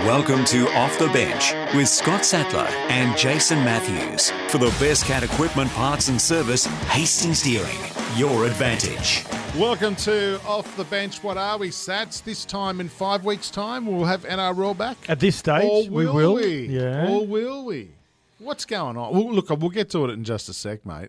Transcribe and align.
Welcome 0.00 0.44
to 0.46 0.68
Off 0.72 0.98
the 0.98 1.08
Bench 1.08 1.54
with 1.74 1.88
Scott 1.88 2.22
Sattler 2.22 2.68
and 2.90 3.16
Jason 3.16 3.58
Matthews. 3.60 4.30
For 4.52 4.58
the 4.58 4.66
best 4.78 5.06
cat 5.06 5.22
equipment 5.22 5.70
parts 5.70 6.08
and 6.08 6.20
service, 6.20 6.66
Hastings 6.66 7.42
Deering, 7.42 7.78
your 8.14 8.44
advantage. 8.44 9.24
Welcome 9.58 9.96
to 9.96 10.38
Off 10.46 10.76
the 10.76 10.84
Bench. 10.84 11.22
What 11.22 11.38
are 11.38 11.56
we, 11.56 11.70
Satts? 11.70 12.20
This 12.20 12.44
time 12.44 12.80
in 12.80 12.90
five 12.90 13.24
weeks' 13.24 13.50
time, 13.50 13.86
we'll 13.86 14.04
have 14.04 14.24
NRL 14.24 14.76
back. 14.76 14.98
At 15.08 15.18
this 15.18 15.36
stage, 15.36 15.64
or 15.64 15.90
we 15.90 16.04
will 16.04 16.14
will. 16.14 16.34
we? 16.34 16.66
Yeah. 16.66 17.10
Or 17.10 17.26
will 17.26 17.64
we? 17.64 17.88
What's 18.38 18.66
going 18.66 18.98
on? 18.98 19.14
Well, 19.14 19.32
look, 19.32 19.48
we'll 19.48 19.70
get 19.70 19.88
to 19.90 20.04
it 20.04 20.10
in 20.10 20.24
just 20.24 20.50
a 20.50 20.52
sec, 20.52 20.84
mate. 20.84 21.08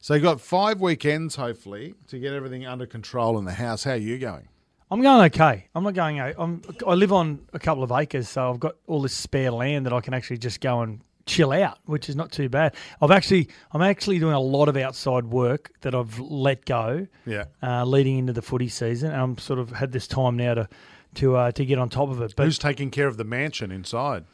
So 0.00 0.12
you've 0.12 0.22
got 0.22 0.42
five 0.42 0.82
weekends, 0.82 1.36
hopefully, 1.36 1.94
to 2.08 2.18
get 2.18 2.34
everything 2.34 2.66
under 2.66 2.84
control 2.84 3.38
in 3.38 3.46
the 3.46 3.54
house. 3.54 3.84
How 3.84 3.92
are 3.92 3.96
you 3.96 4.18
going? 4.18 4.48
I'm 4.90 5.02
going 5.02 5.24
okay. 5.26 5.66
I'm 5.74 5.84
not 5.84 5.94
going. 5.94 6.20
I'm, 6.20 6.62
I 6.86 6.94
live 6.94 7.12
on 7.12 7.40
a 7.52 7.58
couple 7.58 7.82
of 7.82 7.92
acres, 7.92 8.28
so 8.28 8.50
I've 8.50 8.60
got 8.60 8.76
all 8.86 9.02
this 9.02 9.12
spare 9.14 9.50
land 9.50 9.86
that 9.86 9.92
I 9.92 10.00
can 10.00 10.14
actually 10.14 10.38
just 10.38 10.60
go 10.60 10.80
and 10.80 11.00
chill 11.26 11.52
out, 11.52 11.78
which 11.84 12.08
is 12.08 12.16
not 12.16 12.32
too 12.32 12.48
bad. 12.48 12.74
I've 13.02 13.10
actually, 13.10 13.48
I'm 13.72 13.82
actually 13.82 14.18
doing 14.18 14.32
a 14.32 14.40
lot 14.40 14.68
of 14.68 14.76
outside 14.78 15.26
work 15.26 15.70
that 15.82 15.94
I've 15.94 16.18
let 16.18 16.64
go, 16.64 17.06
Yeah. 17.26 17.44
uh, 17.62 17.84
leading 17.84 18.18
into 18.18 18.32
the 18.32 18.40
footy 18.42 18.68
season. 18.68 19.12
And 19.12 19.20
I'm 19.20 19.38
sort 19.38 19.58
of 19.58 19.70
had 19.70 19.92
this 19.92 20.06
time 20.08 20.36
now 20.36 20.54
to 20.54 20.68
to 21.16 21.36
uh, 21.36 21.52
to 21.52 21.64
get 21.64 21.78
on 21.78 21.88
top 21.90 22.08
of 22.10 22.20
it. 22.22 22.34
But 22.36 22.44
Who's 22.44 22.58
taking 22.58 22.90
care 22.90 23.06
of 23.06 23.16
the 23.16 23.24
mansion 23.24 23.70
inside? 23.70 24.24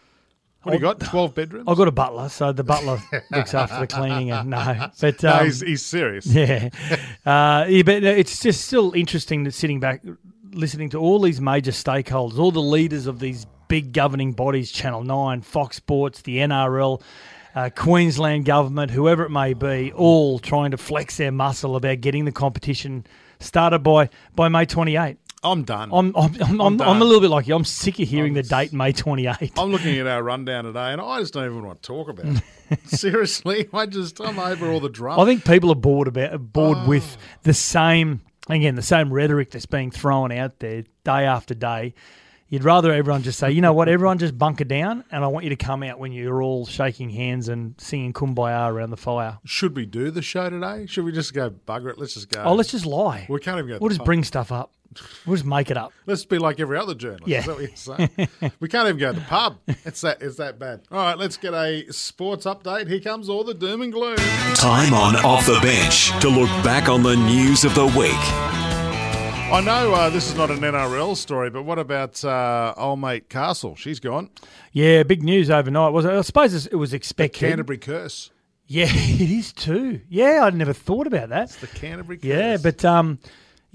What 0.63 0.73
do 0.73 0.79
you 0.79 0.83
got? 0.83 1.01
Twelve 1.01 1.35
bedrooms? 1.35 1.67
I've 1.69 1.77
got 1.77 1.89
a 1.89 1.93
butler, 1.93 2.29
so 2.31 2.53
the 2.53 2.65
butler 2.65 2.99
looks 3.31 3.53
after 3.55 3.81
the 3.81 3.87
cleaning. 3.87 4.31
And 4.31 4.51
no, 4.51 4.89
but 5.01 5.23
no, 5.23 5.33
um, 5.33 5.45
he's, 5.45 5.61
he's 5.61 5.85
serious. 5.85 6.27
Yeah. 6.27 6.71
uh, 7.27 7.67
yeah, 7.69 7.83
but 7.83 8.03
it's 8.03 8.41
just 8.41 8.65
still 8.65 8.93
interesting 8.95 9.45
that 9.45 9.53
sitting 9.53 9.79
back, 9.79 10.03
listening 10.55 10.91
to 10.91 10.99
all 10.99 11.21
these 11.21 11.41
major 11.41 11.73
stakeholders, 11.73 12.39
all 12.39 12.51
the 12.51 12.61
leaders 12.61 13.07
of 13.07 13.19
these 13.19 13.47
big 13.69 13.93
governing 13.93 14.33
bodies, 14.33 14.71
Channel 14.71 15.03
9, 15.03 15.43
Fox 15.43 15.77
Sports, 15.77 16.23
the 16.23 16.39
NRL, 16.39 17.03
uh, 17.55 17.71
Queensland 17.75 18.45
government, 18.45 18.91
whoever 18.91 19.25
it 19.25 19.31
may 19.31 19.55
be, 19.55 19.93
all 19.93 20.39
trying 20.39 20.71
to 20.73 20.77
flex 20.77 21.17
their 21.17 21.33
muscle 21.33 21.77
about 21.77 22.01
getting 22.01 22.25
the 22.25 22.33
competition 22.33 23.07
started 23.41 23.81
by, 23.81 24.09
by 24.35 24.49
May 24.49 24.65
28. 24.67 25.19
I'm 25.43 25.63
done. 25.63 25.91
I'm, 25.93 26.17
I'm, 26.17 26.35
I'm, 26.43 26.61
I'm, 26.61 26.77
done. 26.79 26.97
a 26.97 27.05
little 27.05 27.21
bit 27.21 27.29
like 27.29 27.47
you. 27.47 27.55
I'm 27.55 27.67
sick 27.67 28.01
of 28.01 28.09
hearing 28.09 28.33
the 28.33 28.43
date 28.43 28.73
May 28.73 28.93
28. 28.93 29.53
I'm 29.59 29.71
looking 29.71 29.99
at 29.99 30.07
our 30.07 30.23
rundown 30.23 30.65
today, 30.65 30.93
and 30.93 31.01
I 31.01 31.21
just 31.21 31.35
don't 31.35 31.45
even 31.45 31.63
want 31.63 31.83
to 31.83 31.87
talk 31.87 32.09
about 32.09 32.25
it. 32.71 32.81
Seriously, 32.87 33.69
I 33.73 33.85
just 33.85 34.21
I'm 34.23 34.39
over 34.39 34.71
all 34.71 34.81
the 34.81 34.89
drama. 34.89 35.21
I 35.21 35.27
think 35.27 35.45
people 35.45 35.71
are 35.71 35.77
bored 35.77 36.09
about 36.09 36.53
bored 36.53 36.89
with 36.89 37.19
the 37.43 37.53
same 37.53 38.23
again 38.49 38.75
the 38.75 38.83
same 38.83 39.13
rhetoric 39.13 39.51
that's 39.51 39.67
being 39.67 39.91
thrown 39.91 40.33
out 40.33 40.59
there 40.59 40.85
day 41.05 41.25
after 41.25 41.55
day. 41.55 41.95
You'd 42.49 42.63
rather 42.63 42.93
everyone 42.93 43.23
just 43.23 43.39
say, 43.39 43.51
you 43.51 43.61
know 43.61 43.73
what, 43.73 43.89
everyone 43.89 44.19
just 44.19 44.39
bunker 44.39 44.65
down, 44.65 45.03
and 45.11 45.25
I 45.25 45.27
want 45.29 45.45
you 45.45 45.51
to 45.51 45.57
come 45.57 45.83
out 45.83 45.99
when 45.99 46.13
you're 46.13 46.43
all 46.43 46.67
shaking 46.67 47.11
hands 47.11 47.49
and 47.49 47.75
singing 47.79 48.13
"Kumbaya" 48.13 48.71
around 48.71 48.91
the 48.91 48.97
fire. 48.97 49.39
Should 49.45 49.75
we 49.75 49.87
do 49.87 50.11
the 50.11 50.23
show 50.23 50.51
today? 50.51 50.87
Should 50.87 51.05
we 51.05 51.11
just 51.13 51.35
go 51.35 51.51
bugger 51.51 51.91
it? 51.91 51.99
Let's 51.99 52.15
just 52.15 52.29
go. 52.29 52.43
Oh, 52.45 52.55
let's 52.55 52.71
just 52.71 52.87
lie. 52.87 53.27
We 53.29 53.41
can't 53.41 53.59
even 53.59 53.71
go. 53.71 53.79
We'll 53.81 53.89
just 53.89 54.01
pub. 54.01 54.07
bring 54.07 54.25
stuff 54.25 54.53
up. 54.53 54.73
We'll 55.27 55.37
just 55.37 55.47
make 55.47 55.71
it 55.71 55.77
up. 55.77 55.93
Let's 56.07 56.25
be 56.25 56.39
like 56.39 56.61
every 56.61 56.79
other 56.79 56.95
journalist. 56.95 57.29
Yeah. 57.29 57.41
Is 57.41 57.47
that 57.47 57.55
what 57.55 57.63
you're 57.63 57.77
saying? 57.77 58.53
we 58.61 58.69
can't 58.69 58.89
even 58.89 58.99
go 58.99 59.13
to 59.13 59.19
the 59.19 59.27
pub. 59.27 59.59
It's 59.67 60.01
that. 60.03 60.23
It's 60.23 60.37
that 60.37 60.59
bad. 60.59 60.83
All 60.91 60.99
right, 60.99 61.19
let's 61.19 61.37
get 61.37 61.55
a 61.55 61.91
sports 61.93 62.47
update. 62.47 62.89
Here 62.89 63.01
comes 63.01 63.29
all 63.29 63.45
the 63.45 63.55
doom 63.55 63.83
and 63.83 63.93
gloom. 63.93 64.17
Time 64.55 64.95
on 64.95 65.17
Off 65.17 65.47
the 65.47 65.59
Bench 65.61 66.11
to 66.21 66.29
look 66.29 66.51
back 66.65 66.89
on 66.89 67.03
the 67.03 67.17
news 67.17 67.65
of 67.65 67.75
the 67.75 67.87
week. 67.87 68.65
I 69.55 69.61
know 69.61 69.95
uh, 69.95 70.11
this 70.11 70.29
is 70.29 70.35
not 70.35 70.51
an 70.51 70.59
NRL 70.59 71.17
story, 71.17 71.49
but 71.49 71.63
what 71.63 71.79
about 71.79 72.25
uh, 72.25 72.75
old 72.77 72.99
mate 72.99 73.29
Castle? 73.29 73.77
She's 73.77 74.01
gone. 74.01 74.31
Yeah, 74.73 75.05
big 75.05 75.23
news 75.23 75.49
overnight. 75.49 75.93
Was 75.93 76.05
it? 76.05 76.11
I 76.11 76.23
suppose 76.23 76.67
it 76.67 76.75
was 76.75 76.93
expected. 76.93 77.51
Canterbury 77.51 77.79
curse. 77.79 78.31
Yeah, 78.67 78.87
it 78.89 79.31
is 79.31 79.53
too. 79.53 80.01
Yeah, 80.09 80.41
I'd 80.45 80.55
never 80.55 80.73
thought 80.73 81.07
about 81.07 81.29
that. 81.29 81.51
The 81.51 81.67
Canterbury 81.69 82.19
curse. 82.19 82.27
Yeah, 82.27 82.57
but 82.57 82.85
um, 82.85 83.19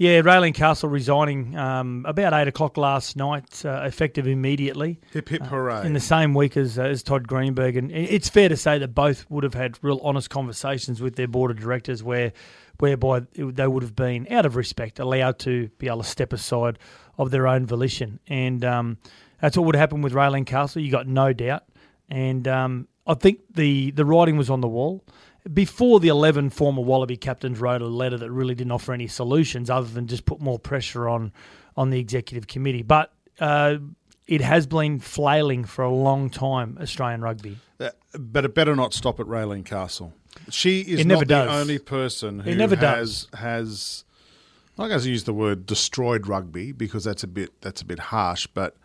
yeah, 0.00 0.22
Raelene 0.22 0.54
Castle 0.54 0.88
resigning 0.88 1.54
um, 1.58 2.06
about 2.08 2.32
eight 2.32 2.48
o'clock 2.48 2.78
last 2.78 3.16
night, 3.16 3.66
uh, 3.66 3.82
effective 3.82 4.26
immediately 4.26 4.98
hip 5.12 5.28
hip 5.28 5.42
hooray. 5.42 5.84
in 5.84 5.92
the 5.92 6.00
same 6.00 6.32
week 6.32 6.56
as 6.56 6.78
uh, 6.78 6.84
as 6.84 7.02
Todd 7.02 7.28
Greenberg, 7.28 7.76
and 7.76 7.92
it's 7.92 8.30
fair 8.30 8.48
to 8.48 8.56
say 8.56 8.78
that 8.78 8.94
both 8.94 9.26
would 9.28 9.44
have 9.44 9.52
had 9.52 9.78
real 9.82 10.00
honest 10.02 10.30
conversations 10.30 11.02
with 11.02 11.16
their 11.16 11.28
board 11.28 11.50
of 11.50 11.60
directors, 11.60 12.02
where 12.02 12.32
whereby 12.78 13.26
they 13.34 13.66
would 13.66 13.82
have 13.82 13.94
been 13.94 14.26
out 14.30 14.46
of 14.46 14.56
respect 14.56 14.98
allowed 15.00 15.38
to 15.40 15.68
be 15.76 15.86
able 15.86 15.98
to 15.98 16.08
step 16.08 16.32
aside 16.32 16.78
of 17.18 17.30
their 17.30 17.46
own 17.46 17.66
volition, 17.66 18.20
and 18.26 18.64
um, 18.64 18.96
that's 19.42 19.54
what 19.54 19.66
would 19.66 19.76
happen 19.76 20.00
with 20.00 20.14
Raelene 20.14 20.46
Castle. 20.46 20.80
You 20.80 20.90
got 20.90 21.08
no 21.08 21.34
doubt, 21.34 21.64
and 22.08 22.48
um, 22.48 22.88
I 23.06 23.12
think 23.12 23.40
the 23.52 23.90
the 23.90 24.06
writing 24.06 24.38
was 24.38 24.48
on 24.48 24.62
the 24.62 24.68
wall. 24.68 25.04
Before 25.52 26.00
the 26.00 26.08
11 26.08 26.50
former 26.50 26.82
Wallaby 26.82 27.16
captains 27.16 27.60
wrote 27.60 27.82
a 27.82 27.86
letter 27.86 28.18
that 28.18 28.30
really 28.30 28.54
didn't 28.54 28.72
offer 28.72 28.92
any 28.92 29.06
solutions 29.06 29.70
other 29.70 29.88
than 29.88 30.06
just 30.06 30.24
put 30.26 30.40
more 30.40 30.58
pressure 30.58 31.08
on 31.08 31.32
on 31.76 31.90
the 31.90 31.98
executive 31.98 32.46
committee. 32.46 32.82
But 32.82 33.12
uh, 33.38 33.76
it 34.26 34.40
has 34.40 34.66
been 34.66 35.00
flailing 35.00 35.64
for 35.64 35.82
a 35.82 35.90
long 35.90 36.30
time, 36.30 36.78
Australian 36.80 37.22
rugby. 37.22 37.58
Uh, 37.78 37.90
but 38.18 38.44
it 38.44 38.54
better 38.54 38.76
not 38.76 38.92
stop 38.92 39.18
at 39.18 39.26
Raelene 39.26 39.64
Castle. 39.64 40.12
She 40.50 40.80
is 40.80 41.06
not 41.06 41.26
does. 41.26 41.46
the 41.46 41.52
only 41.52 41.78
person 41.78 42.40
who 42.40 42.54
never 42.54 42.76
has 42.76 43.26
has. 43.34 44.04
I'm 44.78 44.84
not 44.84 44.88
going 44.88 45.00
to 45.00 45.10
use 45.10 45.24
the 45.24 45.34
word 45.34 45.66
destroyed 45.66 46.26
rugby 46.26 46.72
because 46.72 47.04
that's 47.04 47.22
a 47.22 47.26
bit 47.26 47.50
that's 47.60 47.82
a 47.82 47.84
bit 47.84 47.98
harsh, 47.98 48.46
but 48.46 48.76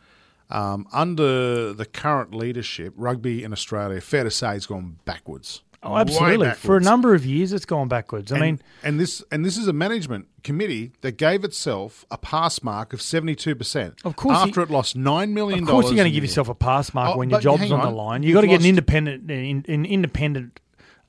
um, 0.50 0.88
under 0.92 1.74
the 1.74 1.86
current 1.86 2.34
leadership, 2.34 2.94
rugby 2.96 3.44
in 3.44 3.52
Australia, 3.52 4.02
fair 4.02 4.24
to 4.24 4.32
say, 4.32 4.48
has 4.48 4.66
gone 4.66 4.98
backwards. 5.06 5.62
Oh, 5.86 5.98
absolutely. 5.98 6.52
For 6.52 6.78
a 6.78 6.82
number 6.82 7.14
of 7.14 7.26
years, 7.26 7.54
it's 7.54 7.66
gone 7.66 7.88
backwards. 7.88 8.32
I 8.32 8.36
and, 8.36 8.42
mean, 8.44 8.62
and 8.84 9.00
this 9.00 9.24
and 9.32 9.46
this 9.46 9.56
is 9.58 9.68
a 9.68 9.74
management 9.74 10.28
committee 10.44 10.94
that 11.02 11.18
gave 11.18 11.44
itself 11.44 12.06
a 12.10 12.18
pass 12.18 12.64
mark 12.64 12.92
of 12.94 13.02
seventy 13.02 13.36
two 13.36 13.56
percent. 13.56 14.02
Of 14.04 14.16
course 14.16 14.38
after 14.38 14.62
you- 14.62 14.66
it 14.66 14.70
lost 14.72 14.96
nine 14.96 15.34
million. 15.34 15.64
of 15.64 15.70
course, 15.70 15.86
you're 15.86 15.96
going 15.96 16.06
to 16.10 16.12
give 16.12 16.24
yourself 16.24 16.50
a 16.50 16.56
pass 16.56 16.94
mark 16.94 17.16
Oh, 17.16 17.20
when 17.20 17.30
your 17.30 17.40
job's 17.40 17.62
hang 17.62 17.72
on, 17.74 17.82
the 17.86 17.92
line. 17.92 18.24
You've 18.24 18.30
You've 18.30 18.36
got 18.38 18.42
to 18.42 18.48
get 18.48 18.62
an 18.62 18.68
independent, 18.68 19.30
an 19.32 19.64
an 19.68 19.86
independent 19.86 20.60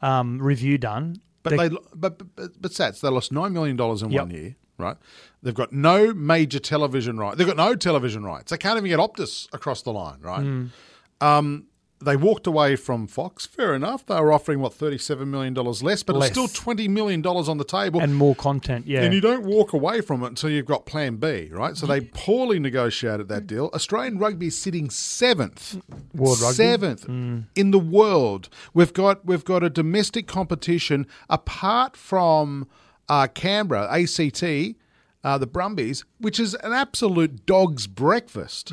um, 0.02 0.38
review 0.42 0.78
done. 0.78 1.16
But 1.42 1.50
The- 1.50 1.56
they, 1.56 1.68
but, 1.94 2.36
but, 2.36 2.60
but, 2.60 2.72
Satts, 2.72 3.00
they 3.00 3.08
lost 3.08 3.32
nine 3.32 3.52
million 3.52 3.76
dollars 3.76 4.02
in 4.02 4.10
Yep. 4.10 4.20
one 4.22 4.30
year, 4.32 4.56
right? 4.78 4.96
They've 5.42 5.54
got 5.54 5.72
no 5.72 6.12
major 6.12 6.58
television 6.58 7.18
rights. 7.18 7.38
They've 7.38 7.46
got 7.46 7.56
no 7.56 7.76
television 7.76 8.24
rights. 8.24 8.50
They 8.50 8.58
can't 8.58 8.76
even 8.76 8.88
get 8.90 8.98
Optus 8.98 9.46
across 9.54 9.82
the 9.82 9.92
line, 9.92 10.20
right? 10.20 10.42
Hmm. 10.42 10.66
Um, 11.20 11.66
they 11.98 12.14
walked 12.16 12.46
away 12.46 12.76
from 12.76 13.06
Fox. 13.06 13.46
Fair 13.46 13.74
enough. 13.74 14.04
They 14.04 14.20
were 14.20 14.32
offering 14.32 14.60
what 14.60 14.74
thirty-seven 14.74 15.30
million 15.30 15.54
dollars 15.54 15.82
less, 15.82 16.02
but 16.02 16.14
Less. 16.16 16.28
it's 16.28 16.34
still 16.38 16.48
twenty 16.48 16.88
million 16.88 17.22
dollars 17.22 17.48
on 17.48 17.56
the 17.56 17.64
table. 17.64 18.00
and 18.00 18.14
more 18.14 18.34
content, 18.34 18.86
yeah. 18.86 19.02
And 19.02 19.14
you 19.14 19.20
don't 19.22 19.44
walk 19.46 19.72
away 19.72 20.02
from 20.02 20.22
it 20.22 20.26
until 20.26 20.50
you've 20.50 20.66
got 20.66 20.84
Plan 20.84 21.16
B, 21.16 21.48
right? 21.50 21.76
So 21.76 21.86
they 21.86 22.02
poorly 22.02 22.58
negotiated 22.58 23.28
that 23.28 23.46
deal. 23.46 23.70
Australian 23.72 24.18
rugby 24.18 24.48
is 24.48 24.58
sitting 24.58 24.90
seventh, 24.90 25.80
World 26.14 26.40
rugby? 26.40 26.54
seventh 26.54 27.08
in 27.08 27.70
the 27.70 27.78
world. 27.78 28.48
We've 28.74 28.92
got 28.92 29.24
we've 29.24 29.44
got 29.44 29.62
a 29.62 29.70
domestic 29.70 30.26
competition 30.26 31.06
apart 31.30 31.96
from 31.96 32.68
uh, 33.08 33.28
Canberra, 33.28 33.88
ACT, 33.90 34.42
uh, 35.24 35.38
the 35.38 35.46
Brumbies, 35.46 36.04
which 36.18 36.38
is 36.38 36.54
an 36.56 36.72
absolute 36.74 37.46
dog's 37.46 37.86
breakfast. 37.86 38.72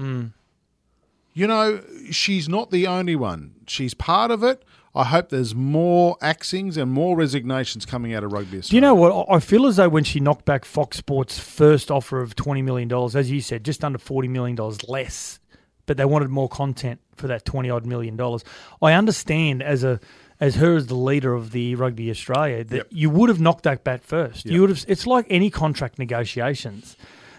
You 1.33 1.47
know, 1.47 1.81
she's 2.11 2.47
not 2.47 2.71
the 2.71 2.85
only 2.87 3.15
one. 3.15 3.55
She's 3.67 3.93
part 3.93 4.31
of 4.31 4.43
it. 4.43 4.63
I 4.95 5.05
hope 5.05 5.29
there's 5.29 5.55
more 5.55 6.17
axings 6.21 6.77
and 6.77 6.91
more 6.91 7.17
resignations 7.17 7.83
coming 7.83 8.13
out 8.13 8.23
of 8.23 8.31
rugby. 8.31 8.61
Do 8.61 8.75
you 8.75 8.81
know 8.81 8.93
what? 8.93 9.25
I 9.27 9.39
feel 9.39 9.65
as 9.65 9.77
though 9.77 9.89
when 9.89 10.03
she 10.03 10.19
knocked 10.19 10.45
back 10.45 10.65
Fox 10.65 10.97
Sports' 10.97 11.39
first 11.39 11.89
offer 11.89 12.21
of 12.21 12.35
$20 12.35 12.63
million, 12.63 12.91
as 13.15 13.31
you 13.31 13.41
said, 13.41 13.63
just 13.63 13.83
under 13.83 13.97
$40 13.97 14.29
million 14.29 14.55
less, 14.87 15.39
but 15.87 15.97
they 15.97 16.05
wanted 16.05 16.29
more 16.29 16.47
content 16.47 16.99
for 17.15 17.25
that 17.27 17.43
20 17.43 17.71
odd 17.71 17.85
million 17.87 18.15
dollars. 18.15 18.43
I 18.83 18.93
understand 18.93 19.63
as 19.63 19.83
a 19.83 19.99
as 20.39 20.55
her 20.55 20.75
as 20.75 20.87
the 20.87 20.95
leader 20.95 21.33
of 21.33 21.51
the 21.51 21.73
Rugby 21.75 22.09
Australia 22.11 22.63
that 22.63 22.75
Yep. 22.75 22.87
you 22.91 23.09
would 23.09 23.29
have 23.29 23.39
knocked 23.39 23.63
that 23.63 23.83
bat 23.83 24.03
first. 24.03 24.45
You 24.45 24.61
would 24.61 24.69
have 24.69 24.85
it's 24.87 25.07
like 25.07 25.25
any 25.29 25.49
contract 25.49 25.97
negotiations. 25.99 26.97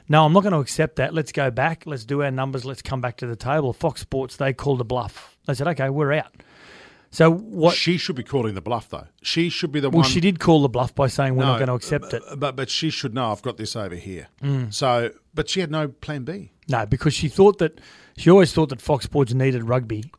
No, 0.08 0.24
I'm 0.24 0.32
not 0.32 0.42
going 0.42 0.52
to 0.52 0.58
accept 0.58 0.96
that. 0.96 1.14
Let's 1.14 1.32
go 1.32 1.50
back. 1.50 1.84
Let's 1.86 2.04
do 2.04 2.22
our 2.22 2.30
numbers. 2.30 2.64
Let's 2.64 2.82
come 2.82 3.00
back 3.00 3.16
to 3.18 3.26
the 3.26 3.36
table. 3.36 3.72
Fox 3.72 4.00
Sports, 4.00 4.36
they 4.36 4.52
called 4.52 4.80
a 4.80 4.84
bluff. 4.84 5.36
They 5.46 5.54
said, 5.54 5.68
okay, 5.68 5.88
we're 5.88 6.12
out. 6.12 6.34
So 7.10 7.30
what? 7.30 7.76
She 7.76 7.96
should 7.96 8.16
be 8.16 8.24
calling 8.24 8.54
the 8.54 8.60
bluff, 8.60 8.88
though. 8.88 9.06
She 9.22 9.48
should 9.48 9.70
be 9.70 9.78
the 9.78 9.88
well, 9.88 9.98
one. 9.98 10.02
Well, 10.02 10.10
she 10.10 10.20
did 10.20 10.40
call 10.40 10.62
the 10.62 10.68
bluff 10.68 10.94
by 10.94 11.06
saying 11.06 11.36
we're 11.36 11.44
No, 11.44 11.52
not 11.52 11.58
going 11.58 11.68
to 11.68 11.74
accept 11.74 12.12
it. 12.12 12.22
But 12.36 12.56
but 12.56 12.68
she 12.68 12.90
should 12.90 13.14
know 13.14 13.30
I've 13.30 13.40
got 13.40 13.56
this 13.56 13.76
over 13.76 13.94
here. 13.94 14.26
Mm. 14.42 14.74
So, 14.74 15.12
but 15.32 15.48
she 15.48 15.60
had 15.60 15.70
no 15.70 15.86
plan 15.86 16.24
B. 16.24 16.50
No, 16.68 16.86
because 16.86 17.14
she 17.14 17.28
thought 17.28 17.58
that 17.58 17.80
she 18.16 18.30
always 18.30 18.52
thought 18.52 18.70
that 18.70 18.80
Fox 18.80 19.04
Sports 19.04 19.32
needed 19.32 19.62
rugby 19.68 20.10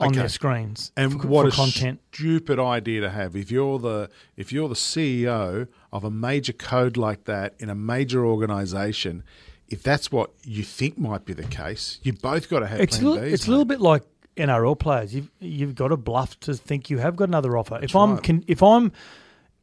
on 0.00 0.08
Okay. 0.08 0.20
their 0.20 0.28
screens 0.28 0.90
And 0.96 1.20
for, 1.20 1.28
what 1.28 1.42
for 1.44 1.48
a 1.48 1.52
content. 1.52 2.00
stupid 2.12 2.58
idea 2.58 3.00
to 3.02 3.10
have. 3.10 3.36
If 3.36 3.50
you're 3.50 3.78
the 3.78 4.10
if 4.36 4.52
you're 4.52 4.68
the 4.68 4.74
CEO 4.74 5.68
of 5.92 6.04
a 6.04 6.10
major 6.10 6.52
code 6.52 6.96
like 6.96 7.24
that 7.24 7.54
in 7.58 7.70
a 7.70 7.74
major 7.74 8.26
organization, 8.26 9.22
if 9.68 9.82
that's 9.82 10.10
what 10.10 10.30
you 10.42 10.62
think 10.62 10.98
might 10.98 11.24
be 11.24 11.32
the 11.32 11.44
case, 11.44 12.00
you've 12.02 12.20
both 12.20 12.48
got 12.50 12.60
to 12.60 12.66
have 12.66 12.80
It's 12.80 13.00
little, 13.00 13.18
Bs, 13.18 13.32
it's 13.32 13.46
a 13.46 13.50
little 13.50 13.64
bit 13.64 13.80
like 13.80 14.02
NRL 14.36 14.78
players. 14.78 15.14
You've 15.14 15.30
you've 15.40 15.74
got 15.74 15.88
to 15.88 15.96
bluff 15.96 16.38
to 16.40 16.54
think 16.54 16.90
you 16.90 16.98
have 16.98 17.16
got 17.16 17.28
another 17.28 17.56
offer. 17.56 17.78
if 17.82 17.94
I'm 17.94 18.14
right. 18.14 18.22
can, 18.22 18.44
if 18.48 18.62
I'm 18.62 18.92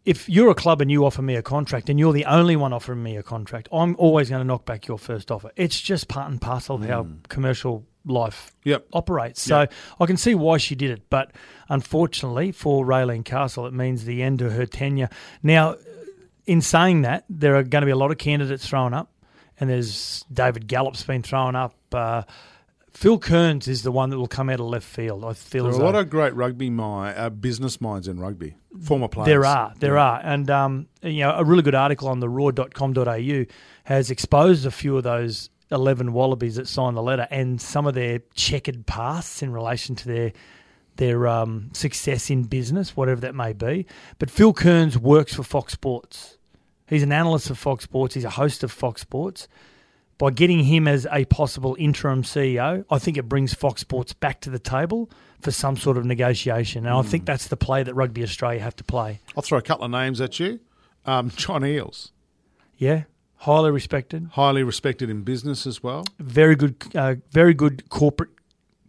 if 0.06 0.28
you're 0.28 0.50
a 0.50 0.56
club 0.56 0.82
and 0.82 0.90
you 0.90 1.06
offer 1.06 1.22
me 1.22 1.36
a 1.36 1.44
contract 1.44 1.90
and 1.90 2.00
you're 2.00 2.14
the 2.14 2.26
only 2.26 2.56
one 2.56 2.74
offering 2.74 3.04
me 3.04 3.18
a 3.18 3.24
contract, 3.24 3.68
I'm 3.72 3.96
always 4.00 4.30
going 4.30 4.40
to 4.40 4.48
knock 4.48 4.66
back 4.66 4.88
your 4.88 4.98
first 4.98 5.30
offer. 5.30 5.52
It's 5.56 5.80
just 5.80 6.08
part 6.08 6.32
and 6.32 6.42
parcel 6.42 6.78
of 6.78 6.86
how 6.86 7.04
hmm. 7.04 7.18
commercial 7.28 7.86
life 8.06 8.52
Yep. 8.64 8.88
operates. 8.94 9.42
So 9.42 9.60
Yep. 9.62 9.74
I 10.00 10.06
can 10.06 10.18
see 10.18 10.34
why 10.36 10.58
she 10.58 10.76
did 10.76 10.92
it, 10.92 11.04
but 11.10 11.32
unfortunately 11.70 12.52
for 12.52 12.86
Raelene 12.86 13.24
Castle, 13.26 13.66
it 13.68 13.74
means 13.74 14.06
the 14.06 14.22
end 14.24 14.42
of 14.42 14.54
her 14.54 14.66
tenure. 14.66 15.10
Now, 15.44 15.76
in 16.46 16.62
saying 16.62 17.02
that, 17.04 17.26
there 17.30 17.56
are 17.56 17.64
going 17.64 17.82
to 17.82 17.86
be 17.86 17.92
a 17.92 17.96
lot 17.98 18.12
of 18.12 18.18
candidates 18.18 18.68
thrown 18.68 18.94
up, 18.94 19.12
and 19.60 19.70
there's 19.70 20.26
David 20.34 20.68
Gallop's 20.68 21.04
been 21.04 21.22
thrown 21.22 21.56
up. 21.56 21.76
Uh, 21.92 22.24
Phil 22.90 23.20
Kearns 23.20 23.68
is 23.70 23.84
the 23.84 23.92
one 23.92 24.10
that 24.10 24.18
will 24.18 24.28
come 24.28 24.50
out 24.50 24.60
of 24.60 24.66
left 24.66 24.86
field. 24.86 25.24
I 25.24 25.32
feel 25.34 25.64
There 25.64 25.74
are 25.74 25.82
a 25.82 25.86
lot 25.86 25.96
of 25.96 26.10
great 26.10 26.36
rugby 26.36 26.70
mind, 26.70 27.18
uh, 27.18 27.30
business 27.30 27.80
minds 27.80 28.08
in 28.08 28.20
rugby, 28.20 28.56
former 28.84 29.08
players. 29.08 29.28
there 29.28 29.46
are, 29.46 29.74
there 29.80 29.98
are, 29.98 30.20
and 30.24 30.50
um, 30.50 30.88
you 31.02 31.22
know, 31.22 31.32
a 31.38 31.44
really 31.46 31.62
good 31.62 31.76
article 31.76 32.10
on 32.10 32.20
the 32.20 32.28
roar.com.au 32.28 33.46
has 33.86 34.12
exposed 34.12 34.66
a 34.66 34.72
few 34.72 34.98
of 34.98 35.04
those 35.04 35.50
eleven 35.72 36.14
wallabies 36.14 36.56
that 36.56 36.68
signed 36.68 36.98
the 36.98 37.02
letter 37.02 37.28
and 37.32 37.62
some 37.62 37.88
of 37.88 37.94
their 37.94 38.20
checkered 38.34 38.86
pasts 38.86 39.42
in 39.42 39.52
relation 39.52 39.96
to 39.96 40.08
their 40.08 40.34
their 40.98 41.28
um, 41.28 41.70
success 41.74 42.30
in 42.30 42.44
business, 42.44 42.96
whatever 42.96 43.22
that 43.22 43.34
may 43.34 43.54
be. 43.54 43.86
But 44.20 44.30
Phil 44.30 44.54
Kearns 44.54 44.98
works 44.98 45.34
for 45.34 45.44
Fox 45.44 45.74
Sports. 45.74 46.38
He's 46.88 47.04
an 47.04 47.12
analyst 47.14 47.50
of 47.50 47.58
Fox 47.58 47.86
Sports. 47.86 48.14
He's 48.16 48.26
a 48.26 48.30
host 48.30 48.64
of 48.64 48.72
Fox 48.72 49.02
Sports. 49.02 49.48
By 50.18 50.30
getting 50.30 50.66
him 50.66 50.88
as 50.88 51.08
a 51.12 51.26
possible 51.26 51.76
interim 51.80 52.22
CEO, 52.22 52.86
I 52.92 53.00
think 53.00 53.18
it 53.18 53.28
brings 53.28 53.56
Fox 53.56 53.82
Sports 53.82 54.14
back 54.14 54.42
to 54.42 54.52
the 54.52 54.60
table 54.60 55.10
for 55.40 55.50
some 55.50 55.76
sort 55.78 55.98
of 55.98 56.06
negotiation. 56.06 56.86
And 56.86 56.94
I 56.94 57.02
think 57.02 57.26
that's 57.26 57.48
the 57.48 57.58
play 57.58 57.82
that 57.82 57.96
Rugby 57.96 58.22
Australia 58.22 58.60
have 58.60 58.76
to 58.76 58.84
play. 58.84 59.22
I'll 59.36 59.42
throw 59.42 59.58
a 59.58 59.64
couple 59.64 59.86
of 59.86 59.92
names 59.92 60.22
at 60.22 60.40
you. 60.40 60.60
Um, 61.06 61.32
John 61.32 61.62
Eales, 61.62 62.12
Yeah, 62.78 63.04
highly 63.42 63.72
respected, 63.72 64.30
highly 64.34 64.64
respected 64.64 65.10
in 65.10 65.24
business 65.24 65.66
as 65.66 65.82
well. 65.84 66.04
very 66.20 66.56
good, 66.56 66.76
uh, 66.96 67.16
very 67.32 67.54
good 67.54 67.90
corporate 67.90 68.30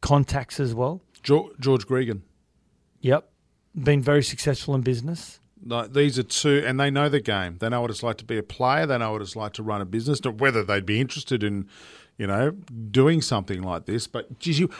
contacts 0.00 0.60
as 0.60 0.74
well. 0.74 1.00
George, 1.22 1.52
George 1.60 1.86
Gregan. 1.86 2.22
Yep, 3.00 3.30
been 3.74 4.02
very 4.02 4.22
successful 4.22 4.74
in 4.74 4.82
business. 4.82 5.40
No, 5.64 5.86
these 5.86 6.18
are 6.18 6.24
two, 6.24 6.62
and 6.66 6.78
they 6.78 6.90
know 6.90 7.08
the 7.08 7.20
game. 7.20 7.58
They 7.60 7.68
know 7.68 7.80
what 7.80 7.90
it's 7.90 8.02
like 8.02 8.16
to 8.18 8.24
be 8.24 8.36
a 8.36 8.42
player. 8.42 8.84
They 8.84 8.98
know 8.98 9.12
what 9.12 9.22
it's 9.22 9.36
like 9.36 9.52
to 9.54 9.62
run 9.62 9.80
a 9.80 9.84
business. 9.84 10.20
Whether 10.20 10.64
they'd 10.64 10.84
be 10.84 11.00
interested 11.00 11.44
in, 11.44 11.68
you 12.18 12.26
know, 12.26 12.50
doing 12.50 13.22
something 13.22 13.62
like 13.62 13.86
this. 13.86 14.08
But 14.08 14.40
geez, 14.40 14.58
you, 14.58 14.70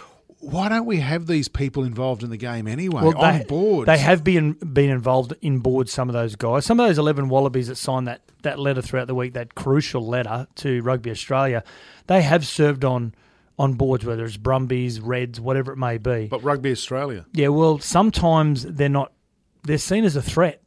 why 0.42 0.68
don't 0.68 0.86
we 0.86 0.98
have 0.98 1.28
these 1.28 1.46
people 1.46 1.84
involved 1.84 2.24
in 2.24 2.30
the 2.30 2.36
game 2.36 2.66
anyway? 2.66 3.02
on 3.02 3.38
they, 3.38 3.44
board, 3.44 3.86
They 3.86 3.98
have 3.98 4.24
been 4.24 4.52
been 4.54 4.90
involved 4.90 5.34
in 5.40 5.60
board. 5.60 5.88
Some 5.88 6.08
of 6.08 6.14
those 6.14 6.34
guys, 6.34 6.66
some 6.66 6.80
of 6.80 6.88
those 6.88 6.98
eleven 6.98 7.28
Wallabies 7.28 7.68
that 7.68 7.76
signed 7.76 8.08
that 8.08 8.22
that 8.42 8.58
letter 8.58 8.82
throughout 8.82 9.06
the 9.06 9.14
week, 9.14 9.34
that 9.34 9.54
crucial 9.54 10.04
letter 10.04 10.48
to 10.56 10.82
Rugby 10.82 11.10
Australia, 11.10 11.62
they 12.08 12.22
have 12.22 12.44
served 12.46 12.84
on 12.84 13.14
on 13.58 13.74
boards, 13.74 14.04
whether 14.04 14.24
it's 14.24 14.36
Brumbies, 14.36 15.00
Reds, 15.00 15.40
whatever 15.40 15.72
it 15.72 15.76
may 15.76 15.98
be. 15.98 16.26
But 16.26 16.42
Rugby 16.42 16.72
Australia, 16.72 17.24
Yeah, 17.32 17.48
well, 17.48 17.78
sometimes 17.78 18.64
they're 18.64 18.88
not. 18.88 19.12
They're 19.62 19.78
seen 19.78 20.04
as 20.04 20.16
a 20.16 20.22
threat. 20.22 20.61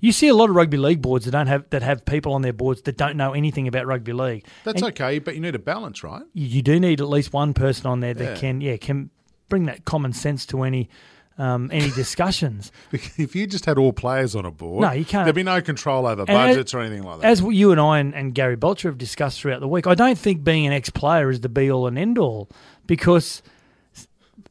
You 0.00 0.12
see 0.12 0.28
a 0.28 0.34
lot 0.34 0.48
of 0.48 0.54
rugby 0.56 0.76
league 0.76 1.02
boards 1.02 1.24
that 1.24 1.32
don't 1.32 1.48
have 1.48 1.68
that 1.70 1.82
have 1.82 2.04
people 2.04 2.32
on 2.34 2.42
their 2.42 2.52
boards 2.52 2.82
that 2.82 2.96
don't 2.96 3.16
know 3.16 3.32
anything 3.32 3.66
about 3.66 3.86
rugby 3.86 4.12
league. 4.12 4.44
that's 4.64 4.80
And 4.82 4.90
okay. 4.92 5.18
But 5.18 5.34
you 5.34 5.40
need 5.40 5.54
a 5.54 5.58
balance, 5.58 6.04
right? 6.04 6.22
You, 6.34 6.46
you 6.46 6.62
do 6.62 6.78
need 6.78 7.00
at 7.00 7.08
least 7.08 7.32
one 7.32 7.52
person 7.54 7.86
on 7.86 8.00
there 8.00 8.14
that 8.14 8.24
Yeah. 8.24 8.34
can, 8.36 8.60
yeah, 8.60 8.76
can 8.76 9.10
bring 9.48 9.64
that 9.66 9.84
common 9.84 10.12
sense 10.12 10.46
to 10.46 10.62
any 10.62 10.88
um, 11.36 11.70
any 11.72 11.90
discussions. 11.92 12.72
If 12.92 13.36
you 13.36 13.46
just 13.46 13.64
had 13.64 13.78
all 13.78 13.92
players 13.92 14.34
on 14.34 14.44
a 14.44 14.50
board, 14.50 14.82
No, 14.82 14.90
you 14.90 15.04
can't. 15.04 15.24
There'd 15.24 15.36
be 15.36 15.42
no 15.44 15.60
control 15.62 16.06
over 16.06 16.22
And 16.22 16.30
as- 16.30 16.54
budgets 16.56 16.74
or 16.74 16.80
anything 16.80 17.04
like 17.04 17.20
that. 17.20 17.26
As 17.28 17.40
you 17.42 17.70
and 17.72 17.80
I 17.80 17.98
and, 18.00 18.12
and 18.14 18.34
Gary 18.34 18.56
Belcher 18.56 18.88
have 18.88 18.98
discussed 18.98 19.40
throughout 19.40 19.60
the 19.60 19.68
week, 19.68 19.86
I 19.86 19.94
don't 19.94 20.18
think 20.18 20.42
being 20.44 20.66
an 20.66 20.72
ex 20.72 20.90
player 20.90 21.30
is 21.30 21.40
the 21.40 21.48
be 21.48 21.70
all 21.70 21.86
and 21.86 21.96
end 21.98 22.18
all 22.18 22.48
because 22.86 23.40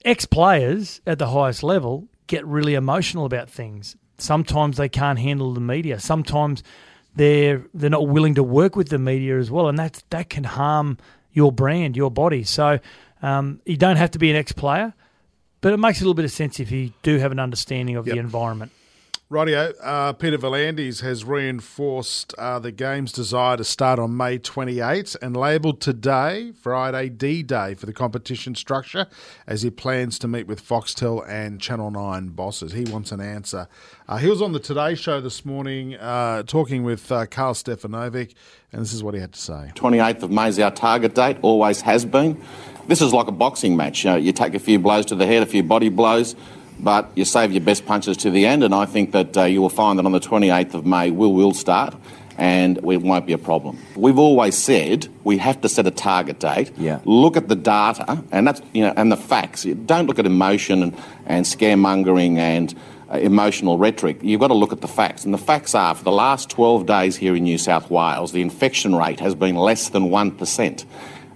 ex 0.05 0.25
players 0.25 1.01
at 1.05 1.19
the 1.19 1.27
highest 1.27 1.63
level 1.63 2.07
get 2.27 2.45
really 2.45 2.73
emotional 2.73 3.25
about 3.25 3.49
things. 3.49 3.95
Sometimes 4.17 4.77
they 4.77 4.89
can't 4.89 5.19
handle 5.19 5.53
the 5.53 5.61
media. 5.61 5.99
Sometimes 5.99 6.63
they're 7.15 7.63
they're 7.73 7.89
not 7.89 8.07
willing 8.07 8.35
to 8.35 8.43
work 8.43 8.75
with 8.75 8.89
the 8.89 8.97
media 8.99 9.39
as 9.39 9.49
well, 9.51 9.67
and 9.67 9.77
that 9.79 10.03
that 10.09 10.29
can 10.29 10.43
harm 10.43 10.97
your 11.33 11.51
brand, 11.51 11.95
your 11.95 12.11
body. 12.11 12.43
So 12.43 12.79
um, 13.21 13.61
you 13.65 13.77
don't 13.77 13.97
have 13.97 14.11
to 14.11 14.19
be 14.19 14.29
an 14.29 14.35
ex 14.35 14.51
player, 14.51 14.93
but 15.61 15.73
it 15.73 15.77
makes 15.77 15.99
a 15.99 16.03
little 16.03 16.13
bit 16.13 16.25
of 16.25 16.31
sense 16.31 16.59
if 16.59 16.71
you 16.71 16.91
do 17.03 17.17
have 17.19 17.31
an 17.31 17.39
understanding 17.39 17.95
of 17.95 18.07
Yep. 18.07 18.13
the 18.15 18.19
environment. 18.19 18.71
Rightio, 19.29 19.73
uh, 19.83 20.13
Peter 20.13 20.37
V'landys 20.37 21.01
has 21.01 21.25
reinforced 21.25 22.33
uh, 22.37 22.59
the 22.59 22.71
game's 22.71 23.11
desire 23.11 23.57
to 23.57 23.65
start 23.65 23.99
on 23.99 24.15
May 24.15 24.37
28 24.37 25.17
and 25.21 25.35
labelled 25.35 25.81
today, 25.81 26.53
Friday, 26.53 27.09
D 27.09 27.43
Day 27.43 27.73
for 27.73 27.85
the 27.85 27.91
competition 27.91 28.55
structure 28.55 29.05
as 29.45 29.63
he 29.63 29.69
plans 29.69 30.17
to 30.19 30.29
meet 30.29 30.47
with 30.47 30.65
Foxtel 30.65 31.27
and 31.27 31.59
Channel 31.59 31.91
9 31.91 32.29
bosses. 32.29 32.71
He 32.71 32.85
wants 32.85 33.11
an 33.11 33.19
answer. 33.19 33.67
Uh, 34.07 34.15
he 34.15 34.29
was 34.29 34.41
on 34.41 34.53
the 34.53 34.61
Today 34.61 34.95
Show 34.95 35.19
this 35.19 35.43
morning 35.43 35.95
uh, 35.95 36.43
talking 36.43 36.85
with 36.85 37.11
uh, 37.11 37.25
Karl 37.25 37.53
Stefanovic, 37.53 38.33
and 38.71 38.81
this 38.81 38.93
is 38.93 39.03
what 39.03 39.13
he 39.13 39.19
had 39.19 39.33
to 39.33 39.41
say. 39.41 39.73
28th 39.75 40.23
of 40.23 40.31
May 40.31 40.47
is 40.47 40.57
our 40.57 40.71
target 40.71 41.15
date, 41.15 41.37
always 41.41 41.81
has 41.81 42.05
been. 42.05 42.41
This 42.87 43.01
is 43.01 43.11
like 43.11 43.27
a 43.27 43.33
boxing 43.33 43.75
match. 43.75 44.05
You, 44.05 44.11
know, 44.11 44.15
you 44.15 44.31
take 44.31 44.53
a 44.53 44.59
few 44.59 44.79
blows 44.79 45.05
to 45.07 45.15
the 45.15 45.25
head, 45.25 45.43
a 45.43 45.45
few 45.45 45.63
body 45.63 45.89
blows, 45.89 46.37
but 46.79 47.11
you 47.15 47.25
save 47.25 47.51
your 47.51 47.61
best 47.61 47.85
punches 47.85 48.17
to 48.17 48.31
the 48.31 48.45
end. 48.45 48.63
And 48.63 48.73
I 48.73 48.85
think 48.85 49.11
that 49.11 49.37
uh, 49.37 49.43
you 49.43 49.61
will 49.61 49.69
find 49.69 49.97
that 49.99 50.05
on 50.05 50.11
the 50.11 50.19
28th 50.19 50.73
of 50.73 50.85
May, 50.85 51.11
we 51.11 51.27
will 51.27 51.53
start 51.53 51.95
and 52.37 52.77
it 52.77 53.01
won't 53.01 53.25
be 53.25 53.33
a 53.33 53.37
problem. 53.37 53.79
We've 53.95 54.19
always 54.19 54.55
said 54.55 55.07
we 55.23 55.37
have 55.39 55.61
to 55.61 55.69
set 55.69 55.87
a 55.87 55.91
target 55.91 56.39
date. 56.39 56.71
Yeah. 56.77 56.99
Look 57.03 57.35
at 57.35 57.47
the 57.47 57.55
data 57.55 58.23
and 58.31 58.47
that's 58.47 58.61
you 58.73 58.83
know 58.83 58.93
and 58.95 59.11
the 59.11 59.17
facts. 59.17 59.63
Don't 59.63 60.07
look 60.07 60.19
at 60.19 60.25
emotion 60.25 60.83
and, 60.83 60.97
and 61.25 61.45
scaremongering 61.45 62.37
and 62.37 62.75
uh, 63.11 63.17
emotional 63.17 63.77
rhetoric. 63.77 64.19
You've 64.21 64.39
got 64.39 64.49
to 64.49 64.53
look 64.53 64.73
at 64.73 64.81
the 64.81 64.87
facts. 64.87 65.25
And 65.25 65.33
the 65.33 65.39
facts 65.39 65.73
are 65.73 65.95
for 65.95 66.03
the 66.03 66.11
last 66.11 66.49
12 66.49 66.85
days 66.85 67.15
here 67.15 67.35
in 67.35 67.43
New 67.43 67.57
South 67.57 67.89
Wales, 67.89 68.33
the 68.33 68.41
infection 68.41 68.95
rate 68.95 69.19
has 69.19 69.33
been 69.33 69.55
less 69.55 69.89
than 69.89 70.09
1%. 70.09 70.83
Uh, 70.83 70.85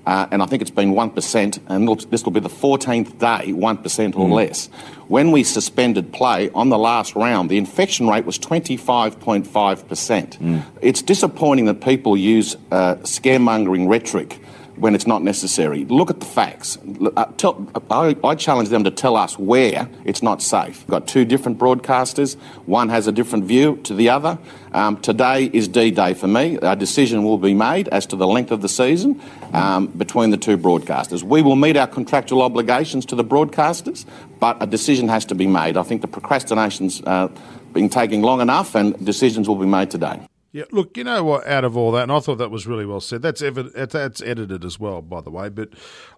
Uh, 0.05 0.27
and 0.31 0.41
I 0.41 0.47
think 0.47 0.61
it's 0.61 0.71
been 0.71 0.93
1%, 0.93 1.59
and 1.67 1.87
this 2.09 2.23
will 2.23 2.31
be 2.31 2.39
the 2.39 2.49
14th 2.49 3.19
day, 3.19 3.51
1% 3.51 4.15
or 4.15 4.27
mm. 4.27 4.33
less. 4.33 4.67
When 5.07 5.31
we 5.31 5.43
suspended 5.43 6.11
play 6.11 6.49
on 6.51 6.69
the 6.69 6.77
last 6.77 7.15
round, 7.15 7.49
the 7.49 7.57
infection 7.57 8.07
rate 8.07 8.25
was 8.25 8.39
25.5%. 8.39 9.45
Mm. 9.45 10.63
It's 10.81 11.01
disappointing 11.01 11.65
that 11.65 11.81
people 11.81 12.17
use 12.17 12.55
uh, 12.71 12.95
scaremongering 13.03 13.87
rhetoric 13.87 14.39
when 14.81 14.95
it's 14.95 15.05
not 15.05 15.21
necessary. 15.21 15.85
Look 15.85 16.09
at 16.09 16.19
the 16.19 16.25
facts. 16.25 16.79
Uh, 17.15 17.25
tell, 17.37 17.67
I, 17.91 18.15
I 18.23 18.33
challenge 18.33 18.69
them 18.69 18.83
to 18.83 18.89
tell 18.89 19.15
us 19.15 19.37
where 19.37 19.87
it's 20.05 20.23
not 20.23 20.41
safe. 20.41 20.79
We've 20.79 20.87
got 20.87 21.07
two 21.07 21.23
different 21.23 21.59
broadcasters. 21.59 22.35
One 22.65 22.89
has 22.89 23.05
a 23.05 23.11
different 23.11 23.45
view 23.45 23.77
to 23.83 23.93
the 23.93 24.09
other. 24.09 24.39
Um, 24.73 24.97
today 24.99 25.51
is 25.53 25.67
D-Day 25.67 26.15
for 26.15 26.27
me. 26.27 26.57
A 26.63 26.75
decision 26.75 27.23
will 27.23 27.37
be 27.37 27.53
made 27.53 27.89
as 27.89 28.07
to 28.07 28.15
the 28.15 28.25
length 28.25 28.49
of 28.49 28.63
the 28.63 28.69
season 28.69 29.21
um, 29.53 29.85
between 29.85 30.31
the 30.31 30.37
two 30.37 30.57
broadcasters. 30.57 31.21
We 31.21 31.43
will 31.43 31.55
meet 31.55 31.77
our 31.77 31.87
contractual 31.87 32.41
obligations 32.41 33.05
to 33.07 33.15
the 33.15 33.23
broadcasters, 33.23 34.05
but 34.39 34.57
a 34.63 34.65
decision 34.65 35.09
has 35.09 35.25
to 35.25 35.35
be 35.35 35.45
made. 35.45 35.77
I 35.77 35.83
think 35.83 36.01
the 36.01 36.07
procrastination's 36.07 37.03
uh, 37.03 37.27
been 37.71 37.89
taking 37.89 38.23
long 38.23 38.41
enough, 38.41 38.73
and 38.73 39.05
decisions 39.05 39.47
will 39.47 39.57
be 39.57 39.67
made 39.67 39.91
today. 39.91 40.19
Yeah, 40.53 40.65
look, 40.71 40.97
you 40.97 41.05
know 41.05 41.23
what? 41.23 41.47
Out 41.47 41.63
of 41.63 41.77
all 41.77 41.93
that, 41.93 42.03
and 42.03 42.11
I 42.11 42.19
thought 42.19 42.37
that 42.39 42.51
was 42.51 42.67
really 42.67 42.85
well 42.85 42.99
said. 42.99 43.21
That's 43.21 43.41
evi- 43.41 43.71
that's- 43.73 44.21
edited 44.21 44.65
as 44.65 44.77
well, 44.77 45.01
by 45.01 45.21
the 45.21 45.29
way. 45.29 45.47
But 45.47 45.69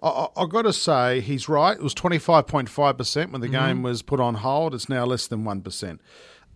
I, 0.02 0.08
I, 0.08 0.28
I've 0.38 0.50
got 0.50 0.64
to 0.64 0.74
say, 0.74 1.20
he's 1.22 1.48
right. 1.48 1.78
It 1.78 1.84
was 1.84 1.94
twenty 1.94 2.18
five 2.18 2.48
point 2.48 2.68
five 2.68 2.98
percent 2.98 3.32
when 3.32 3.42
the 3.42 3.48
game 3.48 3.84
was 3.84 4.02
put 4.02 4.20
on 4.20 4.36
hold. 4.36 4.74
It's 4.74 4.90
now 4.90 5.06
less 5.06 5.28
than 5.28 5.44
one 5.46 5.62
percent. 5.62 6.02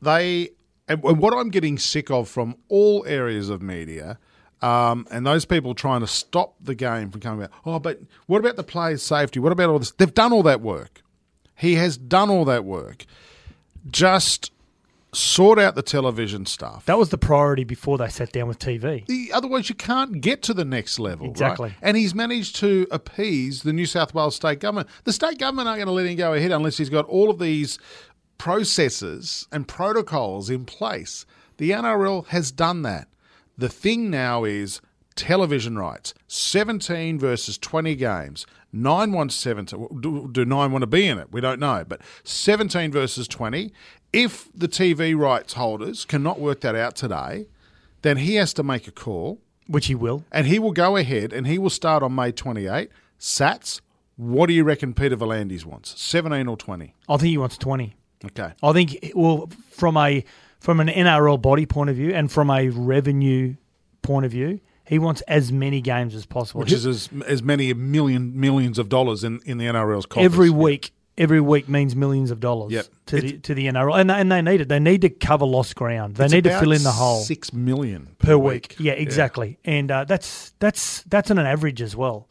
They 0.01 0.49
and, 0.87 1.03
and 1.03 1.19
what 1.19 1.35
I'm 1.35 1.49
getting 1.49 1.77
sick 1.77 2.09
of 2.09 2.27
from 2.27 2.55
all 2.67 3.05
areas 3.05 3.49
of 3.49 3.61
media. 3.61 4.17
Um, 4.59 5.05
and 5.11 5.23
those 5.23 5.45
people 5.45 5.75
trying 5.75 6.01
to 6.01 6.07
stop 6.07 6.55
the 6.59 6.73
game 6.73 7.11
from 7.11 7.21
coming 7.21 7.43
out. 7.43 7.51
Oh, 7.63 7.77
but 7.77 7.99
what 8.25 8.39
about 8.39 8.55
the 8.55 8.63
players' 8.63 9.03
safety? 9.03 9.39
What 9.39 9.51
about 9.51 9.69
all 9.69 9.77
this? 9.77 9.91
They've 9.91 10.11
done 10.11 10.33
all 10.33 10.41
that 10.43 10.61
work. 10.61 11.03
He 11.53 11.75
has 11.75 11.95
done 11.95 12.31
all 12.31 12.43
that 12.45 12.65
work. 12.65 13.05
Just 13.91 14.51
sort 15.17 15.57
out 15.57 15.75
the 15.75 15.81
television 15.81 16.45
stuff. 16.45 16.85
That 16.85 16.97
was 16.97 17.09
the 17.09 17.17
priority 17.17 17.63
before 17.63 17.97
they 17.97 18.07
sat 18.09 18.31
down 18.31 18.47
with 18.47 18.59
TV. 18.59 19.05
The- 19.07 19.31
Otherwise, 19.33 19.67
you 19.69 19.75
can't 19.75 20.21
get 20.21 20.41
to 20.43 20.53
the 20.53 20.65
next 20.65 20.99
level. 20.99 21.25
right? 21.27 21.31
Exactly. 21.31 21.73
And 21.81 21.97
he's 21.97 22.13
managed 22.13 22.55
to 22.57 22.87
appease 22.91 23.63
the 23.63 23.73
New 23.73 23.85
South 23.85 24.13
Wales 24.13 24.35
state 24.35 24.59
government. 24.59 24.87
The 25.05 25.13
state 25.13 25.37
government 25.39 25.67
aren't 25.67 25.79
going 25.79 25.87
to 25.87 25.93
let 25.93 26.05
him 26.05 26.15
go 26.17 26.33
ahead 26.33 26.51
unless 26.51 26.77
he's 26.77 26.89
got 26.89 27.05
all 27.05 27.29
of 27.29 27.39
these 27.39 27.79
processes 28.37 29.47
and 29.51 29.67
protocols 29.67 30.49
in 30.49 30.65
place. 30.65 31.25
The 31.57 31.71
NRL 31.71 32.27
has 32.27 32.51
done 32.51 32.81
that. 32.83 33.07
The 33.57 33.69
thing 33.69 34.09
now 34.11 34.43
is 34.43 34.81
television 35.15 35.77
rights, 35.77 36.13
17 36.27 37.17
versus 37.17 37.57
20 37.57 37.95
games. 37.95 38.45
Nine 38.71 39.11
wants 39.11 39.33
17. 39.35 39.99
Do, 40.01 40.29
do 40.31 40.45
nine 40.45 40.71
want 40.71 40.83
to 40.83 40.87
be 40.87 41.07
in 41.07 41.17
it? 41.17 41.31
We 41.31 41.41
don't 41.41 41.59
know. 41.59 41.83
But 41.87 42.01
17 42.23 42.91
versus 42.91 43.27
20. 43.27 43.71
If 44.13 44.49
the 44.55 44.67
TV 44.67 45.17
rights 45.17 45.53
holders 45.53 46.05
cannot 46.05 46.39
work 46.39 46.61
that 46.61 46.75
out 46.75 46.95
today, 46.95 47.47
then 48.01 48.17
he 48.17 48.35
has 48.35 48.53
to 48.53 48.63
make 48.63 48.87
a 48.87 48.91
call 48.91 49.39
which 49.67 49.87
he 49.87 49.95
will. 49.95 50.23
and 50.31 50.47
he 50.47 50.59
will 50.59 50.71
go 50.71 50.95
ahead 50.95 51.33
and 51.33 51.45
he 51.45 51.57
will 51.57 51.69
start 51.69 52.01
on 52.01 52.15
May 52.15 52.31
28. 52.31 52.89
Satts, 53.19 53.81
what 54.15 54.47
do 54.47 54.53
you 54.53 54.63
reckon 54.63 54.93
Peter 54.93 55.17
V'landys 55.17 55.65
wants? 55.65 55.99
17 56.01 56.47
or 56.47 56.55
20? 56.55 56.93
I 57.09 57.17
think 57.17 57.29
he 57.29 57.37
wants 57.37 57.57
twenty. 57.57 57.95
Okay. 58.25 58.53
I 58.63 58.73
think 58.73 59.11
well 59.13 59.49
from 59.69 59.97
a 59.97 60.23
from 60.59 60.79
an 60.79 60.87
NRL 60.87 61.39
body 61.41 61.65
point 61.65 61.89
of 61.89 61.95
view 61.97 62.13
and 62.13 62.31
from 62.31 62.49
a 62.49 62.69
revenue 62.69 63.55
point 64.01 64.25
of 64.25 64.31
view, 64.31 64.59
he 64.85 64.97
wants 64.97 65.21
as 65.27 65.51
many 65.51 65.81
games 65.81 66.15
as 66.15 66.25
possible. 66.25 66.61
Which 66.61 66.71
is 66.71 66.85
as, 66.85 67.09
as 67.27 67.43
many 67.43 67.71
million 67.73 68.39
millions 68.39 68.79
of 68.79 68.89
dollars 68.89 69.23
in, 69.23 69.41
in 69.45 69.57
the 69.59 69.65
NRL's 69.65 70.05
coffers. 70.07 70.25
every 70.25 70.49
week. 70.49 70.93
Every 71.17 71.41
week 71.41 71.67
means 71.67 71.95
millions 71.95 72.29
of 72.29 72.39
dollars 72.39 72.71
Yep. 72.73 72.85
to 73.07 73.21
the 73.21 73.37
to 73.39 73.55
the 73.55 73.65
NRL, 73.67 73.99
and 73.99 74.09
they, 74.09 74.13
and 74.13 74.31
they 74.31 74.41
need 74.41 74.61
it. 74.61 74.69
They 74.69 74.79
need 74.79 75.01
to 75.01 75.09
cover 75.09 75.45
lost 75.45 75.75
ground. 75.75 76.15
They 76.15 76.27
need 76.27 76.43
to 76.43 76.59
fill 76.59 76.71
in 76.71 76.83
the 76.83 76.91
hole 76.91 77.21
Six 77.21 77.51
million 77.51 78.15
per 78.19 78.37
week. 78.37 78.75
Yeah, 78.79 78.93
exactly. 78.93 79.57
And 79.65 79.89
uh, 79.91 80.03
that's 80.05 80.53
that's 80.59 81.01
that's 81.03 81.31
on 81.31 81.39
an 81.39 81.47
average 81.47 81.81
as 81.81 81.95
well. 81.95 82.27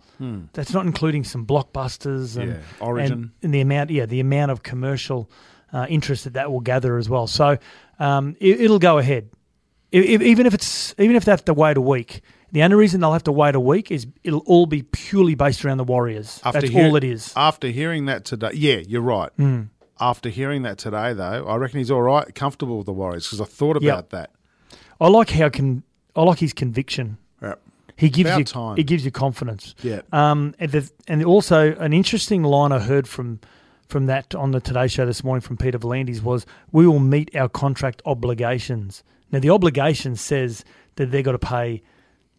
That's 0.53 0.73
not 0.73 0.87
including 0.87 1.25
some 1.25 1.45
blockbusters 1.47 2.37
and 2.37 2.53
Hmm. 2.53 2.59
Yeah, 2.59 2.87
Origin. 2.87 3.13
and, 3.13 3.31
and 3.43 3.55
the 3.55 3.61
amount. 3.61 3.91
Yeah, 3.91 4.07
the 4.07 4.21
amount 4.21 4.51
of 4.53 4.63
commercial 4.63 5.31
uh, 5.73 5.87
interest 5.89 6.25
that 6.25 6.35
that 6.35 6.51
will 6.53 6.61
gather 6.61 6.97
as 6.97 7.09
well. 7.09 7.27
So 7.27 7.59
um, 7.99 8.37
it, 8.41 8.61
it'll 8.61 8.79
go 8.79 8.99
ahead, 8.99 9.31
if, 9.91 10.23
even 10.23 10.47
if 10.47 10.55
it's 10.55 10.95
even 10.99 11.17
if 11.17 11.25
they 11.25 11.33
have 11.33 11.45
to 11.47 11.55
wait 11.55 11.77
a 11.77 11.81
week. 11.81 12.23
The 12.53 12.63
only 12.63 12.77
reason 12.77 13.01
they'll 13.01 13.13
have 13.13 13.25
to 13.25 13.33
wait 13.33 13.57
a 13.57 13.61
week 13.61 13.91
is 13.91 14.07
it'll 14.23 14.45
all 14.47 14.67
be 14.67 14.83
purely 15.09 15.35
based 15.35 15.65
around 15.65 15.79
the 15.79 15.85
Warriors. 15.85 16.41
That's 16.45 16.69
hear- 16.69 16.87
all 16.87 16.97
it 16.97 17.05
is. 17.05 17.33
After 17.37 17.69
hearing 17.69 18.07
that 18.07 18.25
today, 18.25 18.51
yeah, 18.55 18.77
you're 18.87 19.03
right. 19.03 19.31
Hmm. 19.37 19.63
After 20.01 20.29
hearing 20.29 20.63
that 20.63 20.79
today, 20.79 21.13
though, 21.15 21.47
I 21.47 21.57
reckon 21.57 21.79
he's 21.79 21.91
all 21.91 22.03
right, 22.03 22.35
comfortable 22.35 22.77
with 22.79 22.87
the 22.87 22.93
Warriors 22.93 23.27
because 23.27 23.41
I 23.41 23.45
thought 23.45 23.81
Yep. 23.81 23.93
about 23.93 24.11
that. 24.11 24.31
I 25.01 25.09
like 25.09 25.31
how 25.31 25.49
can 25.49 25.83
I 26.15 26.23
like 26.23 26.39
his 26.39 26.53
conviction. 26.53 27.19
Yeah. 27.43 27.55
He 27.97 28.09
gives 28.11 28.29
About 28.31 28.39
you 28.39 28.45
time. 28.45 28.77
he 28.77 28.85
gives 28.85 29.05
you 29.05 29.11
confidence. 29.11 29.75
Yeah. 29.83 30.01
Um, 30.13 30.55
and, 30.59 30.71
the, 30.73 30.91
and 31.09 31.25
also 31.25 31.75
an 31.77 31.93
interesting 31.93 32.43
line 32.43 32.73
I 32.73 32.79
heard 32.79 33.07
from 33.09 33.41
from 33.89 34.07
that 34.07 34.35
on 34.35 34.51
the 34.51 34.61
Today 34.61 34.89
Show 34.89 35.07
this 35.07 35.23
morning 35.23 35.41
from 35.43 35.57
Peter 35.57 35.79
V'landys 35.79 36.21
was, 36.23 36.45
"We 36.73 36.87
will 36.87 36.99
meet 36.99 37.35
our 37.37 37.49
contract 37.49 38.03
obligations." 38.05 39.03
Now 39.31 39.39
the 39.39 39.51
obligation 39.51 40.17
says 40.17 40.65
that 40.97 41.11
they've 41.11 41.25
got 41.25 41.33
to 41.33 41.39
pay, 41.39 41.83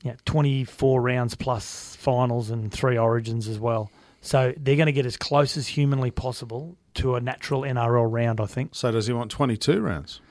you 0.07 0.13
know, 0.13 0.17
twenty 0.25 0.63
four 0.63 1.01
rounds 1.01 1.35
plus 1.35 1.95
finals 1.97 2.49
and 2.49 2.71
three 2.71 2.97
origins 2.97 3.47
as 3.47 3.59
well. 3.59 3.91
So 4.21 4.53
they're 4.57 4.75
going 4.75 4.87
to 4.87 4.91
get 4.91 5.05
as 5.05 5.15
close 5.15 5.55
as 5.57 5.67
humanly 5.67 6.11
possible 6.11 6.75
to 6.95 7.15
a 7.15 7.21
natural 7.21 7.61
NRL 7.61 8.11
round. 8.11 8.41
I 8.41 8.45
think. 8.45 8.73
So 8.73 8.91
does 8.91 9.07
he 9.07 9.13
want 9.13 9.31
22 9.31 9.79
rounds? 9.79 10.21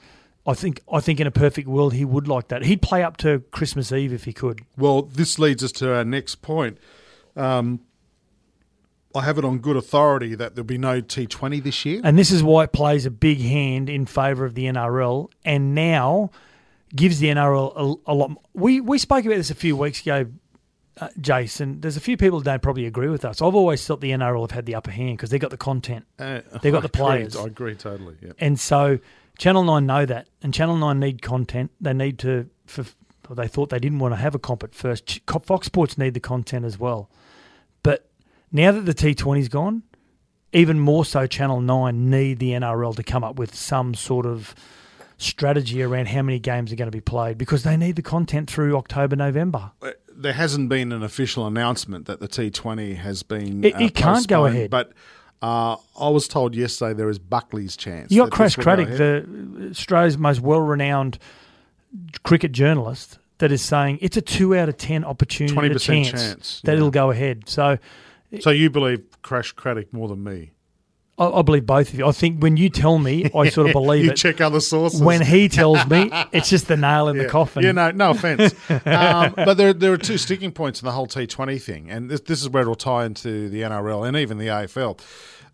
I 0.46 0.54
think. 0.54 0.80
I 0.92 1.00
think 1.00 1.20
in 1.20 1.26
a 1.26 1.30
perfect 1.30 1.68
world 1.68 1.94
he 1.94 2.04
would 2.04 2.28
like 2.28 2.48
that. 2.48 2.64
He'd 2.64 2.82
play 2.82 3.02
up 3.02 3.16
to 3.18 3.40
Christmas 3.52 3.92
Eve 3.92 4.12
if 4.12 4.24
he 4.24 4.32
could. 4.32 4.62
Well, 4.76 5.02
this 5.02 5.38
leads 5.38 5.62
us 5.62 5.72
to 5.72 5.94
our 5.94 6.04
next 6.04 6.36
point. 6.36 6.78
Um, 7.36 7.80
I 9.14 9.22
have 9.22 9.38
it 9.38 9.44
on 9.44 9.58
good 9.58 9.76
authority 9.76 10.34
that 10.34 10.54
there'll 10.54 10.66
be 10.66 10.78
no 10.78 11.00
T20 11.00 11.62
this 11.62 11.84
year. 11.86 12.00
And 12.04 12.18
this 12.18 12.30
is 12.30 12.42
why 12.42 12.64
it 12.64 12.72
plays 12.72 13.06
a 13.06 13.10
big 13.10 13.40
hand 13.40 13.88
in 13.88 14.04
favour 14.04 14.44
of 14.44 14.54
the 14.54 14.64
NRL 14.64 15.30
and 15.44 15.74
now 15.74 16.30
gives 16.96 17.18
the 17.20 17.28
NRL 17.28 18.00
a, 18.06 18.10
a 18.12 18.14
lot. 18.14 18.30
We, 18.54 18.80
we 18.80 18.98
spoke 18.98 19.24
about 19.24 19.36
this 19.36 19.50
a 19.50 19.54
few 19.54 19.76
weeks 19.76 20.00
ago, 20.02 20.26
uh, 21.00 21.08
Jason. 21.20 21.80
There's 21.80 21.96
a 21.96 22.00
few 22.00 22.16
people 22.16 22.40
that 22.40 22.44
don't 22.44 22.62
probably 22.62 22.86
agree 22.86 23.08
with 23.08 23.24
us. 23.24 23.42
I've 23.42 23.54
always 23.54 23.86
thought 23.86 24.00
the 24.00 24.10
NRL 24.10 24.40
have 24.42 24.50
had 24.52 24.66
the 24.66 24.74
upper 24.74 24.90
hand 24.90 25.18
because 25.18 25.30
they've 25.30 25.40
got 25.40 25.50
the 25.50 25.56
content. 25.56 26.06
Uh, 26.18 26.40
They 26.62 26.70
got 26.70 26.80
the 26.82 26.88
I 26.88 26.88
agree- 26.88 26.88
players. 26.90 27.36
I 27.36 27.44
agree 27.44 27.74
totally. 27.74 28.16
Yeah. 28.22 28.32
And 28.38 28.58
so 28.58 28.98
Channel 29.38 29.64
9 29.64 29.86
know 29.86 30.06
that. 30.06 30.28
And 30.42 30.52
Channel 30.54 30.76
9 30.76 30.98
need 30.98 31.22
content. 31.22 31.70
They 31.80 31.92
need 31.92 32.18
to. 32.20 32.48
For, 32.66 32.84
they 33.34 33.48
thought 33.48 33.70
they 33.70 33.78
didn't 33.80 33.98
want 33.98 34.12
to 34.12 34.16
have 34.16 34.34
a 34.34 34.38
comp 34.38 34.62
at 34.62 34.74
first. 34.74 35.20
Fox 35.42 35.66
Sports 35.66 35.98
need 35.98 36.14
the 36.14 36.20
content 36.20 36.64
as 36.64 36.78
well. 36.78 37.10
But 37.82 38.08
now 38.52 38.70
that 38.72 38.82
the 38.82 38.94
T20's 38.94 39.48
gone, 39.48 39.82
even 40.52 40.78
more 40.78 41.04
so, 41.04 41.26
Channel 41.26 41.60
9 41.60 42.08
need 42.08 42.38
the 42.38 42.52
NRL 42.52 42.94
to 42.96 43.02
come 43.02 43.24
up 43.24 43.36
with 43.36 43.54
some 43.54 43.94
sort 43.94 44.26
of 44.26 44.54
strategy 45.18 45.82
around 45.82 46.08
how 46.08 46.22
many 46.22 46.38
games 46.38 46.72
are 46.72 46.76
going 46.76 46.90
to 46.90 46.96
be 46.96 47.00
played 47.00 47.38
because 47.38 47.62
they 47.62 47.76
need 47.76 47.96
the 47.96 48.02
content 48.02 48.50
through 48.50 48.76
October, 48.76 49.16
November. 49.16 49.72
Uh, 49.80 49.92
There 50.14 50.32
hasn't 50.34 50.68
been 50.68 50.92
an 50.92 51.02
official 51.02 51.46
announcement 51.46 52.06
that 52.06 52.20
the 52.20 52.28
T20 52.28 52.96
has 52.96 53.22
been. 53.22 53.64
It- 53.64 53.74
uh, 53.74 53.78
it 53.78 53.94
can't 53.94 54.26
go 54.28 54.46
ahead. 54.46 54.70
But 54.70 54.92
uh, 55.42 55.76
I 55.98 56.08
was 56.08 56.28
told 56.28 56.54
yesterday 56.54 56.94
there 56.94 57.10
is 57.10 57.18
Buckley's 57.18 57.76
chance. 57.76 58.10
You 58.10 58.22
got 58.22 58.30
Crash 58.32 58.56
this 58.56 58.64
will 58.64 58.76
go 58.76 58.84
Craddock, 58.84 58.98
the 58.98 59.68
Australia's 59.70 60.18
most 60.18 60.40
well-renowned 60.40 61.18
cricket 62.22 62.52
journalist, 62.52 63.18
that 63.38 63.52
is 63.52 63.62
saying 63.62 63.98
it's 64.00 64.16
a 64.16 64.22
two 64.22 64.56
out 64.56 64.68
of 64.68 64.76
ten 64.76 65.04
opportunity, 65.04 65.54
a 65.54 65.70
20% 65.74 65.80
chance, 65.80 66.10
chance, 66.10 66.60
that 66.64 66.72
yeah. 66.72 66.76
it'll 66.78 66.90
go 66.90 67.10
ahead. 67.10 67.48
So 67.48 67.78
So 68.40 68.50
you 68.50 68.70
believe 68.70 69.04
Crash 69.22 69.52
Craddock 69.52 69.92
more 69.92 70.08
than 70.08 70.24
me? 70.24 70.52
I, 71.18 71.26
I 71.26 71.42
believe 71.42 71.66
both 71.66 71.88
of 71.92 71.98
you. 71.98 72.06
I 72.06 72.12
think 72.12 72.40
when 72.42 72.56
you 72.56 72.68
tell 72.68 72.98
me, 72.98 73.30
I 73.34 73.48
sort 73.50 73.68
of 73.68 73.72
believe 73.72 74.04
you 74.04 74.10
it. 74.10 74.16
check 74.16 74.40
other 74.40 74.60
sources. 74.60 75.00
When 75.02 75.22
he 75.22 75.48
tells 75.48 75.86
me, 75.88 76.10
it's 76.32 76.48
just 76.50 76.68
the 76.68 76.76
nail 76.76 77.08
in 77.08 77.18
the 77.18 77.26
coffin. 77.26 77.62
Yeah, 77.62 77.72
no, 77.72 77.90
no 77.90 78.10
offense. 78.10 78.54
um, 78.86 79.34
but 79.36 79.54
there, 79.54 79.72
there 79.72 79.92
are 79.92 79.96
two 79.98 80.18
sticking 80.18 80.52
points 80.52 80.80
in 80.80 80.86
the 80.86 80.92
whole 80.92 81.06
T20 81.06 81.60
thing, 81.62 81.90
and 81.90 82.10
this, 82.10 82.20
this 82.20 82.42
is 82.42 82.48
where 82.48 82.62
it'll 82.62 82.74
tie 82.74 83.04
into 83.06 83.48
the 83.48 83.62
NRL 83.62 84.06
and 84.06 84.16
even 84.16 84.38
the 84.38 84.46
AFL. 84.48 85.00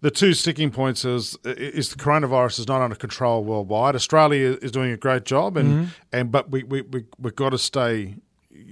The 0.01 0.11
two 0.11 0.35
sticking 0.35 0.73
points 0.73 1.05
is 1.05 1.39
is 1.45 1.91
the 1.91 1.97
coronavirus 1.97 2.59
is 2.59 2.67
not 2.67 2.83
under 2.83 2.97
control 2.97 3.45
worldwide. 3.45 3.95
Australia 3.95 4.59
is 4.61 4.73
doing 4.73 4.91
a 4.91 4.97
great 4.97 5.25
job, 5.25 5.57
and 5.57 5.69
Mm-hmm. 5.69 5.85
and 6.13 6.33
but 6.33 6.51
we 6.51 6.65
we 6.65 6.83
we 6.83 7.05
we've 7.21 7.37
got 7.37 7.51
to 7.51 7.59
stay 7.59 8.17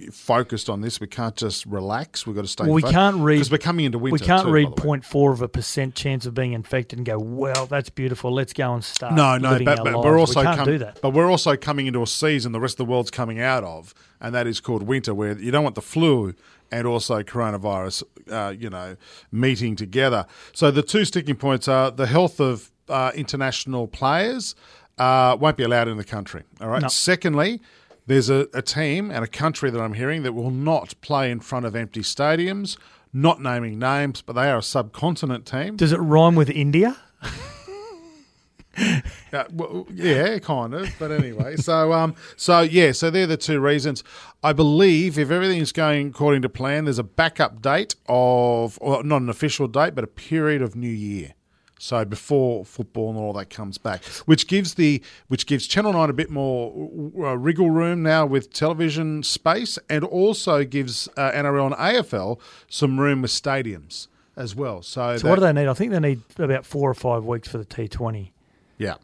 focused 0.09 0.69
on 0.69 0.81
this. 0.81 1.01
We 1.01 1.07
can't 1.07 1.37
just 1.37 1.67
relax. 1.67 2.27
We've 2.27 2.37
got 2.37 2.43
to 2.43 2.49
stay. 2.49 2.65
Well, 2.65 2.75
we 2.75 2.83
can't 2.83 3.17
read 3.17 3.37
because 3.37 3.51
we're 3.51 3.59
coming 3.59 3.85
into 3.85 3.99
winter. 3.99 4.13
we 4.13 4.19
can't 4.27 4.47
too, 4.47 4.53
read 4.53 4.75
by 4.75 4.83
0.4 4.83 5.33
of 5.33 5.43
a 5.43 5.49
percent 5.49 5.95
chance 5.95 6.27
of 6.27 6.35
being 6.35 6.53
infected 6.53 6.99
and 6.99 7.07
go, 7.07 7.19
well, 7.19 7.67
that's 7.67 7.91
beautiful. 7.91 8.33
Let's 8.33 8.53
go 8.53 8.75
and 8.75 8.85
start. 8.85 9.15
No, 9.15 9.39
no, 9.39 9.59
but, 9.65 9.85
but 9.85 10.05
we're 10.05 10.19
also 10.19 10.41
we 10.41 10.47
can't 10.47 10.59
com- 10.59 10.67
do 10.67 10.79
that. 10.79 11.01
But 11.01 11.11
we're 11.11 11.31
also 11.31 11.57
coming 11.57 11.87
into 11.87 12.03
a 12.03 12.07
season 12.07 12.53
the 12.53 12.61
rest 12.61 12.75
of 12.75 12.87
the 12.87 12.91
world's 12.91 13.11
coming 13.11 13.41
out 13.41 13.65
of, 13.65 13.95
and 14.21 14.35
that 14.35 14.47
is 14.47 14.61
called 14.61 14.83
winter, 14.83 15.15
where 15.15 15.39
you 15.39 15.51
don't 15.51 15.65
want 15.65 15.75
the 15.75 15.83
flu 15.83 16.35
and 16.73 16.87
also 16.87 17.23
coronavirus, 17.23 18.03
uh, 18.31 18.55
you 18.57 18.71
know, 18.71 18.97
meeting 19.33 19.77
together. 19.77 20.27
So 20.53 20.71
the 20.71 20.83
two 20.83 21.05
sticking 21.05 21.37
points 21.37 21.69
are 21.69 21.91
the 21.91 22.07
health 22.07 22.41
of 22.41 22.71
uh, 22.89 23.13
international 23.15 23.89
players 23.89 24.55
uh, 24.99 25.37
won't 25.41 25.57
be 25.57 25.65
allowed 25.65 25.89
in 25.89 25.97
the 25.97 26.05
country. 26.05 26.43
All 26.61 26.69
right. 26.69 26.83
No. 26.83 26.89
Secondly. 26.89 27.61
There's 28.11 28.29
a, 28.29 28.49
a 28.53 28.61
team 28.61 29.13
and 29.13 29.23
a 29.23 29.29
country 29.29 29.71
that 29.71 29.81
I'm 29.81 29.95
hearing 29.95 30.25
that 30.25 30.33
will 30.33 30.51
not 30.51 31.01
play 31.01 31.31
in 31.31 31.39
front 31.39 31.65
of 31.65 31.77
empty 31.77 32.01
stadiums, 32.01 32.77
not 33.13 33.41
naming 33.41 33.79
names, 33.79 34.21
but 34.21 34.33
they 34.33 34.51
are 34.51 34.59
a 34.59 34.63
subcontinent 34.65 35.47
team. 35.47 35.77
Does 35.77 35.93
it 35.93 35.99
rhyme 35.99 36.35
with 36.35 36.51
India? 36.51 36.97
Yeah, 39.33 39.45
well, 39.53 39.87
yeah, 39.93 40.39
kind 40.39 40.75
of. 40.75 40.89
But 40.99 41.13
anyway, 41.13 41.57
so 41.57 41.93
um, 41.93 42.15
so 42.37 42.63
yeah, 42.63 42.93
so 42.93 43.11
they're 43.11 43.27
the 43.27 43.37
two 43.37 43.61
reasons. 43.61 44.03
I 44.43 44.53
believe 44.53 45.19
if 45.19 45.31
everything's 45.31 45.71
going 45.71 46.09
according 46.09 46.43
to 46.43 46.49
plan, 46.49 46.85
there's 46.85 46.99
a 46.99 47.05
backup 47.05 47.61
date 47.61 47.95
of, 48.09 48.79
or 48.81 49.05
not 49.05 49.23
an 49.23 49.29
official 49.29 49.69
date, 49.69 49.95
but 49.95 50.03
a 50.03 50.09
period 50.09 50.63
of 50.63 50.75
New 50.75 50.89
Year. 50.89 51.35
So 51.81 52.05
before 52.05 52.67
football 52.67 53.09
and 53.09 53.19
all 53.19 53.33
that 53.33 53.49
comes 53.49 53.79
back, 53.79 54.05
which 54.27 54.47
gives 54.47 54.75
the 54.75 55.03
which 55.29 55.47
gives 55.47 55.67
Channel 55.67 55.95
Nine 55.95 56.11
a 56.11 56.13
bit 56.13 56.29
more 56.29 56.91
uh, 57.19 57.35
wriggle 57.39 57.71
room 57.71 58.03
now 58.03 58.27
with 58.27 58.53
television 58.53 59.23
space, 59.23 59.79
and 59.89 60.05
also 60.05 60.63
gives 60.65 61.09
uh, 61.17 61.31
NRL 61.33 61.67
and 61.67 61.75
AFL 61.77 62.39
some 62.69 63.01
room 63.01 63.23
with 63.23 63.31
stadiums 63.31 64.09
as 64.37 64.55
well. 64.55 64.83
So, 64.83 65.17
So 65.17 65.29
what 65.31 65.37
do 65.37 65.41
they 65.41 65.55
need? 65.55 65.69
I 65.69 65.73
think 65.73 65.93
they 65.93 66.01
need 66.01 66.21
about 66.39 66.67
four 66.67 66.91
or 66.91 66.95
five 66.95 67.25
weeks 67.25 67.49
for 67.49 67.57
the 67.57 67.65
T20. 67.65 68.31
Yeah. 68.77 68.97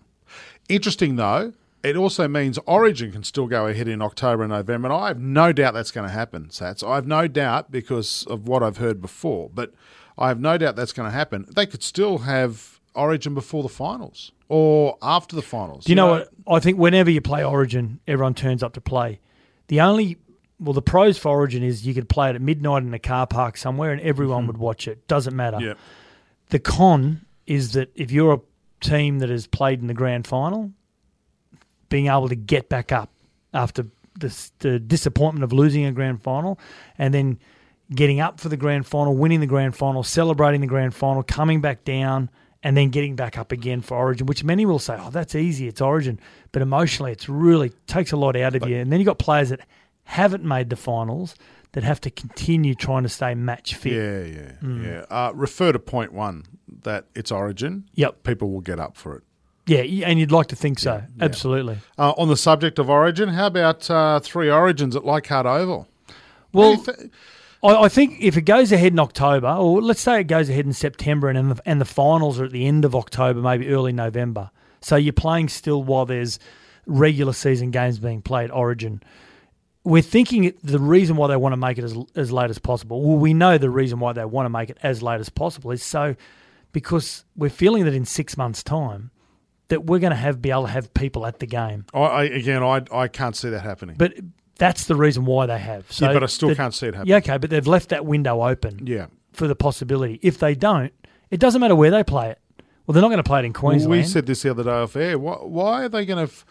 Interesting 0.68 1.16
though, 1.16 1.54
it 1.82 1.96
also 1.96 2.28
means 2.28 2.58
Origin 2.66 3.10
can 3.10 3.24
still 3.24 3.46
go 3.46 3.68
ahead 3.68 3.88
in 3.88 4.02
October 4.02 4.42
and 4.42 4.52
November, 4.52 4.88
and 4.88 4.94
I 4.94 5.08
have 5.08 5.18
no 5.18 5.50
doubt 5.50 5.72
that's 5.72 5.92
going 5.92 6.06
to 6.06 6.12
happen, 6.12 6.50
Satts. 6.50 6.82
I 6.82 6.96
have 6.96 7.06
no 7.06 7.26
doubt 7.26 7.70
because 7.70 8.26
of 8.28 8.46
what 8.46 8.62
I've 8.62 8.76
heard 8.76 9.00
before, 9.00 9.48
but 9.54 9.72
I 10.18 10.28
have 10.28 10.40
no 10.40 10.56
doubt 10.58 10.76
that's 10.76 10.92
going 10.92 11.08
to 11.08 11.14
happen. 11.14 11.46
They 11.54 11.66
could 11.66 11.82
still 11.82 12.18
have 12.18 12.80
Origin 12.94 13.34
before 13.34 13.62
the 13.62 13.68
finals 13.68 14.32
or 14.48 14.96
after 15.02 15.36
the 15.36 15.42
finals. 15.42 15.84
Do 15.84 15.92
you 15.92 15.96
know 15.96 16.06
what? 16.06 16.28
I 16.48 16.60
think 16.60 16.78
whenever 16.78 17.10
you 17.10 17.20
play 17.20 17.44
Origin, 17.44 18.00
everyone 18.06 18.34
turns 18.34 18.62
up 18.62 18.72
to 18.74 18.80
play. 18.80 19.20
The 19.68 19.80
only 19.80 20.16
well, 20.58 20.72
the 20.72 20.82
pros 20.82 21.18
for 21.18 21.28
Origin 21.28 21.62
is 21.62 21.86
you 21.86 21.94
could 21.94 22.08
play 22.08 22.30
it 22.30 22.36
at 22.36 22.40
midnight 22.40 22.82
in 22.82 22.94
a 22.94 22.98
car 22.98 23.26
park 23.26 23.56
somewhere, 23.56 23.92
and 23.92 24.00
everyone 24.00 24.42
mm-hmm. 24.42 24.48
would 24.48 24.58
watch 24.58 24.88
it. 24.88 25.06
Doesn't 25.06 25.36
matter. 25.36 25.58
Yeah. 25.60 25.74
The 26.48 26.58
con 26.58 27.26
is 27.46 27.72
that 27.72 27.90
if 27.94 28.10
you're 28.10 28.34
a 28.34 28.40
team 28.80 29.18
that 29.18 29.28
has 29.28 29.46
played 29.46 29.80
in 29.80 29.86
the 29.86 29.94
grand 29.94 30.26
final, 30.26 30.72
being 31.88 32.06
able 32.06 32.28
to 32.28 32.36
get 32.36 32.68
back 32.68 32.92
up 32.92 33.10
after 33.52 33.86
the, 34.18 34.50
the 34.60 34.78
disappointment 34.78 35.44
of 35.44 35.52
losing 35.52 35.84
a 35.84 35.92
grand 35.92 36.22
final, 36.22 36.58
and 36.98 37.12
then 37.12 37.38
getting 37.94 38.20
up 38.20 38.40
for 38.40 38.48
the 38.48 38.56
grand 38.56 38.86
final, 38.86 39.14
winning 39.16 39.40
the 39.40 39.46
grand 39.46 39.76
final, 39.76 40.02
celebrating 40.02 40.60
the 40.60 40.66
grand 40.66 40.94
final, 40.94 41.22
coming 41.22 41.60
back 41.60 41.84
down, 41.84 42.30
and 42.62 42.76
then 42.76 42.90
getting 42.90 43.14
back 43.16 43.38
up 43.38 43.52
again 43.52 43.80
for 43.80 43.96
Origin, 43.96 44.26
which 44.26 44.42
many 44.42 44.66
will 44.66 44.78
say, 44.78 44.96
"Oh, 45.00 45.10
that's 45.10 45.34
easy, 45.34 45.68
it's 45.68 45.80
Origin," 45.80 46.18
but 46.52 46.62
emotionally, 46.62 47.12
it's 47.12 47.28
really 47.28 47.70
takes 47.86 48.12
a 48.12 48.16
lot 48.16 48.34
out 48.36 48.54
of 48.56 48.68
you. 48.68 48.76
And 48.76 48.90
then 48.92 49.00
you 49.00 49.04
have 49.06 49.18
got 49.18 49.24
players 49.24 49.50
that 49.50 49.60
haven't 50.04 50.44
made 50.44 50.70
the 50.70 50.76
finals 50.76 51.34
that 51.72 51.84
have 51.84 52.00
to 52.00 52.10
continue 52.10 52.74
trying 52.74 53.02
to 53.02 53.08
stay 53.08 53.34
match 53.34 53.74
fit. 53.74 53.92
Yeah, 53.92 54.22
yeah, 54.24 54.82
yeah. 54.82 55.04
Uh, 55.10 55.32
refer 55.34 55.72
to 55.72 55.78
point 55.78 56.12
one 56.12 56.44
that 56.82 57.04
it's 57.14 57.30
Origin. 57.30 57.84
Yep. 57.94 58.22
People 58.22 58.50
will 58.50 58.60
get 58.62 58.80
up 58.80 58.96
for 58.96 59.16
it. 59.16 59.22
Yeah, 59.66 59.80
and 60.06 60.18
you'd 60.18 60.30
like 60.32 60.46
to 60.48 60.56
think 60.56 60.78
so. 60.78 61.02
Absolutely. 61.20 61.78
Uh, 61.98 62.12
on 62.16 62.28
the 62.28 62.36
subject 62.36 62.78
of 62.78 62.88
Origin, 62.88 63.30
how 63.30 63.48
about 63.48 63.90
uh, 63.90 64.20
three 64.20 64.48
Origins 64.50 64.94
at 64.94 65.04
Leichhardt 65.04 65.44
Oval? 65.44 65.88
Well, 66.52 66.70
you 66.72 66.76
thi- 66.78 67.10
I, 67.62 67.84
I 67.84 67.88
think 67.88 68.18
if 68.20 68.36
it 68.36 68.42
goes 68.42 68.72
ahead 68.72 68.92
in 68.92 68.98
October, 68.98 69.48
or 69.48 69.80
let's 69.82 70.00
say 70.00 70.20
it 70.20 70.24
goes 70.24 70.48
ahead 70.48 70.66
in 70.66 70.72
September, 70.72 71.28
and 71.28 71.52
the, 71.52 71.62
and 71.64 71.80
the 71.80 71.86
finals 71.86 72.38
are 72.40 72.44
at 72.44 72.52
the 72.52 72.66
end 72.66 72.84
of 72.84 72.94
October, 72.94 73.40
maybe 73.40 73.68
early 73.68 73.92
November. 73.92 74.50
So 74.80 74.96
you're 74.96 75.12
playing 75.12 75.48
still 75.48 75.82
while 75.82 76.06
there's 76.06 76.38
regular 76.86 77.32
season 77.32 77.70
games 77.70 77.98
being 77.98 78.22
played. 78.22 78.50
Origin. 78.50 79.02
We're 79.84 80.02
thinking 80.02 80.52
the 80.64 80.78
reason 80.80 81.16
why 81.16 81.28
they 81.28 81.36
want 81.36 81.52
to 81.52 81.56
make 81.56 81.78
it 81.78 81.84
as 81.84 81.96
as 82.16 82.32
late 82.32 82.50
as 82.50 82.58
possible. 82.58 83.00
Well, 83.02 83.18
we 83.18 83.34
know 83.34 83.56
the 83.56 83.70
reason 83.70 84.00
why 84.00 84.12
they 84.12 84.24
want 84.24 84.46
to 84.46 84.50
make 84.50 84.70
it 84.70 84.78
as 84.82 85.02
late 85.02 85.20
as 85.20 85.28
possible 85.28 85.70
is 85.70 85.82
so 85.82 86.16
because 86.72 87.24
we're 87.36 87.50
feeling 87.50 87.84
that 87.84 87.94
in 87.94 88.04
six 88.04 88.36
months' 88.36 88.62
time 88.62 89.10
that 89.68 89.84
we're 89.84 89.98
going 89.98 90.10
to 90.10 90.16
have 90.16 90.42
be 90.42 90.50
able 90.50 90.62
to 90.64 90.68
have 90.68 90.92
people 90.94 91.26
at 91.26 91.38
the 91.38 91.46
game. 91.46 91.86
I, 91.94 91.98
I, 91.98 92.24
again, 92.24 92.62
I, 92.62 92.82
I 92.92 93.08
can't 93.08 93.34
see 93.36 93.50
that 93.50 93.60
happening. 93.62 93.96
But 93.96 94.14
that's 94.58 94.86
the 94.86 94.96
reason 94.96 95.24
why 95.26 95.46
they 95.46 95.58
have. 95.58 95.90
So 95.90 96.06
yeah, 96.06 96.12
but 96.12 96.22
I 96.22 96.26
still 96.26 96.54
can't 96.54 96.74
see 96.74 96.86
it 96.88 96.94
happening. 96.94 97.10
Yeah, 97.10 97.16
okay, 97.18 97.38
but 97.38 97.50
they've 97.50 97.66
left 97.66 97.90
that 97.90 98.04
window 98.06 98.42
open 98.42 98.80
Yeah. 98.86 99.06
for 99.32 99.46
the 99.48 99.54
possibility. 99.56 100.18
If 100.22 100.38
they 100.38 100.54
don't, 100.54 100.92
it 101.30 101.40
doesn't 101.40 101.60
matter 101.60 101.74
where 101.76 101.90
they 101.90 102.02
play 102.04 102.30
it. 102.30 102.38
Well, 102.86 102.92
they're 102.92 103.02
not 103.02 103.08
going 103.08 103.18
to 103.18 103.24
play 103.24 103.40
it 103.40 103.44
in 103.44 103.52
Well, 103.52 103.60
Queensland. 103.60 103.90
we 103.90 104.02
said 104.04 104.26
this 104.26 104.42
the 104.42 104.50
other 104.50 104.62
day 104.64 104.70
off 104.70 104.94
air. 104.96 105.18
Why, 105.18 105.34
why 105.34 105.84
are 105.84 105.88
they 105.88 106.06
going 106.06 106.18
to? 106.26 106.32
F- 106.32 106.44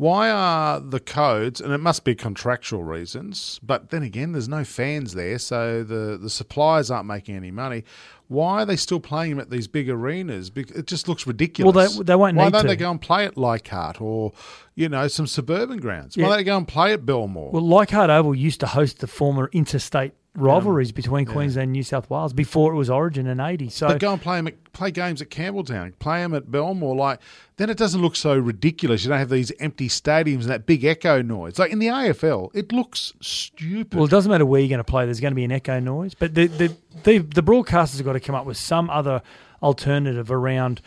why 0.00 0.30
are 0.30 0.80
the 0.80 0.98
codes? 0.98 1.60
And 1.60 1.74
it 1.74 1.78
must 1.78 2.04
be 2.04 2.14
contractual 2.14 2.82
reasons. 2.84 3.60
But 3.62 3.90
then 3.90 4.02
again, 4.02 4.32
there's 4.32 4.48
no 4.48 4.64
fans 4.64 5.12
there, 5.12 5.38
so 5.38 5.82
the 5.84 6.18
the 6.20 6.30
suppliers 6.30 6.90
aren't 6.90 7.06
making 7.06 7.36
any 7.36 7.50
money. 7.50 7.84
Why 8.28 8.62
are 8.62 8.64
they 8.66 8.76
still 8.76 9.00
playing 9.00 9.32
them 9.32 9.40
at 9.40 9.50
these 9.50 9.66
big 9.68 9.90
arenas? 9.90 10.50
It 10.54 10.86
just 10.86 11.06
looks 11.08 11.26
ridiculous. 11.26 11.74
Well, 11.74 11.88
they- 11.98 12.02
they 12.04 12.14
won't 12.16 12.36
Why 12.36 12.44
need 12.44 12.52
don't 12.52 12.62
to. 12.62 12.68
they 12.68 12.76
go 12.76 12.90
and 12.90 13.00
play 13.00 13.26
at 13.26 13.36
Leichhardt 13.36 14.00
or 14.00 14.32
you 14.74 14.88
know 14.88 15.06
some 15.08 15.26
suburban 15.26 15.78
grounds? 15.78 16.16
Why 16.16 16.22
Yeah. 16.22 16.28
don't 16.28 16.36
they 16.38 16.44
go 16.44 16.56
and 16.56 16.66
play 16.68 16.92
at 16.94 17.04
Belmore? 17.04 17.50
well, 17.52 17.66
Leichhardt 17.66 18.08
Oval 18.08 18.34
used 18.34 18.60
to 18.60 18.66
host 18.68 19.00
the 19.00 19.06
former 19.06 19.50
interstate 19.52 20.12
rivalries 20.34 20.92
between 20.92 21.26
Queensland 21.26 21.64
and 21.64 21.72
New 21.72 21.82
South 21.82 22.08
Wales 22.08 22.32
before 22.32 22.72
it 22.72 22.76
was 22.76 22.88
Origin 22.88 23.26
in 23.26 23.40
'80. 23.40 23.68
So 23.68 23.88
But 23.88 24.00
go 24.00 24.12
and 24.12 24.22
play 24.22 24.38
'em 24.38 24.46
at, 24.46 24.72
play 24.72 24.90
games 24.90 25.20
at 25.20 25.28
Campbelltown, 25.28 25.98
play 25.98 26.22
them 26.22 26.34
at 26.34 26.50
Belmore. 26.50 26.96
Like 26.96 27.20
then 27.56 27.68
it 27.68 27.76
doesn't 27.76 28.00
look 28.00 28.16
so 28.16 28.36
ridiculous. 28.36 29.04
You 29.04 29.10
don't 29.10 29.18
have 29.18 29.28
these 29.28 29.52
empty 29.60 29.88
stadiums 29.88 30.42
and 30.42 30.50
that 30.50 30.66
big 30.66 30.84
echo 30.84 31.20
noise. 31.22 31.58
Like 31.58 31.72
in 31.72 31.78
the 31.78 31.88
AFL, 31.88 32.50
it 32.54 32.72
looks 32.72 33.12
stupid. 33.20 33.96
Well, 33.96 34.06
it 34.06 34.10
doesn't 34.10 34.30
matter 34.30 34.46
where 34.46 34.60
you're 34.60 34.68
going 34.68 34.78
to 34.78 34.84
play. 34.84 35.04
There's 35.04 35.20
going 35.20 35.32
to 35.32 35.36
be 35.36 35.44
an 35.44 35.52
echo 35.52 35.80
noise, 35.80 36.14
but 36.14 36.34
the 36.34 36.46
the 36.46 36.76
the, 37.04 37.18
the 37.18 37.42
broadcasters 37.42 37.98
have 37.98 38.06
got 38.06 38.14
to 38.14 38.20
come 38.20 38.34
up 38.34 38.46
with 38.46 38.56
some 38.56 38.88
other 38.90 39.22
alternative 39.62 40.30
around 40.30 40.80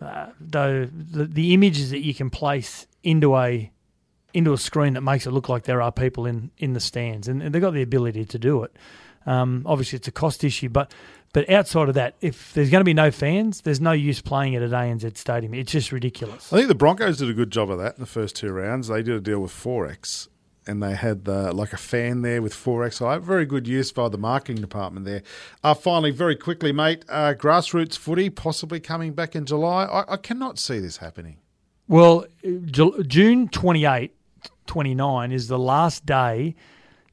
uh, 0.00 0.26
the, 0.40 0.90
the 0.92 1.24
the 1.24 1.54
images 1.54 1.90
that 1.90 2.00
you 2.00 2.12
can 2.14 2.28
place 2.30 2.86
into 3.02 3.36
a 3.36 3.71
into 4.34 4.52
a 4.52 4.58
screen 4.58 4.94
that 4.94 5.02
makes 5.02 5.26
it 5.26 5.30
look 5.30 5.48
like 5.48 5.64
there 5.64 5.82
are 5.82 5.92
people 5.92 6.26
in 6.26 6.50
in 6.58 6.72
the 6.72 6.80
stands, 6.80 7.28
and, 7.28 7.42
they've 7.42 7.62
got 7.62 7.72
the 7.72 7.82
ability 7.82 8.24
to 8.26 8.38
do 8.38 8.62
it. 8.62 8.76
Um, 9.26 9.62
obviously, 9.66 9.96
it's 9.96 10.08
a 10.08 10.12
cost 10.12 10.44
issue, 10.44 10.68
but 10.68 10.92
but 11.32 11.48
outside 11.48 11.88
of 11.88 11.94
that, 11.94 12.14
if 12.20 12.52
there's 12.52 12.70
going 12.70 12.80
to 12.80 12.84
be 12.84 12.94
no 12.94 13.10
fans, 13.10 13.62
there's 13.62 13.80
no 13.80 13.92
use 13.92 14.20
playing 14.20 14.52
it 14.52 14.62
at 14.62 14.70
ANZ 14.70 15.16
Stadium. 15.16 15.54
It's 15.54 15.72
just 15.72 15.90
ridiculous. 15.90 16.52
I 16.52 16.56
think 16.56 16.68
the 16.68 16.74
Broncos 16.74 17.18
did 17.18 17.30
a 17.30 17.32
good 17.32 17.50
job 17.50 17.70
of 17.70 17.78
that 17.78 17.94
in 17.94 18.00
the 18.00 18.06
first 18.06 18.36
two 18.36 18.52
rounds. 18.52 18.88
They 18.88 19.02
did 19.02 19.14
a 19.14 19.20
deal 19.20 19.40
with 19.40 19.52
Forex, 19.52 20.28
and 20.66 20.82
they 20.82 20.94
had 20.94 21.26
uh, 21.26 21.52
like 21.52 21.72
a 21.72 21.78
fan 21.78 22.20
there 22.22 22.42
with 22.42 22.54
Forex. 22.54 22.94
So 22.94 23.18
very 23.18 23.46
good 23.46 23.66
use 23.66 23.92
by 23.92 24.08
the 24.10 24.18
marketing 24.18 24.60
department 24.60 25.06
there. 25.06 25.22
Uh, 25.64 25.74
finally, 25.74 26.10
very 26.10 26.36
quickly, 26.36 26.70
mate, 26.70 27.04
uh, 27.08 27.34
grassroots 27.34 27.96
footy 27.96 28.28
possibly 28.28 28.80
coming 28.80 29.14
back 29.14 29.34
in 29.34 29.46
July. 29.46 29.84
I, 29.84 30.14
I 30.14 30.16
cannot 30.18 30.58
see 30.58 30.80
this 30.80 30.98
happening. 30.98 31.38
Well, 31.88 32.26
June 32.70 33.48
28, 33.48 34.14
29 34.66 35.32
is 35.32 35.48
the 35.48 35.58
last 35.58 36.06
day 36.06 36.54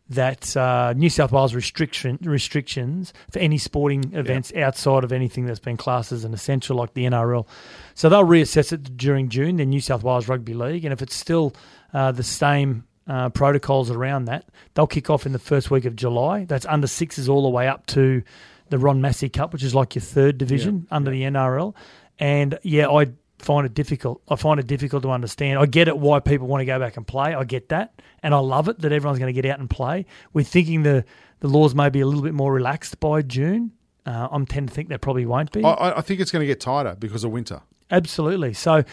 that 0.09 0.57
uh, 0.57 0.93
New 0.93 1.09
South 1.09 1.31
Wales 1.31 1.53
restriction 1.53 2.17
restrictions 2.23 3.13
for 3.31 3.39
any 3.39 3.57
sporting 3.57 4.11
events 4.13 4.51
outside 4.55 5.03
of 5.03 5.11
anything 5.11 5.45
that's 5.45 5.59
been 5.59 5.77
classed 5.77 6.11
as 6.11 6.23
an 6.23 6.33
essential, 6.33 6.75
like 6.75 6.93
the 6.95 7.05
NRL. 7.05 7.47
So 7.93 8.09
they'll 8.09 8.25
reassess 8.25 8.73
it 8.73 8.97
during 8.97 9.29
June, 9.29 9.57
the 9.57 9.65
New 9.65 9.81
South 9.81 10.03
Wales 10.03 10.27
Rugby 10.27 10.55
League, 10.55 10.83
and 10.83 10.91
if 10.91 11.01
it's 11.01 11.15
still 11.15 11.53
uh, 11.93 12.11
the 12.11 12.23
same 12.23 12.85
uh, 13.07 13.29
protocols 13.29 13.91
around 13.91 14.25
that, 14.25 14.45
they'll 14.73 14.87
kick 14.87 15.09
off 15.09 15.25
in 15.25 15.31
the 15.31 15.39
first 15.39 15.69
week 15.69 15.85
of 15.85 15.95
July. 15.95 16.45
That's 16.45 16.65
under 16.65 16.87
sixes 16.87 17.29
all 17.29 17.43
the 17.43 17.49
way 17.49 17.67
up 17.67 17.85
to 17.87 18.23
the 18.69 18.77
Ron 18.79 19.01
Massey 19.01 19.29
Cup, 19.29 19.53
which 19.53 19.63
is 19.63 19.75
like 19.75 19.95
your 19.95 20.01
third 20.01 20.37
division 20.37 20.87
under 20.91 21.11
the 21.11 21.23
NRL. 21.23 21.75
And 22.19 22.57
yeah, 22.63 22.89
I 22.89 23.07
find 23.39 23.65
it 23.65 23.73
difficult. 23.73 24.21
I 24.29 24.35
find 24.35 24.59
it 24.59 24.67
difficult 24.67 25.03
to 25.03 25.11
understand. 25.11 25.59
I 25.59 25.65
get 25.65 25.87
it 25.87 25.97
why 25.97 26.19
people 26.19 26.47
want 26.47 26.61
to 26.61 26.65
go 26.65 26.79
back 26.79 26.97
and 26.97 27.07
play. 27.07 27.33
I 27.33 27.43
get 27.43 27.69
that, 27.69 28.01
and 28.21 28.33
I 28.33 28.39
love 28.39 28.67
it 28.69 28.79
that 28.79 28.91
everyone's 28.91 29.19
going 29.19 29.33
to 29.33 29.41
get 29.41 29.49
out 29.49 29.59
and 29.59 29.69
play. 29.69 30.05
We're 30.33 30.45
thinking 30.45 30.83
the 30.83 31.05
the 31.39 31.47
laws 31.47 31.73
may 31.73 31.89
be 31.89 32.01
a 32.01 32.05
little 32.05 32.23
bit 32.23 32.33
more 32.33 32.53
relaxed 32.53 32.99
by 32.99 33.21
June. 33.21 33.71
Uh, 34.05 34.27
I'm 34.31 34.45
tend 34.45 34.69
to 34.69 34.73
think 34.73 34.89
they 34.89 34.97
probably 34.97 35.25
won't 35.25 35.51
be. 35.51 35.63
I- 35.63 35.97
I, 35.97 36.01
think 36.01 36.19
it's 36.19 36.31
going 36.31 36.41
to 36.41 36.47
get 36.47 36.59
tighter 36.59 36.95
because 36.97 37.23
of 37.23 37.31
winter. 37.31 37.61
Absolutely. 37.91 38.53
So, 38.53 38.83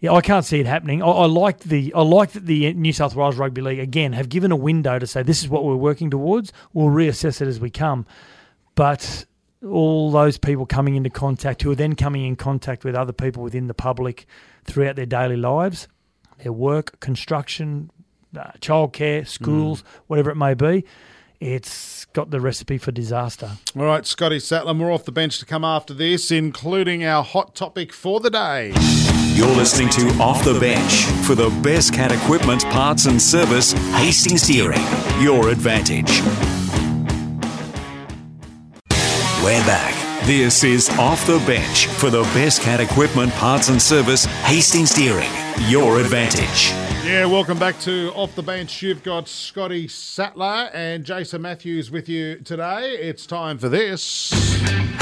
yeah, 0.00 0.12
I 0.12 0.20
can't 0.20 0.44
see 0.44 0.60
it 0.60 0.66
happening. 0.66 1.02
I, 1.02 1.06
I 1.06 1.26
like 1.26 1.60
the 1.60 1.92
I 1.94 2.02
like 2.02 2.32
that 2.32 2.46
the 2.46 2.72
New 2.74 2.92
South 2.92 3.14
Wales 3.14 3.36
Rugby 3.36 3.62
League 3.62 3.78
again 3.78 4.12
have 4.12 4.28
given 4.28 4.52
a 4.52 4.56
window 4.56 4.98
to 4.98 5.06
say 5.06 5.22
this 5.22 5.42
is 5.42 5.48
what 5.48 5.64
we're 5.64 5.76
working 5.76 6.10
towards. 6.10 6.52
We'll 6.72 6.88
reassess 6.88 7.40
it 7.40 7.48
as 7.48 7.58
we 7.58 7.70
come, 7.70 8.06
but 8.74 9.24
all 9.64 10.10
those 10.10 10.38
people 10.38 10.66
coming 10.66 10.96
into 10.96 11.10
contact 11.10 11.62
who 11.62 11.70
are 11.70 11.76
then 11.76 11.94
coming 11.94 12.24
in 12.24 12.36
contact 12.36 12.84
with 12.84 12.94
other 12.94 13.12
people 13.12 13.42
within 13.42 13.66
the 13.66 13.74
public 13.74 14.26
throughout 14.64 14.96
their 14.96 15.06
daily 15.06 15.36
lives, 15.36 15.88
their 16.38 16.52
work, 16.52 17.00
construction, 17.00 17.90
uh, 18.36 18.50
childcare, 18.60 19.26
schools, 19.26 19.82
whatever 20.06 20.30
it 20.30 20.36
may 20.36 20.54
be. 20.54 20.84
It's 21.38 22.06
got 22.06 22.30
the 22.30 22.40
recipe 22.40 22.78
for 22.78 22.92
disaster. 22.92 23.52
All 23.76 23.84
right, 23.84 24.06
Scotty 24.06 24.40
Sattler, 24.40 24.72
more 24.72 24.90
off 24.90 25.04
the 25.04 25.12
bench 25.12 25.38
to 25.40 25.46
come 25.46 25.64
after 25.64 25.92
this, 25.92 26.30
including 26.30 27.04
our 27.04 27.22
hot 27.22 27.54
topic 27.54 27.92
for 27.92 28.20
the 28.20 28.30
day. 28.30 28.72
You're 29.34 29.54
listening 29.54 29.90
to 29.90 30.08
Off 30.18 30.42
the 30.44 30.58
Bench 30.58 31.04
for 31.26 31.34
the 31.34 31.50
best 31.62 31.92
cat 31.92 32.10
equipment, 32.10 32.64
parts 32.70 33.04
and 33.04 33.20
service, 33.20 33.72
Hastings 33.92 34.46
Deering, 34.46 34.80
your 35.20 35.50
advantage. 35.50 36.22
We're 39.46 39.64
back. 39.64 40.26
This 40.26 40.64
is 40.64 40.90
Off 40.98 41.24
the 41.24 41.38
Bench 41.46 41.86
for 41.86 42.10
the 42.10 42.22
best 42.34 42.62
cat 42.62 42.80
equipment, 42.80 43.32
parts 43.34 43.68
and 43.68 43.80
service, 43.80 44.24
Hastings 44.24 44.92
Deering, 44.92 45.30
your 45.68 46.00
advantage. 46.00 46.70
Yeah, 47.06 47.26
welcome 47.26 47.56
back 47.56 47.78
to 47.82 48.10
Off 48.16 48.34
the 48.34 48.42
Bench. 48.42 48.82
You've 48.82 49.04
got 49.04 49.28
Scotty 49.28 49.86
Sattler 49.86 50.68
and 50.74 51.04
Jason 51.04 51.42
Matthews 51.42 51.92
with 51.92 52.08
you 52.08 52.40
today. 52.40 52.94
It's 52.94 53.24
time 53.24 53.56
for 53.56 53.68
this. 53.68 54.32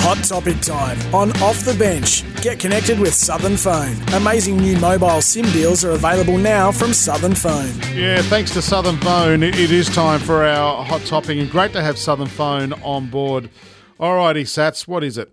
Hot 0.00 0.22
topic 0.22 0.60
time 0.60 0.98
on 1.14 1.30
Off 1.40 1.64
the 1.64 1.74
Bench. 1.78 2.22
Get 2.42 2.58
connected 2.58 3.00
with 3.00 3.14
Southern 3.14 3.56
Phone. 3.56 3.96
Amazing 4.12 4.58
new 4.58 4.76
mobile 4.76 5.22
SIM 5.22 5.46
deals 5.52 5.86
are 5.86 5.92
available 5.92 6.36
now 6.36 6.70
from 6.70 6.92
Southern 6.92 7.34
Phone. 7.34 7.72
Yeah, 7.94 8.20
thanks 8.20 8.50
to 8.52 8.60
Southern 8.60 8.98
Phone, 8.98 9.42
it, 9.42 9.58
it 9.58 9.70
is 9.70 9.88
time 9.88 10.20
for 10.20 10.44
our 10.44 10.84
hot 10.84 11.00
topic, 11.06 11.38
and 11.38 11.50
great 11.50 11.72
to 11.72 11.80
have 11.80 11.96
Southern 11.96 12.28
Phone 12.28 12.74
on 12.82 13.06
board. 13.06 13.48
All 14.00 14.16
righty, 14.16 14.44
Satts, 14.44 14.88
what 14.88 15.04
is 15.04 15.16
it? 15.16 15.32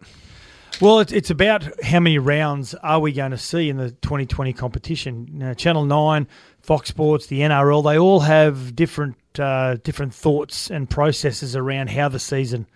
Well, 0.79 0.99
it's, 0.99 1.29
about 1.29 1.83
how 1.83 1.99
many 1.99 2.17
rounds 2.17 2.73
are 2.75 2.99
we 2.99 3.11
going 3.11 3.31
to 3.31 3.37
see 3.37 3.69
in 3.69 3.77
the 3.77 3.91
2020 3.91 4.53
competition. 4.53 5.27
Now, 5.31 5.53
Channel 5.53 5.85
9, 5.85 6.27
Fox 6.61 6.89
Sports, 6.89 7.27
the 7.27 7.41
NRL, 7.41 7.83
they 7.83 7.97
all 7.97 8.21
have 8.21 8.75
different 8.75 9.15
uh, 9.39 9.75
different 9.83 10.13
thoughts 10.13 10.69
and 10.69 10.89
processes 10.89 11.55
around 11.55 11.89
how 11.89 12.09
the 12.09 12.19
season 12.19 12.67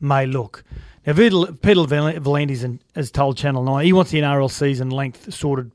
may 0.00 0.26
look. 0.26 0.62
Now, 1.06 1.14
Peter, 1.14 1.52
Peter 1.52 1.80
V'landys 1.80 2.78
has 2.94 3.10
told 3.10 3.36
Channel 3.36 3.62
9 3.62 3.84
he 3.84 3.92
wants 3.92 4.10
the 4.10 4.18
NRL 4.18 4.50
season 4.50 4.90
length 4.90 5.32
sorted 5.32 5.70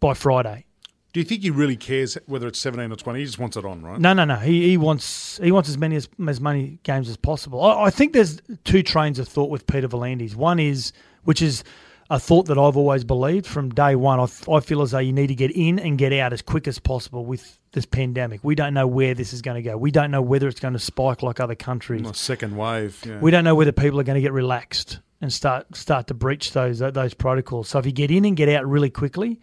by 0.00 0.14
Friday. 0.14 0.66
Do 1.14 1.20
you 1.20 1.24
think 1.24 1.42
he 1.42 1.50
really 1.50 1.76
cares 1.76 2.18
whether 2.26 2.48
it's 2.48 2.58
17 2.58 2.90
or 2.90 2.96
20? 2.96 3.20
He 3.20 3.24
just 3.24 3.38
wants 3.38 3.56
it 3.56 3.64
on, 3.64 3.82
right? 3.82 4.00
No, 4.00 4.12
no, 4.14 4.24
no. 4.24 4.34
He, 4.34 4.70
he 4.70 4.76
wants 4.76 5.38
he 5.40 5.52
wants 5.52 5.68
as 5.68 5.78
many 5.78 5.94
as, 5.94 6.08
as 6.26 6.40
many 6.40 6.80
games 6.82 7.08
as 7.08 7.16
possible. 7.16 7.62
I, 7.62 7.84
I 7.84 7.90
think 7.90 8.12
there's 8.12 8.42
two 8.64 8.82
trains 8.82 9.20
of 9.20 9.28
thought 9.28 9.48
with 9.48 9.64
Peter 9.68 9.86
V'landys. 9.86 10.34
One 10.34 10.58
is 10.58 10.92
which 11.22 11.40
is 11.40 11.62
a 12.10 12.18
thought 12.18 12.46
that 12.46 12.58
I've 12.58 12.76
always 12.76 13.04
believed 13.04 13.46
from 13.46 13.70
day 13.70 13.94
one. 13.94 14.18
I, 14.18 14.26
I 14.52 14.58
feel 14.58 14.82
as 14.82 14.90
though 14.90 14.98
you 14.98 15.12
need 15.12 15.28
to 15.28 15.36
get 15.36 15.52
in 15.52 15.78
and 15.78 15.96
get 15.96 16.12
out 16.12 16.32
as 16.32 16.42
quick 16.42 16.66
as 16.66 16.80
possible 16.80 17.24
with 17.24 17.60
this 17.70 17.86
pandemic. 17.86 18.40
We 18.42 18.56
don't 18.56 18.74
know 18.74 18.88
where 18.88 19.14
this 19.14 19.32
is 19.32 19.40
going 19.40 19.54
to 19.54 19.62
go. 19.62 19.76
We 19.76 19.92
don't 19.92 20.10
know 20.10 20.20
whether 20.20 20.48
it's 20.48 20.60
going 20.60 20.74
to 20.74 20.80
spike 20.80 21.22
like 21.22 21.38
other 21.38 21.54
countries. 21.54 22.04
Second 22.16 22.56
wave. 22.56 23.00
Yeah. 23.06 23.20
We 23.20 23.30
don't 23.30 23.44
know 23.44 23.54
whether 23.54 23.70
people 23.70 24.00
are 24.00 24.04
going 24.04 24.16
to 24.16 24.20
get 24.20 24.32
relaxed 24.32 24.98
and 25.20 25.32
start 25.32 25.76
start 25.76 26.08
to 26.08 26.14
breach 26.14 26.50
those 26.50 26.80
those 26.80 27.14
protocols. 27.14 27.68
So 27.68 27.78
if 27.78 27.86
you 27.86 27.92
get 27.92 28.10
in 28.10 28.24
and 28.24 28.36
get 28.36 28.48
out 28.48 28.66
really 28.66 28.90
quickly, 28.90 29.40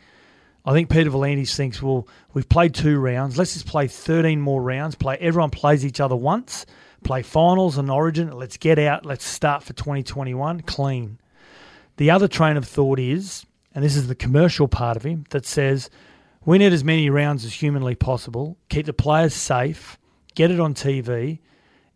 I 0.64 0.74
think 0.74 0.90
Peter 0.90 1.10
V'landys 1.10 1.56
thinks, 1.56 1.82
well, 1.82 2.08
we've 2.34 2.48
played 2.48 2.76
two 2.76 3.00
rounds. 3.00 3.38
Let's 3.38 3.54
just 3.54 3.66
play 3.66 3.88
13 3.88 4.40
more 4.40 4.62
rounds. 4.62 4.96
Play 4.96 5.18
everyone 5.20 5.50
plays 5.50 5.86
each 5.86 6.00
other 6.00 6.16
once. 6.16 6.66
Play 7.04 7.24
finals 7.24 7.78
and 7.78 7.90
Origin. 7.90 8.32
Let's 8.32 8.58
get 8.58 8.78
out. 8.78 9.06
Let's 9.06 9.26
start 9.26 9.64
for 9.64 9.74
2021 9.74 10.62
clean. 10.62 11.20
The 11.98 12.12
other 12.12 12.28
train 12.28 12.58
of 12.58 12.68
thought 12.68 13.00
is, 13.00 13.46
and 13.74 13.84
this 13.84 13.96
is 13.96 14.08
the 14.08 14.16
commercial 14.16 14.68
part 14.68 14.98
of 14.98 15.04
him, 15.04 15.26
that 15.32 15.46
says 15.46 15.90
we 16.46 16.60
need 16.60 16.74
as 16.74 16.84
many 16.84 17.10
rounds 17.10 17.44
as 17.44 17.54
humanly 17.54 17.96
possible. 17.96 18.58
Keep 18.70 18.86
the 18.86 18.94
players 18.94 19.34
safe. 19.34 19.98
Get 20.36 20.52
it 20.52 20.60
on 20.60 20.74
TV, 20.74 21.40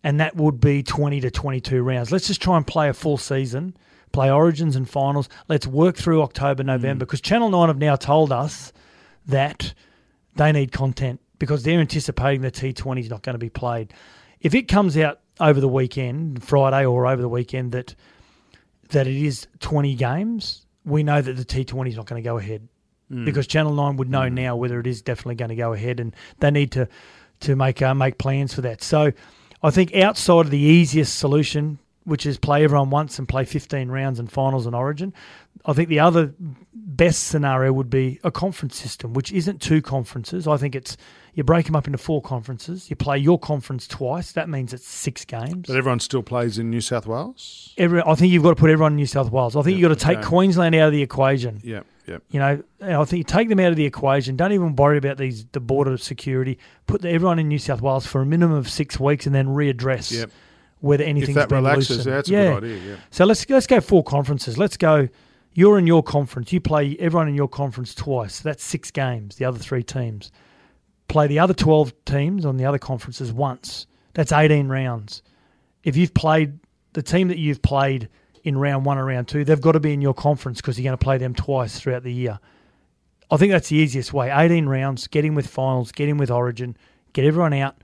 and 0.03 0.19
that 0.19 0.35
would 0.35 0.59
be 0.59 0.83
20 0.83 1.21
to 1.21 1.31
22 1.31 1.81
rounds. 1.81 2.11
Let's 2.11 2.27
just 2.27 2.41
try 2.41 2.57
and 2.57 2.67
play 2.67 2.89
a 2.89 2.93
full 2.93 3.17
season 3.17 3.77
play 4.15 4.31
origins 4.31 4.77
and 4.77 4.89
finals. 4.89 5.27
Let's 5.49 5.67
work 5.67 5.97
through 5.97 6.21
October, 6.21 6.63
hmm. 6.63 6.67
November, 6.67 7.05
because 7.05 7.19
Channel 7.19 7.49
9 7.49 7.67
have 7.67 7.77
now 7.77 7.97
told 7.97 8.31
us 8.31 8.71
that 9.27 9.73
they 10.37 10.53
need 10.53 10.71
content 10.71 11.19
because 11.37 11.63
they're 11.63 11.81
anticipating 11.81 12.41
the 12.41 12.49
T20 12.49 13.01
is 13.01 13.09
not 13.09 13.23
going 13.23 13.33
to 13.33 13.39
be 13.39 13.49
played. 13.49 13.93
If 14.39 14.55
it 14.55 14.69
comes 14.69 14.95
out 14.97 15.19
over 15.41 15.59
the 15.59 15.67
weekend, 15.67 16.41
Friday 16.41 16.85
or 16.85 17.05
over 17.07 17.21
the 17.21 17.29
weekend, 17.29 17.73
that 17.73 17.93
that 18.89 19.05
it 19.05 19.15
is 19.17 19.47
20 19.59 19.95
games, 19.95 20.65
we 20.85 21.03
know 21.03 21.19
that 21.19 21.33
the 21.33 21.43
T20 21.43 21.89
is 21.89 21.97
not 21.97 22.05
going 22.05 22.21
to 22.23 22.25
go 22.25 22.37
ahead 22.37 22.65
hmm. 23.09 23.25
because 23.25 23.47
Channel 23.47 23.73
9 23.73 23.97
would 23.97 24.09
know 24.09 24.29
hmm. 24.29 24.33
now 24.33 24.55
whether 24.55 24.79
it 24.79 24.87
is 24.87 25.01
definitely 25.01 25.35
going 25.35 25.49
to 25.49 25.55
go 25.55 25.73
ahead 25.73 25.99
and 25.99 26.15
they 26.39 26.51
need 26.51 26.71
to 26.71 26.87
to 27.41 27.57
make 27.57 27.81
uh, 27.81 27.93
make 27.93 28.17
plans 28.17 28.53
for 28.53 28.61
that. 28.61 28.81
So 28.81 29.11
I 29.61 29.71
think 29.71 29.93
outside 29.93 30.45
of 30.45 30.51
the 30.51 30.57
easiest 30.57 31.19
solution 31.19 31.79
which 32.05 32.25
is 32.25 32.37
play 32.37 32.63
everyone 32.63 32.89
once 32.89 33.19
and 33.19 33.27
play 33.27 33.45
15 33.45 33.89
rounds 33.89 34.19
and 34.19 34.31
finals 34.31 34.65
and 34.65 34.75
origin. 34.75 35.13
I 35.65 35.73
think 35.73 35.89
the 35.89 35.99
other 35.99 36.33
best 36.73 37.25
scenario 37.25 37.73
would 37.73 37.89
be 37.89 38.19
a 38.23 38.31
conference 38.31 38.77
system, 38.77 39.13
which 39.13 39.31
isn't 39.31 39.61
two 39.61 39.81
conferences. 39.81 40.47
I 40.47 40.57
think 40.57 40.75
it's 40.75 40.95
you 41.33 41.43
break 41.43 41.65
them 41.65 41.75
up 41.75 41.87
into 41.87 41.97
four 41.97 42.21
conferences. 42.21 42.89
You 42.89 42.95
play 42.95 43.17
your 43.17 43.37
conference 43.37 43.87
twice. 43.87 44.31
That 44.33 44.47
means 44.47 44.73
it's 44.73 44.87
six 44.87 45.25
games. 45.25 45.67
But 45.67 45.75
everyone 45.75 45.99
still 45.99 46.23
plays 46.23 46.57
in 46.57 46.69
New 46.69 46.79
South 46.79 47.05
Wales? 47.07 47.73
Every, 47.77 48.01
I 48.01 48.15
think 48.15 48.31
you've 48.31 48.43
got 48.43 48.51
to 48.51 48.55
put 48.55 48.69
everyone 48.69 48.93
in 48.93 48.97
New 48.97 49.05
South 49.05 49.31
Wales. 49.31 49.55
I 49.55 49.61
think 49.61 49.73
Yep, 49.73 49.79
you've 49.79 49.89
got 49.89 49.99
to 49.99 50.05
take 50.05 50.17
okay. 50.19 50.27
Queensland 50.27 50.75
out 50.75 50.87
of 50.87 50.93
the 50.93 51.01
equation. 51.01 51.59
Yeah, 51.63 51.81
yeah. 52.07 52.19
You 52.29 52.39
know, 52.39 52.61
I 52.81 53.03
think 53.05 53.17
you 53.17 53.23
take 53.23 53.49
them 53.49 53.59
out 53.59 53.71
of 53.71 53.75
the 53.75 53.85
equation. 53.85 54.37
Don't 54.37 54.53
even 54.53 54.75
worry 54.75 54.97
about 54.97 55.17
these 55.17 55.45
the 55.51 55.59
border 55.59 55.97
security. 55.97 56.57
Put 56.87 57.01
the, 57.01 57.09
everyone 57.09 57.39
in 57.39 57.49
New 57.49 57.59
South 57.59 57.81
Wales 57.81 58.05
for 58.05 58.21
a 58.21 58.25
minimum 58.25 58.55
of 58.55 58.69
six 58.69 58.99
weeks 58.99 59.25
and 59.25 59.35
then 59.35 59.47
readdress 59.47 60.11
Yep. 60.11 60.29
Whether 60.85 61.03
If 61.03 61.09
anything's 61.09 61.35
that 61.35 61.51
relaxes, 61.51 62.05
yeah, 62.05 62.13
that's 62.13 62.29
yeah. 62.29 62.39
a 62.41 62.53
good 62.61 62.63
idea. 62.63 62.91
Yeah. 62.91 62.95
So 63.09 63.25
let's 63.25 63.49
let's 63.49 63.65
go 63.65 63.81
four 63.81 64.03
conferences. 64.03 64.57
Let's 64.57 64.77
go. 64.77 65.09
You're 65.53 65.79
in 65.79 65.87
your 65.87 66.03
conference. 66.03 66.53
You 66.53 66.61
play 66.61 66.95
everyone 66.99 67.27
in 67.27 67.33
your 67.33 67.47
conference 67.47 67.95
twice. 67.95 68.39
That's 68.39 68.63
six 68.63 68.91
games. 68.91 69.37
The 69.37 69.45
other 69.45 69.57
three 69.57 69.81
teams 69.81 70.31
play 71.07 71.25
the 71.27 71.39
other 71.39 71.55
twelve 71.55 71.93
teams 72.05 72.45
on 72.45 72.57
the 72.57 72.65
other 72.65 72.77
conferences 72.77 73.33
once. 73.33 73.87
That's 74.13 74.31
eighteen 74.31 74.67
rounds. 74.67 75.23
If 75.83 75.97
you've 75.97 76.13
played 76.13 76.59
the 76.93 77.01
team 77.01 77.29
that 77.29 77.39
you've 77.39 77.63
played 77.63 78.07
in 78.43 78.55
round 78.55 78.85
one 78.85 78.99
or 78.99 79.05
round 79.05 79.27
two, 79.27 79.43
they've 79.43 79.59
got 79.59 79.71
to 79.71 79.79
be 79.79 79.91
in 79.91 80.01
your 80.01 80.13
conference 80.13 80.61
because 80.61 80.79
you're 80.79 80.83
going 80.83 80.97
to 80.97 81.03
play 81.03 81.17
them 81.17 81.33
twice 81.33 81.79
throughout 81.79 82.03
the 82.03 82.13
year. 82.13 82.39
I 83.31 83.37
think 83.37 83.51
that's 83.51 83.69
the 83.69 83.75
easiest 83.75 84.13
way. 84.13 84.29
18 84.29 84.67
rounds, 84.67 85.07
get 85.07 85.25
in 85.25 85.33
with 85.33 85.47
finals, 85.47 85.91
get 85.91 86.09
in 86.09 86.17
with 86.17 86.29
Origin, 86.29 86.77
get 87.13 87.25
everyone 87.25 87.53
out, 87.53 87.75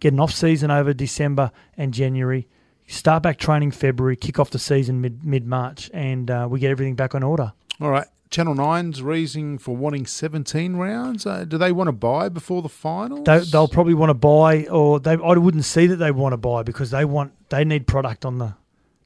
get 0.00 0.12
an 0.12 0.20
off 0.20 0.32
season 0.32 0.70
over 0.70 0.92
December 0.92 1.50
and 1.76 1.92
January, 1.92 2.48
start 2.86 3.22
back 3.22 3.38
training 3.38 3.70
February, 3.70 4.16
kick 4.16 4.38
off 4.38 4.50
the 4.50 4.58
season 4.58 5.00
mid 5.00 5.24
mid 5.24 5.46
March, 5.46 5.90
and 5.92 6.30
uh, 6.30 6.46
we 6.50 6.60
get 6.60 6.70
everything 6.70 6.94
back 6.94 7.14
on 7.14 7.22
order. 7.22 7.52
All 7.80 7.90
right. 7.90 8.06
Channel 8.30 8.56
9's 8.56 9.00
reason 9.00 9.56
for 9.56 9.74
wanting 9.74 10.04
17 10.04 10.76
rounds. 10.76 11.24
Uh, 11.24 11.44
do 11.44 11.56
they 11.56 11.72
want 11.72 11.88
to 11.88 11.92
buy 11.92 12.28
before 12.28 12.60
the 12.60 12.68
finals? 12.68 13.24
They, 13.24 13.38
they'll 13.38 13.68
probably 13.68 13.94
want 13.94 14.10
to 14.10 14.14
buy, 14.14 14.64
or 14.66 15.00
they 15.00 15.12
I 15.12 15.32
wouldn't 15.34 15.64
see 15.64 15.86
that 15.86 15.96
they 15.96 16.10
want 16.10 16.34
to 16.34 16.36
buy 16.36 16.62
because 16.62 16.90
they 16.90 17.04
want 17.04 17.32
they 17.48 17.64
need 17.64 17.86
product 17.86 18.24
on 18.24 18.38
the. 18.38 18.54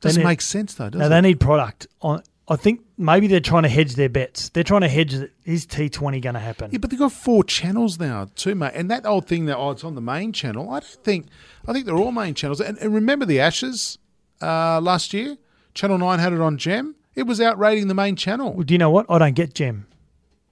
Doesn't 0.00 0.20
need, 0.20 0.26
make 0.26 0.40
sense, 0.40 0.74
though, 0.74 0.90
does 0.90 0.98
no, 0.98 1.06
it? 1.06 1.08
they 1.10 1.20
need 1.20 1.38
product 1.38 1.86
on. 2.00 2.24
I 2.48 2.56
think 2.56 2.80
maybe 2.98 3.28
they're 3.28 3.40
trying 3.40 3.62
to 3.62 3.68
hedge 3.68 3.94
their 3.94 4.08
bets. 4.08 4.48
They're 4.48 4.64
trying 4.64 4.80
to 4.80 4.88
hedge 4.88 5.14
that 5.14 5.30
is 5.44 5.64
T 5.64 5.88
Twenty 5.88 6.20
going 6.20 6.34
to 6.34 6.40
happen? 6.40 6.70
Yeah, 6.72 6.78
but 6.78 6.90
they've 6.90 6.98
got 6.98 7.12
four 7.12 7.44
channels 7.44 8.00
now 8.00 8.28
too, 8.34 8.54
mate. 8.54 8.72
And 8.74 8.90
that 8.90 9.06
old 9.06 9.26
thing 9.26 9.46
that 9.46 9.56
oh, 9.56 9.70
it's 9.70 9.84
on 9.84 9.94
the 9.94 10.00
main 10.00 10.32
channel. 10.32 10.68
I 10.70 10.80
don't 10.80 11.04
think. 11.04 11.26
I 11.66 11.72
think 11.72 11.86
they're 11.86 11.96
all 11.96 12.12
main 12.12 12.34
channels. 12.34 12.60
And, 12.60 12.76
and 12.78 12.92
remember 12.92 13.24
the 13.24 13.40
Ashes 13.40 13.98
uh, 14.40 14.80
last 14.80 15.12
year? 15.12 15.36
Channel 15.74 15.98
Nine 15.98 16.18
had 16.18 16.32
it 16.32 16.40
on 16.40 16.58
Gem. 16.58 16.96
It 17.14 17.24
was 17.24 17.40
outrating 17.40 17.88
the 17.88 17.94
main 17.94 18.16
channel. 18.16 18.52
Well, 18.52 18.64
do 18.64 18.74
you 18.74 18.78
know 18.78 18.90
what? 18.90 19.06
I 19.08 19.18
don't 19.18 19.34
get 19.34 19.54
Gem. 19.54 19.86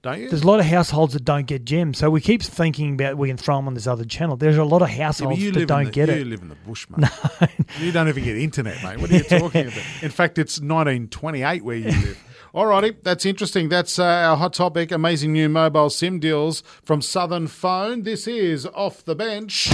Don't 0.01 0.19
you? 0.19 0.29
There's 0.29 0.41
a 0.41 0.47
lot 0.47 0.59
of 0.59 0.65
households 0.65 1.13
that 1.13 1.23
don't 1.23 1.45
get 1.45 1.63
Gem, 1.63 1.93
so 1.93 2.09
we 2.09 2.21
keep 2.21 2.41
thinking 2.41 2.93
about 2.95 3.17
we 3.17 3.27
can 3.27 3.37
throw 3.37 3.57
them 3.57 3.67
on 3.67 3.75
this 3.75 3.85
other 3.85 4.03
channel. 4.03 4.35
There's 4.35 4.57
a 4.57 4.63
lot 4.63 4.81
of 4.81 4.89
households 4.89 5.39
you 5.39 5.51
that 5.51 5.67
don't 5.67 5.85
the, 5.85 5.91
get 5.91 6.09
you 6.09 6.15
it. 6.15 6.19
You 6.19 6.25
live 6.25 6.41
in 6.41 6.49
the 6.49 6.55
bush, 6.55 6.87
mate. 6.97 7.01
No. 7.01 7.47
you 7.79 7.91
don't 7.91 8.07
even 8.07 8.23
get 8.23 8.35
internet, 8.35 8.81
mate. 8.83 8.99
What 8.99 9.11
are 9.11 9.17
you 9.17 9.23
talking 9.23 9.67
about? 9.67 9.83
In 10.01 10.09
fact, 10.09 10.39
it's 10.39 10.59
1928 10.59 11.63
where 11.63 11.75
you 11.75 11.85
live. 11.85 12.23
Alrighty, 12.53 12.97
that's 13.01 13.25
interesting. 13.25 13.69
That's 13.69 13.97
uh, 13.97 14.03
our 14.03 14.35
hot 14.35 14.53
topic. 14.53 14.91
Amazing 14.91 15.31
new 15.31 15.47
mobile 15.47 15.89
SIM 15.89 16.19
deals 16.19 16.63
from 16.83 17.01
Southern 17.01 17.47
Phone. 17.47 18.03
This 18.03 18.27
is 18.27 18.65
Off 18.65 19.05
the 19.05 19.15
Bench. 19.15 19.69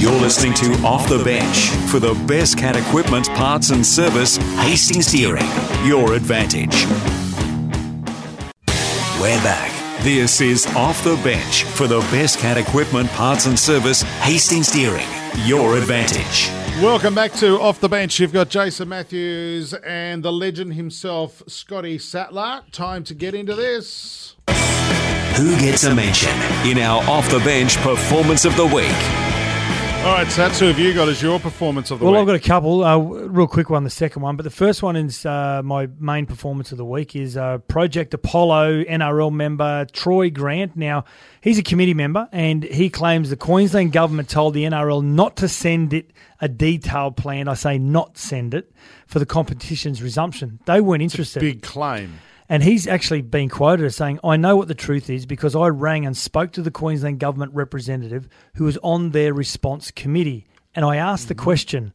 You're 0.00 0.12
listening 0.12 0.52
to 0.54 0.72
Off 0.84 1.08
the 1.08 1.22
Bench 1.24 1.68
for 1.90 1.98
the 1.98 2.12
best 2.26 2.58
cat 2.58 2.76
equipment, 2.76 3.28
parts 3.30 3.70
and 3.70 3.86
service. 3.86 4.36
Hastings 4.58 5.10
Deering, 5.10 5.46
your 5.86 6.12
advantage. 6.12 6.84
We're 9.20 9.42
back. 9.42 10.02
This 10.02 10.40
is 10.40 10.66
Off 10.68 11.04
the 11.04 11.16
Bench 11.16 11.64
for 11.64 11.86
the 11.86 12.00
best 12.10 12.38
cat 12.38 12.56
equipment, 12.56 13.10
parts 13.10 13.44
and 13.44 13.58
service. 13.58 14.00
Hastings 14.22 14.72
Deering, 14.72 15.06
your 15.44 15.76
advantage. 15.76 16.48
Welcome 16.82 17.14
back 17.14 17.34
to 17.34 17.60
Off 17.60 17.80
the 17.80 17.88
Bench. 17.90 18.18
You've 18.18 18.32
got 18.32 18.48
Jason 18.48 18.88
Matthews 18.88 19.74
and 19.74 20.22
the 20.22 20.32
legend 20.32 20.72
himself, 20.72 21.42
Scotty 21.46 21.98
Sattler. 21.98 22.62
Time 22.72 23.04
to 23.04 23.14
get 23.14 23.34
into 23.34 23.54
this. 23.54 24.36
Who 25.36 25.54
gets 25.60 25.84
a 25.84 25.94
mention 25.94 26.34
in 26.64 26.78
our 26.78 27.02
Off 27.04 27.30
the 27.30 27.40
Bench 27.40 27.76
Performance 27.76 28.46
of 28.46 28.56
the 28.56 28.64
Week? 28.64 29.29
All 30.00 30.06
right, 30.16 30.32
Satts, 30.32 30.58
who 30.58 30.64
have 30.64 30.78
you 30.78 30.94
got 30.94 31.10
as 31.10 31.20
your 31.20 31.38
performance 31.38 31.90
of 31.90 31.98
the 31.98 32.06
Well, 32.06 32.12
week? 32.12 32.16
Well, 32.26 32.34
I've 32.34 32.40
got 32.40 32.46
a 32.46 32.48
couple. 32.48 32.82
Uh, 32.84 32.96
real 32.96 33.46
quick 33.46 33.68
one, 33.68 33.84
the 33.84 33.90
second 33.90 34.22
one, 34.22 34.34
but 34.34 34.44
the 34.44 34.50
first 34.50 34.82
one 34.82 34.96
is 34.96 35.26
uh, 35.26 35.60
my 35.62 35.88
main 35.98 36.24
performance 36.24 36.72
of 36.72 36.78
the 36.78 36.86
week 36.86 37.14
is 37.14 37.36
uh, 37.36 37.58
Project 37.58 38.14
Apollo 38.14 38.84
NRL 38.84 39.30
member 39.30 39.84
Troy 39.92 40.30
Grant. 40.30 40.74
Now 40.74 41.04
he's 41.42 41.58
a 41.58 41.62
committee 41.62 41.92
member, 41.92 42.30
and 42.32 42.64
he 42.64 42.88
claims 42.88 43.28
the 43.28 43.36
Queensland 43.36 43.92
government 43.92 44.30
told 44.30 44.54
the 44.54 44.64
NRL 44.64 45.04
not 45.04 45.36
to 45.36 45.48
send 45.48 45.92
it 45.92 46.12
a 46.40 46.48
detailed 46.48 47.18
plan. 47.18 47.46
I 47.46 47.52
say 47.54 47.76
not 47.76 48.16
send 48.16 48.54
it 48.54 48.72
for 49.06 49.18
the 49.18 49.26
competition's 49.26 50.02
resumption. 50.02 50.60
They 50.64 50.80
weren't 50.80 51.02
interested. 51.02 51.40
Big 51.40 51.60
claim. 51.60 52.20
And 52.50 52.64
he's 52.64 52.88
actually 52.88 53.22
been 53.22 53.48
quoted 53.48 53.86
as 53.86 53.94
saying, 53.94 54.18
I 54.24 54.36
know 54.36 54.56
what 54.56 54.66
the 54.66 54.74
truth 54.74 55.08
is 55.08 55.24
because 55.24 55.54
I 55.54 55.68
rang 55.68 56.04
and 56.04 56.16
spoke 56.16 56.50
to 56.52 56.62
the 56.62 56.72
Queensland 56.72 57.20
government 57.20 57.54
representative 57.54 58.28
who 58.56 58.64
was 58.64 58.76
on 58.82 59.10
their 59.10 59.32
response 59.32 59.92
committee. 59.92 60.48
And 60.74 60.84
I 60.84 60.96
asked 60.96 61.28
the 61.28 61.34
mm-hmm. 61.34 61.44
question. 61.44 61.92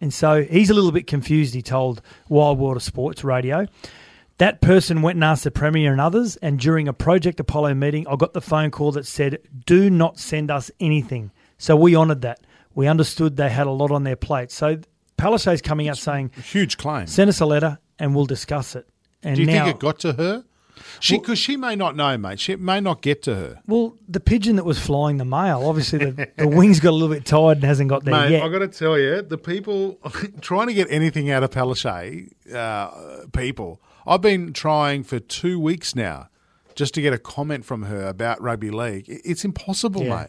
And 0.00 0.12
so 0.12 0.44
he's 0.44 0.70
a 0.70 0.74
little 0.74 0.92
bit 0.92 1.06
confused, 1.06 1.52
he 1.52 1.60
told 1.60 2.00
Wild 2.30 2.58
of 2.58 2.82
Sports 2.82 3.22
Radio. 3.22 3.66
That 4.38 4.62
person 4.62 5.02
went 5.02 5.16
and 5.16 5.24
asked 5.24 5.44
the 5.44 5.50
Premier 5.50 5.92
and 5.92 6.00
others. 6.00 6.36
And 6.36 6.58
during 6.58 6.88
a 6.88 6.94
Project 6.94 7.38
Apollo 7.38 7.74
meeting, 7.74 8.06
I 8.08 8.16
got 8.16 8.32
the 8.32 8.40
phone 8.40 8.70
call 8.70 8.92
that 8.92 9.06
said, 9.06 9.40
Do 9.66 9.90
not 9.90 10.18
send 10.18 10.50
us 10.50 10.70
anything. 10.80 11.32
So 11.58 11.76
we 11.76 11.94
honoured 11.94 12.22
that. 12.22 12.40
We 12.74 12.86
understood 12.86 13.36
they 13.36 13.50
had 13.50 13.66
a 13.66 13.70
lot 13.70 13.90
on 13.90 14.04
their 14.04 14.16
plate. 14.16 14.50
So 14.50 14.78
Palaszczuk's 15.18 15.60
coming 15.60 15.90
out 15.90 15.98
saying, 15.98 16.30
Huge 16.42 16.78
claim. 16.78 17.06
Send 17.06 17.28
us 17.28 17.40
a 17.40 17.46
letter 17.46 17.78
and 17.98 18.14
we'll 18.14 18.24
discuss 18.24 18.74
it. 18.74 18.88
And 19.22 19.36
Do 19.36 19.42
you 19.42 19.46
now, 19.46 19.64
think 19.64 19.76
it 19.76 19.80
got 19.80 19.98
to 20.00 20.12
her? 20.14 20.44
She 21.00 21.18
because 21.18 21.38
she 21.38 21.56
may 21.56 21.76
not 21.76 21.96
know, 21.96 22.16
mate. 22.18 22.40
She 22.40 22.56
may 22.56 22.80
not 22.80 23.02
get 23.02 23.22
to 23.24 23.34
her. 23.34 23.60
Well, 23.66 23.96
the 24.08 24.20
pigeon 24.20 24.56
that 24.56 24.64
was 24.64 24.78
flying 24.78 25.18
the 25.18 25.24
mail, 25.24 25.62
obviously 25.64 25.98
the, 25.98 26.28
the 26.36 26.48
wings 26.48 26.80
got 26.80 26.90
a 26.90 26.92
little 26.92 27.08
bit 27.14 27.24
tired 27.24 27.58
and 27.58 27.64
hasn't 27.64 27.88
got 27.88 28.04
there 28.04 28.14
Mate, 28.14 28.30
yet. 28.32 28.42
I 28.42 28.48
got 28.48 28.60
to 28.60 28.68
tell 28.68 28.98
you, 28.98 29.22
the 29.22 29.38
people 29.38 29.98
trying 30.40 30.68
to 30.68 30.74
get 30.74 30.88
anything 30.90 31.30
out 31.30 31.42
of 31.42 31.50
Palaszczuk, 31.50 32.30
uh, 32.54 33.26
people, 33.32 33.80
I've 34.06 34.20
been 34.22 34.52
trying 34.52 35.02
for 35.04 35.18
two 35.18 35.58
weeks 35.60 35.94
now 35.94 36.28
just 36.74 36.94
to 36.94 37.02
get 37.02 37.12
a 37.12 37.18
comment 37.18 37.64
from 37.64 37.82
her 37.84 38.06
about 38.08 38.40
rugby 38.40 38.70
league. 38.70 39.04
It's 39.08 39.44
impossible, 39.44 40.04
Yeah. 40.04 40.16
mate. 40.22 40.28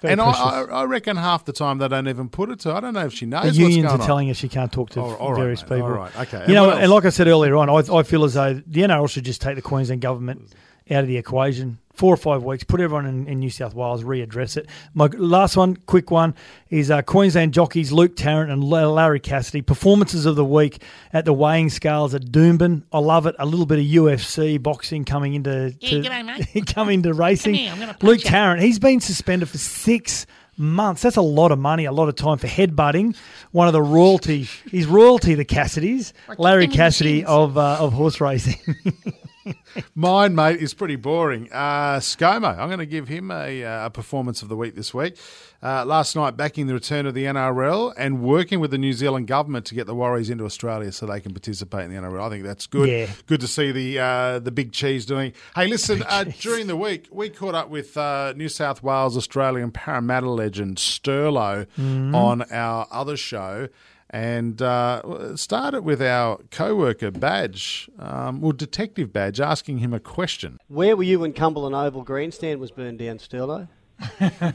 Very 0.00 0.12
and 0.12 0.20
I. 0.20 0.30
I, 0.30 0.62
I 0.62 0.84
reckon 0.84 1.16
half 1.16 1.44
the 1.44 1.52
time 1.52 1.78
they 1.78 1.88
don't 1.88 2.06
even 2.08 2.28
put 2.28 2.50
it 2.50 2.60
to. 2.60 2.72
I 2.72 2.80
don't 2.80 2.94
know 2.94 3.04
if 3.06 3.12
she 3.12 3.26
knows 3.26 3.56
The 3.56 3.62
unions 3.62 3.90
are 3.90 3.98
telling 3.98 4.28
her 4.28 4.34
she 4.34 4.48
can't 4.48 4.70
talk 4.70 4.90
to 4.90 5.00
All- 5.00 5.14
all 5.16 5.32
right, 5.32 5.40
various 5.40 5.62
mate. 5.62 5.68
people. 5.70 5.82
All 5.84 5.90
right, 5.90 6.16
okay. 6.20 6.38
You 6.38 6.44
And 6.44 6.54
know, 6.54 6.66
what 6.68 6.78
and 6.82 6.90
like 6.90 7.04
I 7.04 7.08
said 7.10 7.26
earlier 7.26 7.56
on, 7.56 7.68
I, 7.68 7.74
I 7.96 8.02
feel 8.04 8.24
as 8.24 8.34
though 8.34 8.54
the 8.54 8.80
NRL 8.82 9.10
should 9.10 9.24
just 9.24 9.40
take 9.40 9.56
the 9.56 9.62
Queensland 9.62 10.00
government 10.00 10.52
out 10.90 11.00
of 11.02 11.08
the 11.08 11.16
equation. 11.16 11.78
Four 11.98 12.14
or 12.14 12.16
five 12.16 12.44
weeks, 12.44 12.62
put 12.62 12.80
everyone 12.80 13.06
in, 13.06 13.26
in 13.26 13.40
New 13.40 13.50
South 13.50 13.74
Wales, 13.74 14.04
readdress 14.04 14.56
it. 14.56 14.68
My 14.94 15.06
last 15.06 15.56
one, 15.56 15.74
quick 15.74 16.12
one, 16.12 16.32
is 16.70 16.92
uh, 16.92 17.02
Queensland 17.02 17.52
jockeys 17.52 17.90
Luke 17.90 18.14
Tarrant 18.14 18.52
and 18.52 18.62
Larry 18.62 19.18
Cassidy. 19.18 19.62
Performances 19.62 20.24
of 20.24 20.36
the 20.36 20.44
week 20.44 20.80
at 21.12 21.24
the 21.24 21.32
weighing 21.32 21.70
scales 21.70 22.14
at 22.14 22.26
Doomben. 22.26 22.84
I 22.92 23.00
love 23.00 23.26
it. 23.26 23.34
A 23.40 23.46
little 23.46 23.66
bit 23.66 23.80
of 23.80 23.84
UFC 23.84 24.62
boxing 24.62 25.04
coming 25.04 25.34
into 25.34 25.72
to, 25.72 26.62
coming 26.68 27.00
into 27.00 27.12
racing. 27.14 27.54
here, 27.54 27.72
I'm 27.72 27.80
Luke 28.00 28.22
you. 28.22 28.30
Tarrant, 28.30 28.62
he's 28.62 28.78
been 28.78 29.00
suspended 29.00 29.48
for 29.48 29.58
six 29.58 30.24
months. 30.56 31.02
That's 31.02 31.16
a 31.16 31.20
lot 31.20 31.50
of 31.50 31.58
money, 31.58 31.84
a 31.84 31.90
lot 31.90 32.08
of 32.08 32.14
time 32.14 32.38
for 32.38 32.46
headbutting. 32.46 33.16
One 33.50 33.66
of 33.66 33.72
the 33.72 33.82
royalty, 33.82 34.48
he's 34.70 34.86
royalty, 34.86 35.34
the 35.34 35.44
Cassidys. 35.44 36.12
Larry 36.38 36.64
him 36.64 36.70
in 36.70 36.70
the 36.70 36.76
Cassidy 36.76 37.24
of 37.24 37.58
uh, 37.58 37.78
of 37.80 37.92
horse 37.92 38.20
racing. 38.20 38.60
Mine, 39.94 40.34
mate, 40.34 40.60
is 40.60 40.74
pretty 40.74 40.96
boring. 40.96 41.48
Uh, 41.52 41.96
ScoMo, 41.98 42.58
I'm 42.58 42.68
going 42.68 42.78
to 42.78 42.86
give 42.86 43.08
him 43.08 43.30
a, 43.30 43.64
uh, 43.64 43.86
a 43.86 43.90
performance 43.90 44.42
of 44.42 44.48
the 44.48 44.56
week 44.56 44.74
this 44.74 44.92
week. 44.92 45.16
Uh, 45.60 45.84
last 45.84 46.14
night, 46.14 46.36
backing 46.36 46.68
the 46.68 46.74
return 46.74 47.04
of 47.04 47.14
the 47.14 47.24
NRL 47.24 47.92
and 47.96 48.22
working 48.22 48.60
with 48.60 48.70
the 48.70 48.78
New 48.78 48.92
Zealand 48.92 49.26
government 49.26 49.66
to 49.66 49.74
get 49.74 49.86
the 49.88 49.94
Warriors 49.94 50.30
into 50.30 50.44
Australia 50.44 50.92
so 50.92 51.04
they 51.06 51.20
can 51.20 51.32
participate 51.32 51.84
in 51.84 51.90
the 51.92 52.00
NRL. 52.00 52.26
I 52.26 52.28
think 52.30 52.44
that's 52.44 52.68
good. 52.68 52.88
Yeah. 52.88 53.08
Good 53.26 53.40
to 53.40 53.48
see 53.48 53.72
the 53.72 53.98
uh, 53.98 54.38
the 54.38 54.52
big 54.52 54.72
cheese 54.72 55.04
doing. 55.04 55.32
Hey, 55.56 55.66
listen, 55.66 56.04
uh, 56.08 56.24
during 56.38 56.68
the 56.68 56.76
week, 56.76 57.08
we 57.10 57.28
caught 57.28 57.56
up 57.56 57.70
with 57.70 57.96
uh, 57.96 58.34
New 58.36 58.48
South 58.48 58.84
Wales 58.84 59.16
Australian 59.16 59.72
Parramatta 59.72 60.30
legend 60.30 60.76
Sterlo 60.76 61.66
on 62.14 62.42
our 62.52 62.86
other 62.92 63.16
show. 63.16 63.68
And 64.10 64.62
uh, 64.62 65.36
started 65.36 65.82
with 65.82 66.00
our 66.00 66.38
co-worker 66.50 67.10
Badge, 67.10 67.90
um, 67.98 68.40
well, 68.40 68.52
Detective 68.52 69.12
Badge, 69.12 69.38
asking 69.38 69.78
him 69.78 69.92
a 69.92 70.00
question. 70.00 70.58
Where 70.68 70.96
were 70.96 71.02
you 71.02 71.20
when 71.20 71.34
Cumberland 71.34 71.74
Oval 71.74 72.04
Grandstand 72.04 72.58
was 72.58 72.70
burned 72.70 72.98
down, 72.98 73.18
Sterlo? 73.18 73.68
I 74.20 74.52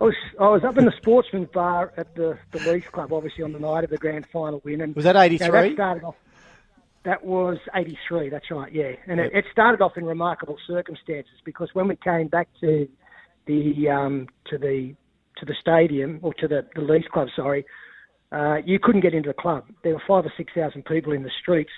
was 0.00 0.14
I 0.40 0.48
was 0.48 0.64
up 0.64 0.76
in 0.76 0.84
the 0.84 0.92
Sportsman's 0.96 1.48
Bar 1.52 1.92
at 1.96 2.14
the 2.16 2.36
the 2.50 2.58
Leagues 2.70 2.88
Club, 2.88 3.12
obviously 3.12 3.44
on 3.44 3.52
the 3.52 3.60
night 3.60 3.84
of 3.84 3.90
the 3.90 3.96
grand 3.96 4.26
final 4.32 4.60
win, 4.64 4.80
and 4.80 4.96
Was 4.96 5.04
that 5.04 5.14
you 5.14 5.38
know, 5.38 5.46
83? 5.46 5.50
that 5.50 5.74
started 5.74 6.04
off. 6.04 6.16
That 7.04 7.24
was 7.24 7.58
'83. 7.72 8.28
That's 8.30 8.50
right. 8.50 8.72
Yeah, 8.72 8.92
and 9.06 9.20
it, 9.20 9.32
it 9.32 9.44
started 9.52 9.80
off 9.80 9.96
in 9.96 10.04
remarkable 10.04 10.56
circumstances 10.66 11.34
because 11.44 11.70
when 11.72 11.86
we 11.86 11.96
came 11.96 12.26
back 12.26 12.48
to 12.60 12.88
the 13.46 13.88
um, 13.88 14.26
to 14.46 14.58
the 14.58 14.94
to 15.36 15.46
the 15.46 15.54
stadium 15.60 16.18
or 16.22 16.34
to 16.34 16.48
the 16.48 16.66
the 16.74 16.82
Leagues 16.82 17.06
Club, 17.12 17.28
sorry, 17.36 17.64
uh, 18.32 18.56
you 18.64 18.78
couldn't 18.78 19.00
get 19.00 19.14
into 19.14 19.28
the 19.28 19.34
club. 19.34 19.64
There 19.82 19.94
were 19.94 20.02
five 20.06 20.24
or 20.24 20.32
six 20.36 20.52
thousand 20.54 20.84
people 20.84 21.12
in 21.12 21.22
the 21.22 21.30
streets, 21.40 21.72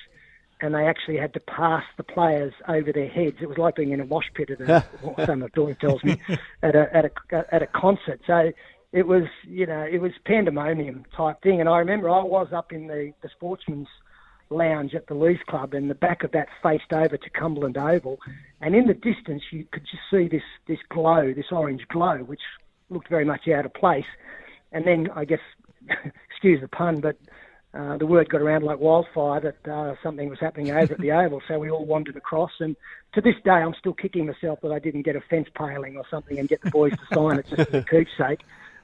and 0.61 0.75
they 0.75 0.87
actually 0.87 1.17
had 1.17 1.33
to 1.35 1.41
pass 1.41 1.85
the 1.97 2.03
players 2.03 2.53
over 2.69 2.93
their 2.93 3.09
heads. 3.09 3.37
It 3.41 3.49
was 3.49 3.59
like 3.59 3.77
being 3.77 3.93
in 3.93 4.01
a 4.01 4.05
wash 4.05 4.31
pit 4.35 4.51
at 4.51 4.61
a, 4.61 4.85
or 5.03 5.15
so 5.25 5.37
my 5.37 5.49
daughter 5.49 5.75
tells 5.75 6.03
me, 6.05 6.21
at 6.63 6.75
a 6.75 6.95
at 6.95 7.05
a 7.07 7.55
at 7.55 7.63
a 7.63 7.67
concert. 7.67 8.21
So 8.27 8.53
it 8.93 9.07
was 9.07 9.25
you 9.49 9.67
know 9.67 9.83
it 9.91 10.01
was 10.01 10.13
pandemonium 10.25 11.05
type 11.17 11.43
thing. 11.43 11.61
And 11.61 11.69
I 11.69 11.79
remember 11.79 12.11
I 12.11 12.23
was 12.23 12.49
up 12.53 12.73
in 12.73 12.87
the 12.87 13.13
the 13.23 13.29
sportsman's 13.29 13.89
lounge 14.51 14.95
at 14.95 15.07
the 15.07 15.15
Leagues 15.15 15.43
Club, 15.49 15.73
and 15.73 15.89
the 15.89 15.95
back 15.95 16.23
of 16.25 16.33
that 16.33 16.49
faced 16.63 16.93
over 16.93 17.17
to 17.17 17.31
Cumberland 17.31 17.79
Oval, 17.79 18.19
and 18.61 18.75
in 18.75 18.87
the 18.87 18.95
distance 18.95 19.43
you 19.51 19.65
could 19.73 19.85
just 19.85 20.03
see 20.11 20.29
this 20.29 20.43
this 20.67 20.79
glow, 20.91 21.33
this 21.33 21.47
orange 21.51 21.89
glow, 21.89 22.19
which 22.19 22.43
looked 22.91 23.09
very 23.09 23.25
much 23.25 23.49
out 23.49 23.65
of 23.65 23.73
place. 23.73 24.05
And 24.73 24.87
then 24.87 25.09
I 25.15 25.25
guess, 25.25 25.41
excuse 26.31 26.61
the 26.61 26.69
pun, 26.69 27.01
but 27.01 27.17
uh, 27.75 27.97
the 27.97 28.07
word 28.07 28.29
got 28.29 28.43
around 28.43 28.65
like 28.65 28.79
wildfire 28.79 29.41
that 29.41 29.73
uh, 29.73 29.95
something 30.03 30.29
was 30.29 30.39
happening 30.39 30.71
over 30.71 30.93
at 30.93 31.01
the 31.01 31.11
Oval, 31.11 31.41
so 31.49 31.59
we 31.59 31.71
all 31.71 31.87
wandered 31.87 32.17
across. 32.17 32.51
And 32.61 32.77
to 33.15 33.23
this 33.23 33.35
day, 33.45 33.51
I'm 33.51 33.75
still 33.79 33.95
kicking 33.95 34.27
myself 34.27 34.59
that 34.63 34.73
I 34.73 34.79
didn't 34.79 35.03
get 35.03 35.17
a 35.17 35.23
fence 35.31 35.49
paling 35.55 35.97
or 35.97 36.05
something 36.11 36.39
and 36.39 36.49
get 36.49 36.61
the 36.61 36.71
boys 36.71 36.93
to 36.93 37.15
sign 37.15 37.39
it 37.39 37.47
just 37.49 37.71
for 37.71 37.79
the 37.79 37.85
keepsake. 37.91 38.43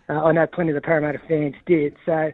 Uh, 0.08 0.24
I 0.24 0.32
know 0.32 0.46
plenty 0.46 0.70
of 0.70 0.74
the 0.74 0.80
Parramatta 0.80 1.20
fans 1.28 1.54
did. 1.66 1.96
So, 2.06 2.32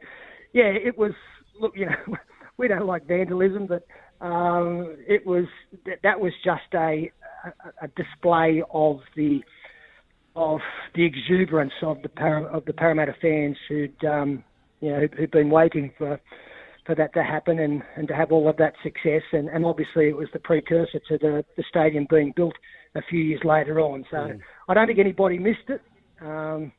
yeah, 0.53 0.67
it 0.67 0.97
was. 0.97 1.13
Look, 1.61 1.77
you 1.77 1.87
know, 1.87 2.17
we 2.57 2.69
don't 2.69 2.87
like 2.87 3.07
vandalism, 3.07 3.67
but 3.67 3.85
um, 4.21 4.97
it 5.09 5.27
was 5.27 5.47
that, 5.87 6.01
that 6.05 6.21
was 6.21 6.33
just 6.45 6.73
a, 6.75 7.11
a, 7.83 7.89
display 7.97 8.63
of 8.73 9.01
the 9.17 9.43
of 10.37 10.61
the 10.95 11.05
exuberance 11.05 11.73
of 11.83 11.99
the 12.03 12.49
of 12.53 12.65
the 12.65 12.73
Parramatta 12.73 13.15
fans 13.21 13.57
who'd 13.69 14.05
um, 14.05 14.45
you 14.85 14.91
know 14.93 15.07
who'd, 15.17 15.31
been 15.31 15.51
waiting 15.51 15.93
for 15.99 16.21
for 16.87 16.95
that 16.95 17.13
to 17.15 17.23
happen 17.23 17.59
and, 17.59 17.83
and 17.97 18.07
to 18.09 18.15
have 18.15 18.31
all 18.31 18.47
of 18.49 18.57
that 18.59 18.75
success 18.83 19.23
and, 19.33 19.49
and 19.49 19.65
obviously 19.65 20.07
it 20.09 20.17
was 20.17 20.29
the 20.35 20.39
precursor 20.39 21.01
to 21.09 21.17
the, 21.17 21.43
the 21.57 21.65
stadium 21.69 22.07
being 22.11 22.31
built 22.37 22.55
a 22.95 23.01
few 23.09 23.21
years 23.21 23.41
later 23.43 23.81
on. 23.81 24.05
So 24.11 24.19
I 24.69 24.75
don't 24.75 24.87
think 24.87 24.99
anybody 24.99 25.39
missed 25.39 25.69
it. 25.69 25.81
Um, 26.21 26.73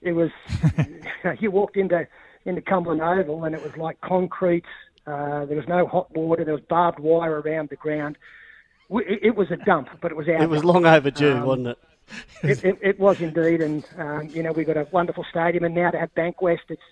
it 0.00 0.12
was 0.12 0.30
you 1.40 1.50
walked 1.50 1.76
into 1.76 2.06
into 2.46 2.62
Cumberland 2.62 3.02
Oval 3.02 3.44
and 3.44 3.54
it 3.54 3.62
was 3.62 3.76
like 3.76 4.00
concrete. 4.00 4.64
Uh, 5.06 5.44
there 5.44 5.56
was 5.58 5.68
no 5.68 5.86
hot 5.86 6.10
water. 6.16 6.42
There 6.44 6.54
was 6.54 6.62
barbed 6.68 6.98
wire 6.98 7.40
around 7.42 7.68
the 7.68 7.76
ground. 7.76 8.16
We- 8.88 9.04
It, 9.04 9.18
it 9.28 9.36
was 9.36 9.50
a 9.50 9.56
dump, 9.58 9.88
but 10.00 10.10
it 10.10 10.16
was 10.16 10.26
our 10.28 10.42
It 10.42 10.48
was 10.48 10.62
dump. 10.62 10.72
long 10.74 10.86
overdue, 10.86 11.32
Um, 11.34 11.44
wasn't 11.46 11.66
it? 11.68 11.78
it, 12.42 12.64
it, 12.64 12.78
it 12.82 12.98
was 12.98 13.20
indeed, 13.20 13.60
and 13.60 13.84
um, 13.98 14.28
you 14.30 14.42
know 14.42 14.52
we've 14.52 14.66
got 14.66 14.76
a 14.76 14.86
wonderful 14.90 15.24
stadium, 15.30 15.62
and 15.64 15.74
now 15.74 15.90
to 15.92 15.98
have 15.98 16.12
Bankwest, 16.16 16.66
it's 16.70 16.82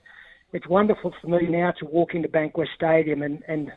it's 0.53 0.67
wonderful 0.69 1.15
for 1.21 1.29
me 1.29 1.47
now 1.49 1.73
to 1.79 1.85
walk 1.87 2.15
into 2.15 2.29
Bankwest 2.29 2.75
Stadium 2.75 3.23
and 3.23 3.43
and 3.49 3.71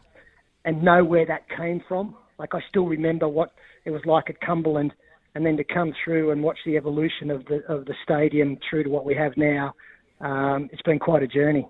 and 0.64 0.84
know 0.84 1.04
where 1.04 1.26
that 1.26 1.50
came 1.50 1.82
from. 1.88 2.16
Like 2.38 2.54
I 2.54 2.60
still 2.70 2.86
remember 2.86 3.28
what 3.28 3.52
it 3.86 3.92
was 3.92 4.02
like 4.06 4.30
at 4.30 4.40
Cumberland, 4.42 4.94
and 5.36 5.46
then 5.46 5.58
to 5.58 5.64
come 5.64 5.94
through 6.04 6.32
and 6.32 6.44
watch 6.44 6.60
the 6.66 6.78
evolution 6.78 7.30
of 7.32 7.46
the 7.46 7.64
of 7.68 7.86
the 7.86 7.96
stadium 8.04 8.58
through 8.70 8.84
to 8.84 8.90
what 8.90 9.06
we 9.06 9.16
have 9.16 9.36
now. 9.38 9.74
Um, 10.20 10.70
it's 10.72 10.82
been 10.84 11.00
quite 11.00 11.24
a 11.24 11.28
journey. 11.28 11.68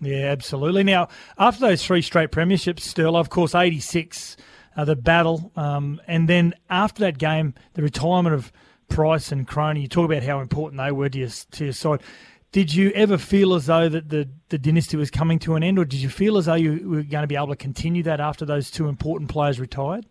Yeah, 0.00 0.26
absolutely. 0.26 0.82
Now, 0.84 1.08
after 1.38 1.60
those 1.60 1.84
three 1.84 2.02
straight 2.02 2.30
premierships, 2.30 2.80
still, 2.80 3.16
of 3.16 3.30
course, 3.30 3.54
86, 3.54 4.36
uh, 4.76 4.84
the 4.84 4.96
battle, 4.96 5.52
um, 5.56 6.02
and 6.06 6.28
then 6.28 6.54
after 6.68 7.00
that 7.04 7.18
game, 7.18 7.54
the 7.74 7.82
retirement 7.82 8.34
of 8.34 8.52
Price 8.88 9.32
and 9.32 9.46
Cronin, 9.46 9.80
you 9.80 9.88
talk 9.88 10.04
about 10.04 10.22
how 10.22 10.40
important 10.40 10.82
they 10.82 10.92
were 10.92 11.08
to 11.08 11.18
your, 11.18 11.28
to 11.28 11.64
your 11.64 11.72
side. 11.72 12.02
Did 12.56 12.72
you 12.72 12.90
ever 12.92 13.18
feel 13.18 13.52
as 13.52 13.66
though 13.66 13.86
that 13.86 14.08
the, 14.08 14.26
the 14.48 14.56
dynasty 14.56 14.96
was 14.96 15.10
coming 15.10 15.38
to 15.40 15.56
an 15.56 15.62
end, 15.62 15.78
or 15.78 15.84
did 15.84 16.00
you 16.00 16.08
feel 16.08 16.38
as 16.38 16.46
though 16.46 16.54
you 16.54 16.88
were 16.88 17.02
going 17.02 17.22
to 17.22 17.26
be 17.26 17.36
able 17.36 17.48
to 17.48 17.56
continue 17.56 18.02
that 18.04 18.18
after 18.18 18.46
those 18.46 18.70
two 18.70 18.88
important 18.88 19.28
players 19.28 19.60
retired? 19.60 20.06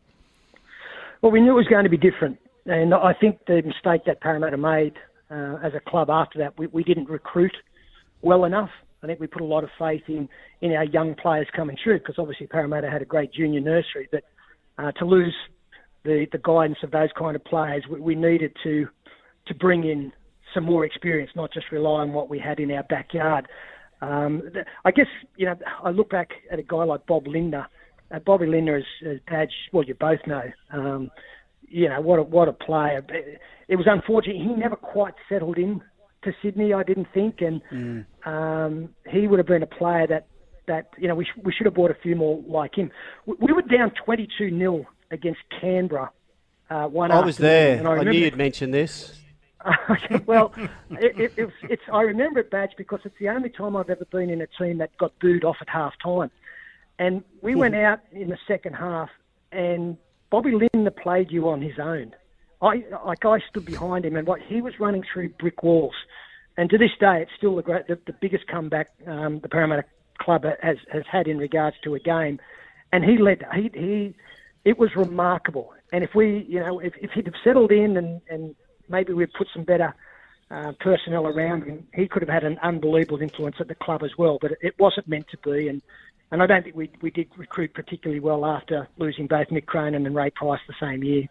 Well, 1.23 1.31
we 1.31 1.41
knew 1.41 1.53
it 1.53 1.55
was 1.55 1.65
going 1.65 1.86
to 1.86 1.89
be 1.89 1.97
different, 1.97 2.38
and 2.67 2.93
I 2.93 3.13
think 3.19 3.39
the 3.47 3.63
mistake 3.63 4.01
that 4.05 4.21
Parramatta 4.21 4.58
made 4.58 4.93
uh, 5.31 5.55
as 5.63 5.73
a 5.73 5.79
club 5.79 6.12
after 6.12 6.38
that, 6.38 6.55
we, 6.60 6.67
we 6.67 6.84
didn't 6.84 7.10
recruit 7.10 7.58
well 8.21 8.45
enough. 8.45 8.69
I 9.01 9.08
think 9.08 9.19
we 9.19 9.25
put 9.25 9.41
a 9.41 9.45
lot 9.45 9.63
of 9.63 9.71
faith 9.79 10.03
in 10.08 10.29
in 10.62 10.71
our 10.73 10.86
young 10.86 11.15
players 11.15 11.47
coming 11.55 11.77
through 11.84 11.97
because 11.97 12.19
obviously 12.19 12.45
Parramatta 12.45 12.91
had 12.91 13.01
a 13.01 13.05
great 13.05 13.34
junior 13.34 13.60
nursery, 13.60 14.08
but 14.12 14.23
uh, 14.77 14.91
to 14.99 15.05
lose 15.05 15.34
the 16.03 16.27
the 16.31 16.38
guidance 16.38 16.77
of 16.84 16.91
those 16.91 17.10
kind 17.17 17.36
of 17.36 17.43
players, 17.43 17.86
we, 17.89 17.99
we 17.99 18.13
needed 18.13 18.55
to 18.62 18.88
to 19.47 19.55
bring 19.55 19.84
in 19.84 20.12
some 20.55 20.63
more 20.63 20.83
experience, 20.85 21.29
not 21.35 21.53
just 21.53 21.71
rely 21.71 22.01
on 22.01 22.13
what 22.13 22.29
we 22.29 22.39
had 22.39 22.59
in 22.59 22.71
our 22.71 22.81
backyard. 22.83 23.47
Um, 24.01 24.41
I 24.83 24.91
guess 24.91 25.07
you 25.37 25.45
know 25.45 25.55
I 25.83 25.91
look 25.91 26.09
back 26.09 26.29
at 26.51 26.57
a 26.57 26.63
guy 26.63 26.83
like 26.83 27.05
Bob 27.05 27.27
Lindner. 27.27 27.67
Uh, 28.11 28.19
Bobby 28.19 28.47
Lindner 28.47 28.77
is 28.77 28.85
as 29.05 29.17
Badge. 29.29 29.53
Well, 29.71 29.83
you 29.83 29.93
both 29.93 30.19
know. 30.25 30.43
Um, 30.71 31.11
you 31.67 31.89
know 31.89 32.01
what 32.01 32.19
a, 32.19 32.23
what 32.23 32.47
a 32.47 32.53
player. 32.53 33.03
It 33.67 33.75
was 33.75 33.85
unfortunate 33.87 34.35
he 34.37 34.45
never 34.45 34.75
quite 34.75 35.13
settled 35.29 35.57
in 35.57 35.81
to 36.23 36.31
Sydney. 36.41 36.73
I 36.73 36.83
didn't 36.83 37.07
think, 37.13 37.41
and 37.41 38.05
um, 38.25 38.89
he 39.09 39.27
would 39.27 39.39
have 39.39 39.47
been 39.47 39.63
a 39.63 39.67
player 39.67 40.07
that 40.07 40.27
that 40.67 40.89
you 40.97 41.07
know 41.07 41.15
we 41.15 41.25
sh- 41.25 41.39
we 41.43 41.51
should 41.53 41.65
have 41.65 41.73
bought 41.75 41.91
a 41.91 41.95
few 41.95 42.15
more 42.15 42.41
like 42.47 42.75
him. 42.75 42.91
We, 43.25 43.35
we 43.39 43.53
were 43.53 43.61
down 43.63 43.91
twenty 44.03 44.27
two 44.37 44.49
0 44.49 44.85
against 45.11 45.39
Canberra. 45.61 46.11
Uh, 46.69 46.87
one 46.87 47.11
I 47.11 47.23
was 47.23 47.37
there. 47.37 47.77
I, 47.77 47.81
remember- 47.91 48.11
knew 48.11 48.19
you'd 48.19 48.37
mention 48.37 48.71
this. 48.71 49.19
Okay, 49.89 50.21
well, 50.25 50.54
it, 50.91 51.19
it, 51.19 51.34
it's, 51.38 51.54
it's 51.63 51.82
I 51.91 52.01
remember 52.01 52.39
it, 52.39 52.51
Badge, 52.51 52.73
because 52.78 52.99
it's 53.04 53.17
the 53.19 53.30
only 53.30 53.49
time 53.49 53.75
I've 53.75 53.89
ever 53.89 54.06
been 54.06 54.30
in 54.30 54.41
a 54.41 54.47
team 54.47 54.78
that 54.80 54.95
got 54.97 55.17
booed 55.19 55.43
off 55.43 55.58
at 55.62 55.69
half 55.69 55.93
time. 56.04 56.32
And 56.99 57.23
we 57.41 57.56
went 57.63 57.75
out 57.75 57.99
in 58.12 58.30
the 58.30 58.38
second 58.47 58.73
half, 58.73 59.10
and 59.51 59.97
Bobby 60.30 60.51
Lindner 60.51 60.91
played 60.91 61.32
you 61.32 61.49
on 61.49 61.62
his 61.62 61.80
own. 61.80 62.15
I 62.62 62.84
like 63.06 63.25
I 63.25 63.39
stood 63.49 63.65
behind 63.65 64.06
him, 64.06 64.15
and 64.15 64.28
what 64.28 64.41
he 64.41 64.62
was 64.62 64.80
running 64.80 65.04
through 65.12 65.30
brick 65.30 65.62
walls. 65.63 65.95
And 66.58 66.69
to 66.69 66.78
this 66.78 66.91
day, 66.99 67.21
it's 67.21 67.32
still 67.38 67.56
the 67.56 67.62
great, 67.62 67.88
the, 67.88 67.99
the 68.06 68.13
biggest 68.13 68.47
comeback 68.47 68.89
um, 69.08 69.39
the 69.41 69.49
Parramatta 69.49 69.84
club 70.19 70.45
has 70.62 70.78
has 70.91 71.04
had 71.12 71.28
in 71.28 71.38
regards 71.38 71.75
to 71.84 71.95
a 71.95 71.99
game. 71.99 72.39
And 72.93 73.04
he 73.04 73.17
led. 73.17 73.43
He 73.54 73.69
he, 73.73 74.15
it 74.63 74.80
was 74.80 74.95
remarkable. 74.95 75.73
And 75.91 76.04
if 76.04 76.15
we, 76.15 76.45
you 76.47 76.60
know, 76.60 76.80
if, 76.80 76.93
if 76.97 77.12
he'd 77.12 77.25
have 77.25 77.36
settled 77.43 77.71
in 77.71 77.97
and 77.97 78.21
and 78.30 78.56
maybe 78.89 79.13
we'd 79.13 79.34
put 79.34 79.48
some 79.54 79.63
better 79.63 79.93
uh, 80.52 80.74
personnel 80.80 81.28
around 81.28 81.63
him, 81.63 81.88
he 81.93 82.08
could 82.08 82.21
have 82.21 82.30
had 82.30 82.43
an 82.43 82.58
unbelievable 82.62 83.21
influence 83.21 83.56
at 83.60 83.67
the 83.67 83.76
club 83.76 84.04
as 84.04 84.12
well. 84.17 84.38
But 84.41 84.52
it 84.62 84.76
wasn't 84.80 85.08
meant 85.08 85.28
to 85.30 85.38
be, 85.38 85.67
and 85.67 85.82
and 86.32 86.41
I 86.41 86.48
don't 86.48 86.63
think 86.63 86.76
we 86.76 86.89
we 87.02 87.12
did 87.12 87.28
recruit 87.38 87.74
particularly 87.74 88.19
well 88.19 88.45
after 88.45 88.88
losing 88.98 89.28
both 89.28 89.48
Mick 89.48 89.65
Cronin 89.65 90.06
and 90.06 90.15
Ray 90.15 90.30
Price 90.32 90.62
the 90.67 90.76
same 90.80 91.04
year. 91.04 91.28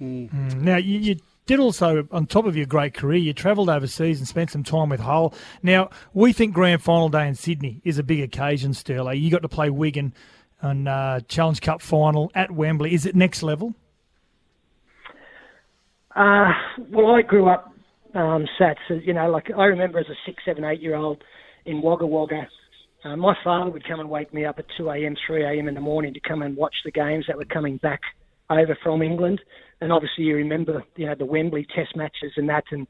Mm. 0.00 0.54
Now 0.56 0.76
you, 0.76 0.98
you 0.98 1.16
did 1.46 1.60
also, 1.60 2.06
on 2.12 2.26
top 2.26 2.46
of 2.46 2.56
your 2.56 2.66
great 2.66 2.94
career, 2.94 3.18
you 3.18 3.32
travelled 3.32 3.68
overseas 3.68 4.18
and 4.18 4.28
spent 4.28 4.50
some 4.50 4.62
time 4.62 4.88
with 4.88 5.00
Hull. 5.00 5.34
Now, 5.62 5.90
we 6.14 6.32
think 6.32 6.54
grand 6.54 6.82
final 6.82 7.08
day 7.08 7.26
in 7.26 7.34
Sydney 7.34 7.80
is 7.84 7.98
a 7.98 8.02
big 8.02 8.20
occasion, 8.20 8.74
Sterling. 8.74 9.20
You 9.20 9.30
got 9.30 9.42
to 9.42 9.48
play 9.48 9.68
Wigan 9.68 10.14
on 10.62 10.86
uh, 10.86 11.20
Challenge 11.26 11.60
Cup 11.60 11.82
final 11.82 12.30
at 12.34 12.52
Wembley. 12.52 12.94
Is 12.94 13.06
it 13.06 13.16
next 13.16 13.42
level? 13.42 13.74
Uh, 16.14 16.50
well, 16.90 17.14
I 17.14 17.22
grew 17.22 17.48
up 17.48 17.72
um, 18.14 18.46
Satts. 18.58 18.80
You 18.88 19.14
know, 19.14 19.30
like 19.30 19.46
I 19.56 19.64
remember 19.64 19.98
as 19.98 20.06
a 20.06 20.16
six, 20.26 20.42
seven, 20.44 20.64
eight 20.64 20.80
year 20.80 20.94
old 20.94 21.22
in 21.64 21.80
Wagga 21.80 22.06
Wagga, 22.06 22.46
uh, 23.04 23.16
my 23.16 23.34
father 23.42 23.70
would 23.70 23.86
come 23.86 24.00
and 24.00 24.10
wake 24.10 24.32
me 24.32 24.44
up 24.44 24.58
at 24.58 24.66
2 24.76 24.88
a.m., 24.90 25.16
3 25.26 25.44
a.m. 25.44 25.68
in 25.68 25.74
the 25.74 25.80
morning 25.80 26.14
to 26.14 26.20
come 26.20 26.42
and 26.42 26.56
watch 26.56 26.74
the 26.84 26.90
games 26.90 27.24
that 27.26 27.36
were 27.36 27.44
coming 27.46 27.78
back 27.78 28.00
over 28.50 28.76
from 28.82 29.02
England. 29.02 29.40
And 29.80 29.92
obviously, 29.92 30.24
you 30.24 30.36
remember, 30.36 30.84
you 30.96 31.06
know, 31.06 31.14
the 31.18 31.24
Wembley 31.24 31.66
Test 31.74 31.96
matches 31.96 32.32
and 32.36 32.48
that. 32.48 32.64
And 32.70 32.86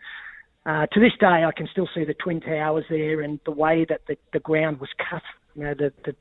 uh, 0.67 0.87
to 0.93 1.01
this 1.01 1.13
day, 1.19 1.45
I 1.45 1.51
can 1.57 1.69
still 1.73 1.89
see 1.95 2.05
the 2.05 2.15
Twin 2.15 2.41
Towers 2.41 2.85
there 2.91 3.23
and 3.23 3.41
the 3.47 3.53
way 3.53 3.87
that 3.89 4.03
the, 4.07 4.17
the 4.33 4.41
ground 4.41 4.81
was 4.81 4.91
cut. 5.11 5.23
You 5.55 5.65
know, 5.65 5.75
the, 5.75 5.93
the 6.05 6.15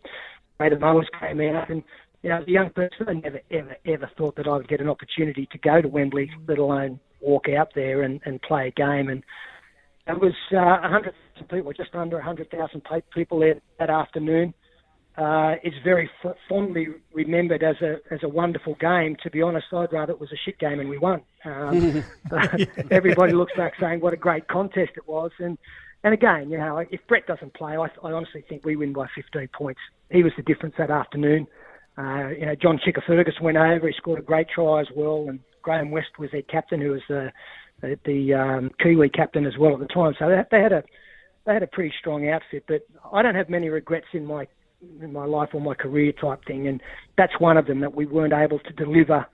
way 0.59 0.69
the 0.69 0.79
mowers 0.79 1.09
came 1.19 1.41
out. 1.41 1.69
And 1.69 1.83
you 2.23 2.29
know, 2.29 2.37
as 2.37 2.47
a 2.47 2.51
young 2.51 2.69
person, 2.69 3.07
I 3.07 3.13
never, 3.13 3.41
ever, 3.49 3.75
ever 3.85 4.09
thought 4.17 4.35
that 4.35 4.47
I 4.47 4.55
would 4.55 4.67
get 4.67 4.81
an 4.81 4.89
opportunity 4.89 5.47
to 5.51 5.57
go 5.57 5.81
to 5.81 5.87
Wembley, 5.87 6.29
let 6.47 6.59
alone 6.59 6.99
walk 7.19 7.47
out 7.49 7.69
there 7.73 8.03
and, 8.03 8.21
and 8.25 8.41
play 8.41 8.67
a 8.67 8.71
game. 8.71 9.09
And 9.09 9.23
it 10.07 10.19
was 10.19 10.33
uh, 10.51 10.81
100,000 10.81 11.49
people, 11.49 11.73
just 11.73 11.95
under 11.95 12.17
100,000 12.17 12.83
people 13.13 13.39
there 13.39 13.55
that 13.79 13.89
afternoon. 13.89 14.53
Uh, 15.17 15.55
it's 15.63 15.75
very 15.83 16.09
f- 16.23 16.35
fondly 16.47 16.87
remembered 17.13 17.63
as 17.63 17.75
a 17.81 17.97
as 18.13 18.19
a 18.23 18.29
wonderful 18.29 18.75
game. 18.75 19.17
To 19.23 19.29
be 19.29 19.41
honest, 19.41 19.65
I'd 19.73 19.91
rather 19.91 20.13
it 20.13 20.21
was 20.21 20.31
a 20.31 20.37
shit 20.45 20.57
game 20.57 20.79
and 20.79 20.89
we 20.89 20.97
won. 20.97 21.21
Um, 21.43 22.01
everybody 22.91 23.33
looks 23.33 23.51
back 23.57 23.73
saying 23.77 23.99
what 23.99 24.13
a 24.13 24.17
great 24.17 24.47
contest 24.47 24.91
it 24.95 25.05
was, 25.09 25.31
and 25.39 25.57
and 26.03 26.13
again, 26.13 26.49
you 26.49 26.57
know, 26.57 26.77
if 26.77 27.01
Brett 27.07 27.27
doesn't 27.27 27.53
play, 27.53 27.75
I, 27.75 27.87
I 28.03 28.11
honestly 28.13 28.43
think 28.47 28.63
we 28.63 28.77
win 28.77 28.93
by 28.93 29.07
15 29.13 29.49
points. 29.49 29.81
He 30.09 30.23
was 30.23 30.31
the 30.37 30.43
difference 30.43 30.75
that 30.77 30.89
afternoon. 30.89 31.45
Uh, 31.97 32.29
you 32.29 32.45
know, 32.45 32.55
John 32.55 32.79
Chicka 32.79 33.01
Fergus 33.05 33.35
went 33.41 33.57
over. 33.57 33.87
He 33.87 33.93
scored 33.97 34.19
a 34.19 34.23
great 34.23 34.47
try 34.49 34.81
as 34.81 34.87
well, 34.95 35.25
and 35.27 35.39
Graeme 35.61 35.91
West 35.91 36.17
was 36.17 36.29
their 36.31 36.41
captain, 36.43 36.81
who 36.81 36.91
was 36.91 37.01
the 37.09 37.31
the, 37.81 37.97
the 38.05 38.33
um, 38.33 38.71
Kiwi 38.81 39.09
captain 39.09 39.45
as 39.45 39.57
well 39.59 39.73
at 39.73 39.79
the 39.79 39.87
time. 39.87 40.13
So 40.19 40.29
they, 40.29 40.41
they 40.51 40.61
had 40.61 40.71
a 40.71 40.83
they 41.45 41.53
had 41.53 41.63
a 41.63 41.67
pretty 41.67 41.93
strong 41.99 42.29
outfit. 42.29 42.65
But 42.67 42.81
I 43.11 43.21
don't 43.21 43.35
have 43.35 43.49
many 43.49 43.69
regrets 43.69 44.07
in 44.13 44.25
my 44.25 44.47
in 45.01 45.13
my 45.13 45.25
life 45.25 45.49
or 45.53 45.61
my 45.61 45.73
career 45.73 46.11
type 46.11 46.45
thing, 46.45 46.67
and 46.67 46.81
that's 47.17 47.33
one 47.39 47.57
of 47.57 47.67
them 47.67 47.81
that 47.81 47.93
we 47.93 48.05
weren't 48.05 48.33
able 48.33 48.59
to 48.59 48.73
deliver 48.73 49.25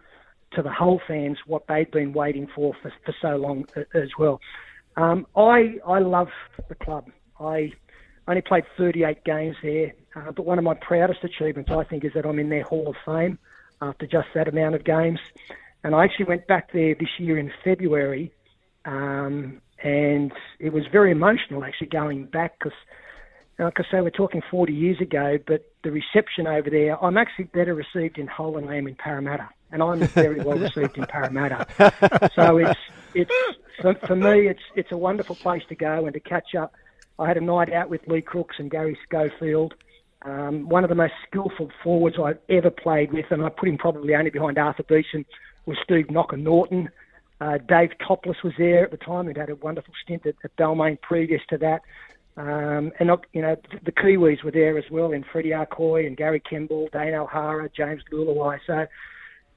to 0.54 0.62
the 0.62 0.72
whole 0.72 1.02
fans 1.08 1.38
what 1.46 1.64
they'd 1.68 1.92
been 1.92 2.14
waiting 2.14 2.48
for 2.56 2.74
for, 2.82 2.92
for 3.06 3.14
so 3.22 3.36
long 3.36 3.66
as 3.94 4.10
well. 4.18 4.40
Um, 4.96 5.28
I 5.36 5.76
I 5.86 6.00
love 6.00 6.30
the 6.70 6.76
club. 6.76 7.06
I 7.40 7.72
only 8.28 8.42
played 8.42 8.64
38 8.78 9.24
games 9.24 9.56
there, 9.62 9.94
uh, 10.18 10.32
but 10.32 10.46
one 10.46 10.58
of 10.58 10.64
my 10.64 10.74
proudest 10.74 11.24
achievements 11.24 11.70
I 11.72 11.84
think 11.84 12.04
is 12.04 12.14
that 12.14 12.26
I'm 12.26 12.40
in 12.40 12.50
their 12.50 12.64
Hall 12.64 12.88
of 12.88 12.96
Fame 13.06 13.38
after 13.82 14.08
just 14.08 14.28
that 14.34 14.48
amount 14.48 14.76
of 14.76 14.84
games. 14.84 15.20
And 15.84 15.94
I 15.94 16.04
actually 16.04 16.26
went 16.26 16.48
back 16.48 16.72
there 16.74 16.96
this 16.96 17.20
year 17.20 17.38
in 17.38 17.52
February, 17.64 18.34
um, 18.86 19.62
and 19.84 20.32
it 20.60 20.74
was 20.74 20.84
very 20.92 21.12
emotional 21.12 21.64
actually 21.64 21.88
going 21.88 22.26
back 22.26 22.58
because 22.58 22.78
like 23.60 23.80
I 23.80 23.84
say, 23.90 24.02
we're 24.02 24.12
talking 24.12 24.42
40 24.52 24.72
years 24.72 25.02
ago, 25.02 25.40
but 25.48 25.66
the 25.84 25.92
reception 25.92 26.46
over 26.46 26.70
there, 26.70 27.04
I'm 27.04 27.18
actually 27.18 27.46
better 27.46 27.74
received 27.74 28.20
in 28.20 28.28
Hull 28.28 28.54
than 28.54 28.68
I 28.68 28.78
am 28.78 28.88
in 28.88 28.96
Parramatta, 28.96 29.50
and 29.72 29.82
I'm 29.82 30.00
very 30.00 30.40
well 30.42 30.58
received 30.58 30.98
in 30.98 31.06
Parramatta. 31.06 31.66
So 32.36 32.58
it's 32.58 32.80
it's 33.16 33.34
for, 33.82 33.96
for 33.96 34.16
me, 34.16 34.48
it's 34.48 34.62
it's 34.76 34.92
a 34.92 34.98
wonderful 34.98 35.36
place 35.36 35.64
to 35.70 35.76
go 35.76 36.06
and 36.06 36.14
to 36.14 36.20
catch 36.20 36.54
up. 36.56 36.74
I 37.18 37.28
had 37.28 37.38
a 37.38 37.42
night 37.42 37.74
out 37.74 37.90
with 37.90 38.08
Lee 38.08 38.22
Crooks 38.22 38.58
and 38.60 38.70
Gary 38.70 38.98
Schofield, 39.08 39.74
um, 40.28 40.68
one 40.68 40.84
of 40.84 40.90
the 40.90 40.96
most 40.96 41.14
skillful 41.28 41.70
forwards 41.84 42.18
I've 42.22 42.40
ever 42.50 42.70
played 42.70 43.14
with, 43.14 43.26
and 43.32 43.44
I 43.44 43.50
put 43.50 43.70
him 43.70 43.78
probably 43.78 44.14
only 44.14 44.30
behind 44.30 44.58
Arthur 44.58 44.84
Beetson, 44.84 45.26
was 45.66 45.78
Steve 45.84 46.12
Knocker 46.12 46.38
Norton. 46.38 46.90
Uh, 47.40 47.58
Dave 47.70 47.92
Topliss 48.02 48.44
was 48.44 48.54
there 48.58 48.84
at 48.84 48.92
the 48.92 48.98
time. 48.98 49.28
He'd 49.28 49.38
had 49.38 49.50
a 49.50 49.56
wonderful 49.56 49.94
stint 50.04 50.26
at, 50.26 50.36
at 50.44 50.56
Balmain 50.58 51.00
previous 51.02 51.42
to 51.50 51.58
that. 51.60 51.82
Um, 52.36 52.92
and 53.00 53.10
you 53.34 53.42
know 53.42 53.56
the 53.86 53.92
Kiwis 53.92 54.44
were 54.44 54.52
there 54.52 54.78
as 54.78 54.84
well, 54.92 55.12
in 55.12 55.24
Freddie 55.32 55.52
Arcoy 55.52 56.06
and 56.06 56.18
Gary 56.18 56.42
Kemble, 56.42 56.90
Dane 56.94 57.16
O'Hara, 57.16 57.70
James 57.76 58.04
Leuluai. 58.12 58.60
So 58.68 58.86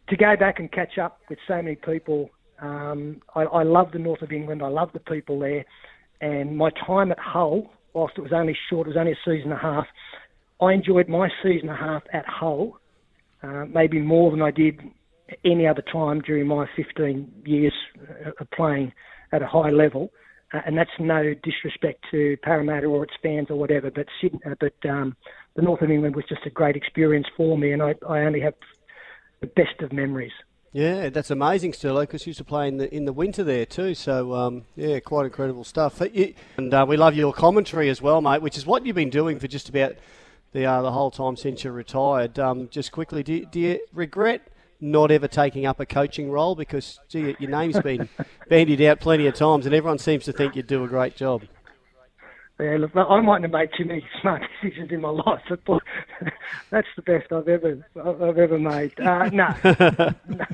to 0.09 0.17
go 0.17 0.37
back 0.37 0.61
and 0.61 0.71
catch 0.71 0.99
up 0.99 1.21
with 1.29 1.39
so 1.47 1.57
many 1.57 1.77
people, 1.77 2.31
um, 2.61 3.21
I, 3.35 3.43
I 3.43 3.63
love 3.65 3.93
the 3.93 3.99
north 3.99 4.23
of 4.23 4.33
England. 4.33 4.63
I 4.63 4.69
love 4.69 4.91
the 4.93 5.01
people 5.01 5.39
there, 5.41 5.65
and 6.21 6.57
my 6.57 6.71
time 6.87 7.13
at 7.13 7.19
Hull, 7.19 7.71
whilst 7.93 8.17
it 8.17 8.23
was 8.23 8.33
only 8.33 8.57
short, 8.71 8.87
it 8.87 8.91
was 8.91 8.97
only 8.97 9.13
a 9.13 9.19
season 9.27 9.53
and 9.53 9.61
a 9.61 9.63
half. 9.63 9.87
I 10.61 10.73
enjoyed 10.73 11.09
my 11.09 11.29
season 11.43 11.69
and 11.69 11.79
a 11.79 11.81
half 11.81 12.03
at 12.13 12.27
Hull, 12.27 12.79
uh, 13.43 13.65
maybe 13.67 13.99
more 13.99 14.31
than 14.31 14.43
I 14.43 14.51
did 14.51 14.81
any 15.45 15.67
other 15.67 15.83
time 15.93 16.21
during 16.21 16.47
my 16.47 16.67
15 16.77 17.43
years 17.45 17.73
of 18.39 18.51
playing 18.51 18.93
at 19.33 19.43
a 19.43 19.47
high 19.47 19.71
level. 19.71 20.11
Uh, 20.53 20.61
and 20.67 20.77
that's 20.77 20.91
no 20.99 21.33
disrespect 21.45 22.05
to 22.11 22.37
Parramatta 22.43 22.87
or 22.87 23.05
its 23.05 23.13
fans 23.23 23.47
or 23.51 23.57
whatever, 23.57 23.91
but 23.91 24.07
Sydney, 24.21 24.41
uh, 24.45 24.55
but 24.59 24.75
um, 24.89 25.17
the 25.55 25.63
north 25.63 25.81
of 25.81 25.91
England 25.91 26.17
was 26.17 26.25
just 26.29 26.45
a 26.45 26.51
great 26.51 26.75
experience 26.75 27.27
for 27.37 27.57
me, 27.57 27.73
and 27.73 27.81
I, 27.81 27.95
I 28.09 28.21
only 28.21 28.41
have 28.41 28.55
the 29.41 29.47
best 29.47 29.81
of 29.81 29.93
memories. 29.93 30.33
Yeah, 30.73 31.09
that's 31.09 31.31
amazing, 31.31 31.73
Sterlo, 31.73 32.01
because 32.03 32.27
you 32.27 32.31
used 32.31 32.39
to 32.39 32.45
play 32.45 32.69
in 32.69 32.77
the 32.77 32.93
in 32.95 33.05
the 33.05 33.13
winter 33.13 33.43
there 33.43 33.67
too. 33.67 33.95
So 33.95 34.35
um, 34.35 34.65
yeah, 34.77 35.01
quite 35.01 35.25
incredible 35.25 35.65
stuff. 35.65 36.01
And 36.01 36.73
uh, 36.73 36.87
we 36.89 36.97
love 36.97 37.17
your 37.17 37.33
commentary 37.33 37.89
as 37.89 38.01
well, 38.01 38.21
mate, 38.21 38.41
which 38.41 38.57
is 38.57 38.67
what 38.67 38.87
you've 38.87 38.95
been 38.95 39.11
doing 39.11 39.41
for 39.41 39.49
just 39.49 39.69
about 39.69 39.97
the 40.53 40.65
uh, 40.65 40.83
the 40.83 40.93
whole 40.93 41.11
time 41.11 41.37
since 41.37 41.65
you 41.65 41.71
retired. 41.71 42.39
Um, 42.39 42.69
just 42.71 42.93
quickly, 42.93 43.23
do, 43.23 43.45
do 43.47 43.61
you 43.61 43.81
regret? 43.93 44.47
not 44.81 45.11
ever 45.11 45.29
taking 45.29 45.67
up 45.67 45.79
a 45.79 45.87
coaching 45.87 46.31
role 46.31 46.55
because 46.55 47.01
gee, 47.09 47.37
your 47.39 47.51
name's 47.51 47.79
been 47.81 48.09
bandied 48.49 48.81
out 48.81 49.01
plenty 49.01 49.27
of 49.27 49.35
times 49.35 49.67
and 49.67 49.75
everyone 49.75 49.99
seems 49.99 50.25
to 50.25 50.33
think 50.33 50.57
you 50.57 50.63
do 50.63 50.83
a 50.85 50.89
great 50.89 51.15
job. 51.15 51.43
Yeah, 52.59 52.77
look, 52.79 52.95
I 52.95 53.21
mightn't 53.23 53.45
have 53.45 53.53
made 53.53 53.71
too 53.77 53.87
many 53.87 54.05
smart 54.21 54.43
decisions 54.61 54.91
in 54.91 55.01
my 55.01 55.09
life, 55.09 55.41
but 55.49 55.83
that's 56.71 56.87
the 56.95 57.03
best 57.03 57.33
I've 57.33 57.49
ever 57.49 57.87
I've 57.97 58.39
ever 58.39 58.59
made. 58.59 58.99
Uh, 59.01 59.31
no, 59.31 59.55
no, 60.29 60.45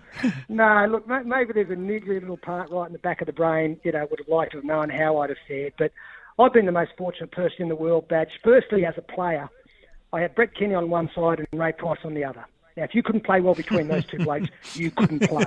no, 0.49 0.87
look, 0.89 1.09
maybe 1.09 1.53
there's 1.53 1.71
a 1.71 1.75
niggly 1.75 2.21
little 2.21 2.37
part 2.37 2.71
right 2.71 2.87
in 2.87 2.93
the 2.93 3.01
back 3.01 3.23
of 3.23 3.27
the 3.27 3.33
brain. 3.33 3.81
You 3.83 3.91
know, 3.91 4.07
would 4.09 4.21
have 4.21 4.29
liked 4.29 4.53
to 4.53 4.59
have 4.59 4.65
known 4.65 4.89
how 4.89 5.19
I'd 5.19 5.31
have 5.31 5.39
fared, 5.49 5.73
but 5.79 5.91
I've 6.39 6.53
been 6.53 6.67
the 6.67 6.73
most 6.73 6.93
fortunate 6.97 7.33
person 7.33 7.63
in 7.63 7.69
the 7.69 7.77
world. 7.77 8.07
Badge, 8.07 8.31
firstly 8.45 8.85
as 8.85 8.95
a 8.97 9.03
player, 9.03 9.49
I 10.13 10.21
had 10.21 10.35
Brett 10.35 10.55
Kenny 10.55 10.75
on 10.75 10.91
one 10.91 11.11
side 11.15 11.41
and 11.41 11.61
Ray 11.61 11.73
Price 11.73 11.99
on 12.05 12.15
the 12.15 12.25
other. 12.25 12.45
Now, 12.77 12.85
if 12.85 12.95
you 12.95 13.03
couldn't 13.03 13.25
play 13.25 13.41
well 13.41 13.55
between 13.55 13.89
those 13.89 14.05
two 14.05 14.19
blokes, 14.19 14.49
you 14.75 14.91
couldn't 14.91 15.21
play. 15.21 15.45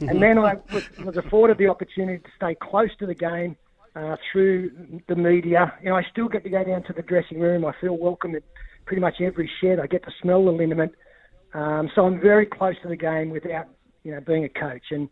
and 0.00 0.22
then 0.22 0.38
I 0.38 0.54
was, 0.72 1.16
afforded 1.16 1.58
the 1.58 1.66
opportunity 1.66 2.22
to 2.22 2.30
stay 2.36 2.54
close 2.54 2.90
to 3.00 3.06
the 3.06 3.14
game 3.14 3.56
uh, 3.96 4.16
through 4.30 4.70
the 5.08 5.16
media. 5.16 5.74
You 5.82 5.90
know, 5.90 5.96
I 5.96 6.06
still 6.12 6.28
get 6.28 6.44
to 6.44 6.50
go 6.50 6.62
down 6.62 6.84
to 6.84 6.92
the 6.92 7.02
dressing 7.02 7.40
room. 7.40 7.64
I 7.64 7.72
feel 7.80 7.98
welcome 7.98 8.36
at 8.36 8.44
pretty 8.86 9.00
much 9.00 9.20
every 9.20 9.50
shed. 9.60 9.80
I 9.80 9.88
get 9.88 10.04
to 10.04 10.12
smell 10.22 10.44
the 10.44 10.52
liniment. 10.52 10.92
Um, 11.52 11.90
so 11.94 12.06
I'm 12.06 12.20
very 12.20 12.46
close 12.46 12.76
to 12.82 12.88
the 12.88 12.96
game 12.96 13.30
without, 13.30 13.66
you 14.04 14.12
know, 14.12 14.20
being 14.20 14.44
a 14.44 14.48
coach. 14.48 14.84
And, 14.90 15.08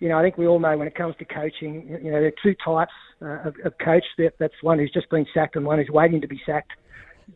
you 0.00 0.08
know, 0.08 0.18
I 0.18 0.22
think 0.22 0.36
we 0.36 0.46
all 0.46 0.60
know 0.60 0.76
when 0.76 0.86
it 0.86 0.94
comes 0.94 1.16
to 1.18 1.24
coaching, 1.24 1.98
you 2.02 2.10
know, 2.10 2.20
there 2.20 2.26
are 2.26 2.42
two 2.42 2.54
types 2.62 2.92
uh, 3.22 3.48
of, 3.48 3.54
of 3.64 3.72
coach. 3.78 4.04
That's 4.18 4.54
one 4.60 4.78
who's 4.78 4.92
just 4.92 5.08
been 5.10 5.26
sacked 5.32 5.56
and 5.56 5.64
one 5.64 5.78
who's 5.78 5.90
waiting 5.90 6.20
to 6.20 6.28
be 6.28 6.40
sacked. 6.44 6.72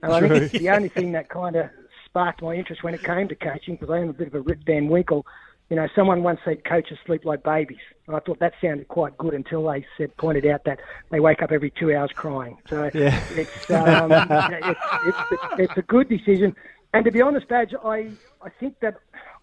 And 0.02 0.12
I 0.12 0.20
think 0.20 0.32
it's 0.32 0.52
the 0.52 0.70
only 0.70 0.88
thing 0.88 1.12
that 1.12 1.28
kind 1.28 1.56
of 1.56 1.70
sparked 2.04 2.42
my 2.42 2.54
interest 2.54 2.82
when 2.82 2.94
it 2.94 3.02
came 3.02 3.28
to 3.28 3.34
coaching 3.34 3.74
because 3.76 3.90
I 3.90 3.98
am 3.98 4.08
a 4.08 4.12
bit 4.12 4.28
of 4.28 4.34
a 4.34 4.40
Rip 4.40 4.60
Van 4.64 4.88
Winkle. 4.88 5.26
You 5.70 5.76
know, 5.76 5.88
someone 5.96 6.22
once 6.22 6.40
said 6.44 6.64
coaches 6.64 6.98
sleep 7.06 7.24
like 7.24 7.42
babies. 7.42 7.78
And 8.06 8.14
I 8.14 8.20
thought 8.20 8.38
that 8.40 8.52
sounded 8.60 8.86
quite 8.88 9.16
good 9.16 9.34
until 9.34 9.66
they 9.66 9.84
said 9.96 10.16
pointed 10.16 10.46
out 10.46 10.64
that 10.64 10.78
they 11.10 11.20
wake 11.20 11.42
up 11.42 11.50
every 11.50 11.70
two 11.70 11.94
hours 11.94 12.10
crying. 12.14 12.58
So 12.68 12.90
yeah. 12.94 13.20
it's, 13.30 13.70
um, 13.70 14.12
it's, 14.30 15.18
it's, 15.32 15.42
it's 15.58 15.76
a 15.78 15.82
good 15.82 16.08
decision. 16.08 16.54
And 16.92 17.04
to 17.04 17.10
be 17.10 17.22
honest, 17.22 17.48
Badge, 17.48 17.74
I, 17.82 18.10
I 18.42 18.50
think 18.60 18.78
that 18.80 18.98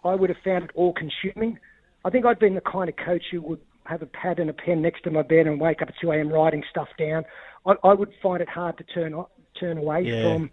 I 0.06 0.16
would 0.16 0.30
have 0.30 0.40
found 0.44 0.66
it 0.66 0.72
all 0.76 0.94
consuming. 0.94 1.60
I 2.06 2.10
think 2.10 2.26
I'd 2.26 2.40
been 2.40 2.56
the 2.56 2.62
kind 2.62 2.90
of 2.90 2.96
coach 2.96 3.26
who 3.32 3.42
would 3.42 3.60
have 3.86 4.02
a 4.02 4.06
pad 4.06 4.40
and 4.40 4.50
a 4.50 4.54
pen 4.54 4.82
next 4.82 5.04
to 5.04 5.12
my 5.12 5.24
bed 5.24 5.48
and 5.48 5.60
wake 5.60 5.82
up 5.82 5.90
at 5.90 5.96
2 6.00 6.12
a.m. 6.12 6.30
writing 6.30 6.64
stuff 6.70 6.88
down. 6.98 7.26
I, 7.66 7.74
I 7.84 7.94
would 7.94 8.12
find 8.22 8.42
it 8.42 8.50
hard 8.50 8.78
to 8.78 8.84
turn 8.86 9.14
turn 9.60 9.78
away 9.78 10.02
yeah. 10.04 10.24
from 10.24 10.52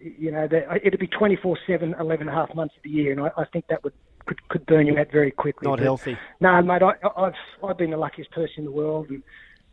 you 0.00 0.30
know, 0.30 0.46
that 0.48 0.64
it'd 0.84 1.00
be 1.00 1.06
24 1.06 1.58
7, 1.66 1.94
11 1.98 2.28
and 2.28 2.36
a 2.36 2.38
half 2.38 2.54
months 2.54 2.74
of 2.76 2.82
the 2.82 2.90
year, 2.90 3.12
and 3.12 3.20
I, 3.20 3.30
I 3.36 3.44
think 3.46 3.66
that 3.68 3.82
would 3.84 3.94
could, 4.26 4.48
could 4.48 4.66
burn 4.66 4.86
you 4.86 4.98
out 4.98 5.10
very 5.12 5.30
quickly. 5.30 5.68
Not 5.68 5.78
but, 5.78 5.84
healthy. 5.84 6.16
No, 6.40 6.60
mate, 6.62 6.82
I, 6.82 6.92
I've 7.16 7.34
I've 7.62 7.78
been 7.78 7.90
the 7.90 7.96
luckiest 7.96 8.30
person 8.30 8.54
in 8.58 8.64
the 8.64 8.72
world, 8.72 9.10
and 9.10 9.22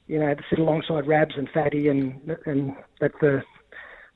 you 0.07 0.19
know, 0.19 0.33
to 0.33 0.41
sit 0.49 0.59
alongside 0.59 1.07
Rabs 1.07 1.35
and 1.37 1.49
Fatty 1.49 1.87
and 1.87 2.37
and 2.45 2.75
that 2.99 3.11
for 3.19 3.43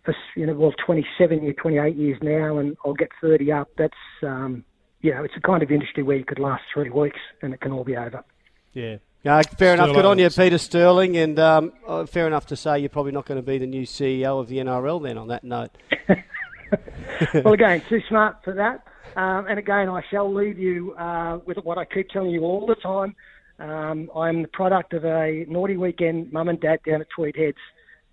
for 0.04 0.16
you 0.36 0.46
know 0.46 0.54
well 0.54 0.74
27 0.86 1.44
years, 1.44 1.56
28 1.62 1.96
years 1.96 2.18
now, 2.22 2.58
and 2.58 2.78
I'll 2.86 2.94
get 2.94 3.10
30 3.22 3.52
up. 3.52 3.70
That's 3.78 3.94
um, 4.24 4.64
you 5.02 5.14
know, 5.14 5.24
it's 5.24 5.36
a 5.38 5.42
kind 5.42 5.64
of 5.64 5.72
industry 5.72 6.04
where 6.04 6.18
you 6.18 6.26
could 6.26 6.40
last 6.40 6.64
three 6.74 6.90
weeks 6.90 7.20
and 7.42 7.54
it 7.54 7.62
can 7.62 7.72
all 7.72 7.84
be 7.84 7.96
over. 7.96 8.24
Yeah. 8.74 8.98
Yeah, 9.26 9.42
fair 9.42 9.74
enough. 9.74 9.92
Good 9.92 10.06
on 10.06 10.20
you, 10.20 10.30
Peter 10.30 10.60
Sterling. 10.60 11.18
And 11.18 11.40
um, 11.40 11.74
uh, 11.88 12.06
fair 12.06 12.28
enough 12.28 12.46
to 12.48 12.56
say 12.56 12.78
you're 12.78 12.90
probably 12.90 13.12
not 13.12 13.26
going 13.26 13.40
to 13.40 13.46
be 13.46 13.58
the 13.58 13.66
new 13.66 13.82
CEO 13.82 14.40
of 14.40 14.48
the 14.48 14.58
NRL 14.58 15.02
then, 15.02 15.18
on 15.18 15.30
that 15.30 15.44
note. 15.44 15.72
well, 17.34 17.54
again, 17.54 17.82
too 17.90 18.02
smart 18.08 18.38
for 18.44 18.54
that. 18.54 18.84
Um, 19.20 19.48
and 19.48 19.58
again, 19.58 19.90
I 19.90 20.04
shall 20.12 20.32
leave 20.32 20.60
you 20.60 20.94
uh, 20.94 21.40
with 21.44 21.58
what 21.58 21.80
I 21.80 21.86
keep 21.86 22.10
telling 22.10 22.30
you 22.30 22.42
all 22.44 22.68
the 22.68 22.76
time. 22.76 23.16
Um, 23.58 24.12
I'm 24.16 24.44
the 24.44 24.48
product 24.50 24.94
of 24.94 25.06
a 25.06 25.44
naughty 25.48 25.78
weekend 25.78 26.32
mum 26.32 26.48
and 26.48 26.60
dad 26.60 26.82
down 26.86 27.02
at 27.02 27.10
Tweed 27.10 27.36
Heads. 27.36 27.58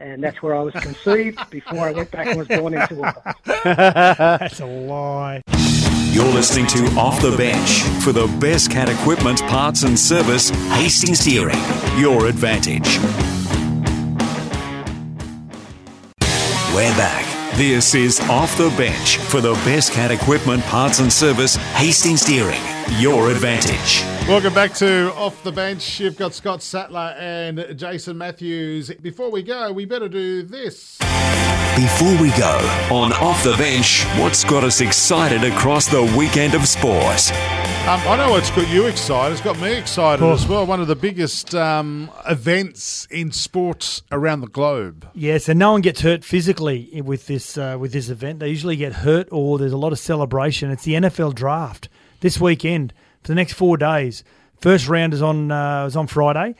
And 0.00 0.24
that's 0.24 0.42
where 0.42 0.54
I 0.56 0.62
was 0.62 0.72
conceived 0.72 1.38
before 1.50 1.80
I 1.80 1.92
went 1.92 2.10
back 2.10 2.26
and 2.28 2.38
was 2.38 2.48
born 2.48 2.72
into 2.72 2.86
Toowoomba. 2.86 3.34
That's 4.40 4.60
a 4.60 4.66
lie. 4.66 5.42
You're 6.12 6.26
listening 6.26 6.66
to 6.66 6.84
Off 6.88 7.22
the 7.22 7.34
Bench 7.38 7.80
for 8.04 8.12
the 8.12 8.26
best 8.38 8.70
cat 8.70 8.90
equipment, 8.90 9.40
parts 9.44 9.82
and 9.82 9.98
service, 9.98 10.50
Hastings 10.74 11.24
Deering. 11.24 11.56
Your 11.96 12.26
advantage. 12.26 12.98
We're 16.74 16.94
back. 16.98 17.24
This 17.56 17.94
is 17.94 18.20
Off 18.28 18.54
the 18.58 18.68
Bench 18.76 19.16
for 19.16 19.40
the 19.40 19.54
best 19.64 19.92
cat 19.94 20.10
equipment, 20.10 20.62
parts 20.64 20.98
and 20.98 21.10
service, 21.10 21.56
Hastings 21.76 22.26
Deering. 22.26 22.60
Your 22.98 23.30
advantage. 23.30 24.02
Welcome 24.28 24.52
back 24.52 24.74
to 24.74 25.14
Off 25.14 25.42
the 25.44 25.52
Bench. 25.52 25.98
You've 25.98 26.18
got 26.18 26.34
Scott 26.34 26.60
Sattler 26.60 27.16
and 27.18 27.74
Jason 27.74 28.18
Matthews. 28.18 28.90
Before 29.00 29.30
we 29.30 29.42
go, 29.42 29.72
we 29.72 29.86
better 29.86 30.10
do 30.10 30.42
this. 30.42 30.98
Before 31.76 32.12
we 32.20 32.30
go, 32.32 32.58
on 32.90 33.14
Off 33.14 33.42
the 33.44 33.56
Bench, 33.56 34.04
what's 34.18 34.44
got 34.44 34.62
us 34.62 34.82
excited 34.82 35.42
across 35.42 35.86
the 35.86 36.02
weekend 36.18 36.52
of 36.52 36.68
sport? 36.68 37.32
Um, 37.32 37.98
I 38.06 38.16
know 38.18 38.32
what's 38.32 38.50
got 38.50 38.68
you 38.68 38.86
excited. 38.88 39.32
It's 39.32 39.40
got 39.40 39.58
me 39.58 39.72
excited 39.78 40.22
as 40.22 40.46
well. 40.46 40.66
One 40.66 40.82
of 40.82 40.86
the 40.86 40.94
biggest 40.94 41.54
um, 41.54 42.10
events 42.28 43.08
in 43.10 43.32
sports 43.32 44.02
around 44.12 44.42
the 44.42 44.48
globe. 44.48 45.08
Yes, 45.14 45.48
and 45.48 45.58
no 45.58 45.72
one 45.72 45.80
gets 45.80 46.02
hurt 46.02 46.24
physically 46.24 47.00
with 47.00 47.26
this 47.26 47.56
uh, 47.56 47.78
with 47.80 47.92
this 47.94 48.10
event. 48.10 48.40
They 48.40 48.50
usually 48.50 48.76
get 48.76 48.92
hurt, 48.92 49.28
or 49.32 49.56
there's 49.56 49.72
a 49.72 49.78
lot 49.78 49.92
of 49.92 49.98
celebration. 49.98 50.70
It's 50.70 50.84
the 50.84 50.92
NFL 50.92 51.34
draft 51.34 51.88
this 52.20 52.38
weekend 52.38 52.92
for 53.22 53.28
the 53.28 53.34
next 53.34 53.54
four 53.54 53.78
days. 53.78 54.24
First 54.60 54.88
round 54.88 55.14
is 55.14 55.22
on 55.22 55.50
uh, 55.50 55.86
is 55.86 55.96
on 55.96 56.06
Friday, 56.06 56.54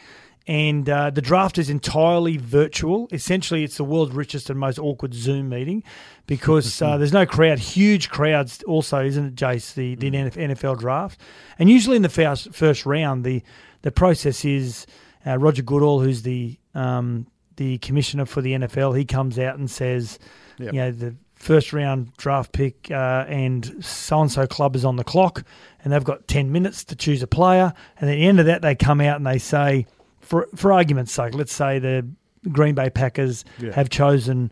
and 0.47 0.89
uh, 0.89 1.11
the 1.11 1.23
draft 1.23 1.59
is 1.59 1.71
entirely 1.71 2.37
virtual. 2.37 3.09
Essentially, 3.13 3.65
it's 3.65 3.77
the 3.77 3.85
world's 3.85 4.13
richest 4.13 4.51
and 4.51 4.59
most 4.59 4.79
awkward 4.79 5.15
Zoom 5.15 5.49
meeting 5.49 5.85
because 6.27 6.83
uh, 6.83 6.97
there's 6.97 7.13
no 7.13 7.27
crowd. 7.27 7.59
Huge 7.59 8.11
crowds, 8.11 8.63
also, 8.65 9.05
isn't 9.05 9.25
it, 9.25 9.35
Jace? 9.35 9.75
The 9.75 9.95
the 9.95 10.11
NFL 10.11 10.79
draft, 10.79 11.21
and 11.59 11.71
usually 11.71 11.97
in 11.97 12.03
the 12.03 12.09
first 12.09 12.53
first 12.55 12.87
round, 12.87 13.25
the 13.25 13.43
the 13.83 13.93
process 13.93 14.45
is 14.45 14.87
uh, 15.27 15.39
Roger 15.39 15.63
Goodell, 15.63 16.01
who's 16.01 16.23
the 16.23 16.59
um, 16.75 17.27
the 17.57 17.79
commissioner 17.79 18.27
for 18.27 18.41
the 18.41 18.53
NFL. 18.53 18.97
He 18.97 19.05
comes 19.05 19.39
out 19.39 19.59
and 19.59 19.71
says, 19.71 20.19
Yep. 20.59 20.73
you 20.75 20.81
know, 20.81 20.91
the 20.93 21.15
first 21.35 21.73
round 21.73 22.13
draft 22.17 22.53
pick 22.53 22.91
uh, 22.91 23.25
and 23.29 23.85
so 23.85 24.21
and 24.21 24.31
so 24.31 24.47
club 24.47 24.77
is 24.77 24.85
on 24.85 24.97
the 24.97 25.05
clock, 25.05 25.45
and 25.83 25.93
they've 25.93 26.05
got 26.05 26.27
ten 26.29 26.53
minutes 26.53 26.85
to 26.85 26.97
choose 26.97 27.23
a 27.23 27.27
player, 27.27 27.73
and 27.99 28.11
at 28.11 28.15
the 28.15 28.27
end 28.27 28.41
of 28.41 28.47
that, 28.47 28.63
they 28.63 28.75
come 28.75 29.01
out 29.01 29.17
and 29.17 29.27
they 29.27 29.39
say, 29.39 29.87
for 30.23 30.49
for 30.57 30.73
argument's 30.73 31.13
sake, 31.13 31.35
let's 31.35 31.53
say 31.53 31.79
the 31.79 32.07
Green 32.51 32.75
Bay 32.75 32.89
Packers 32.91 33.45
Yeah. 33.61 33.73
have 33.73 33.91
chosen 33.91 34.51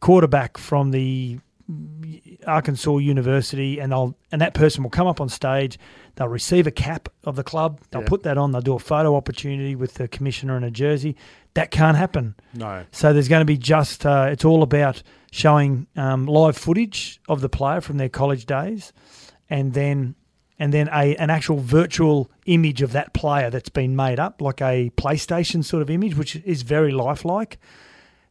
quarterback 0.00 0.58
from 0.58 0.90
the 0.90 1.38
Arkansas 2.46 2.96
University, 2.96 3.78
and 3.78 3.92
they'll 3.92 4.16
and 4.32 4.40
that 4.40 4.54
person 4.54 4.82
will 4.82 4.90
come 4.90 5.06
up 5.06 5.20
on 5.20 5.28
stage. 5.28 5.78
They'll 6.16 6.28
receive 6.28 6.66
a 6.66 6.70
cap 6.72 7.08
of 7.24 7.36
the 7.36 7.44
club. 7.44 7.80
They'll 7.90 8.02
Yeah. 8.02 8.08
put 8.08 8.22
that 8.24 8.36
on. 8.36 8.50
They'll 8.52 8.60
do 8.60 8.74
a 8.74 8.78
photo 8.80 9.14
opportunity 9.16 9.74
with 9.76 9.94
the 9.94 10.08
commissioner 10.08 10.56
in 10.56 10.64
a 10.64 10.70
jersey. 10.70 11.16
That 11.54 11.70
can't 11.70 11.96
happen. 11.96 12.34
No. 12.54 12.84
So 12.92 13.12
there's 13.12 13.28
going 13.28 13.40
to 13.40 13.44
be 13.46 13.56
just. 13.56 14.04
Uh, 14.04 14.28
it's 14.30 14.44
all 14.44 14.62
about 14.62 15.02
showing 15.30 15.86
um, 15.96 16.26
live 16.26 16.56
footage 16.56 17.20
of 17.28 17.40
the 17.40 17.48
player 17.48 17.80
from 17.80 17.98
their 17.98 18.08
college 18.08 18.46
days, 18.46 18.92
and 19.48 19.72
then 19.74 20.16
and 20.60 20.72
then 20.72 20.88
a 20.92 21.16
an 21.16 21.30
actual 21.30 21.56
virtual 21.56 22.30
image 22.46 22.82
of 22.82 22.92
that 22.92 23.12
player 23.14 23.50
that's 23.50 23.70
been 23.70 23.96
made 23.96 24.20
up, 24.20 24.40
like 24.40 24.60
a 24.60 24.90
PlayStation 24.96 25.64
sort 25.64 25.82
of 25.82 25.90
image, 25.90 26.14
which 26.16 26.36
is 26.44 26.62
very 26.62 26.92
lifelike. 26.92 27.58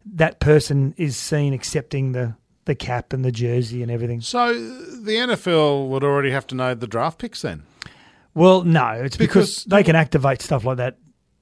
That 0.05 0.39
person 0.39 0.93
is 0.95 1.17
seen 1.17 1.53
accepting 1.53 2.13
the 2.13 2.35
the 2.65 2.75
cap 2.75 3.13
and 3.13 3.25
the 3.25 3.31
jersey 3.31 3.81
and 3.81 3.91
everything. 3.91 4.21
So 4.21 4.53
the 4.53 5.15
NFL 5.15 5.89
would 5.89 6.03
already 6.03 6.29
have 6.29 6.45
to 6.47 6.55
know 6.55 6.75
the 6.75 6.85
draft 6.87 7.17
picks 7.17 7.41
then. 7.41 7.63
Well, 8.35 8.63
no, 8.63 8.89
it's 8.89 9.17
because, 9.17 9.63
Because- 9.63 9.63
they 9.65 9.83
can 9.83 9.95
activate 9.95 10.41
stuff 10.43 10.63
like 10.63 10.77
that 10.77 10.97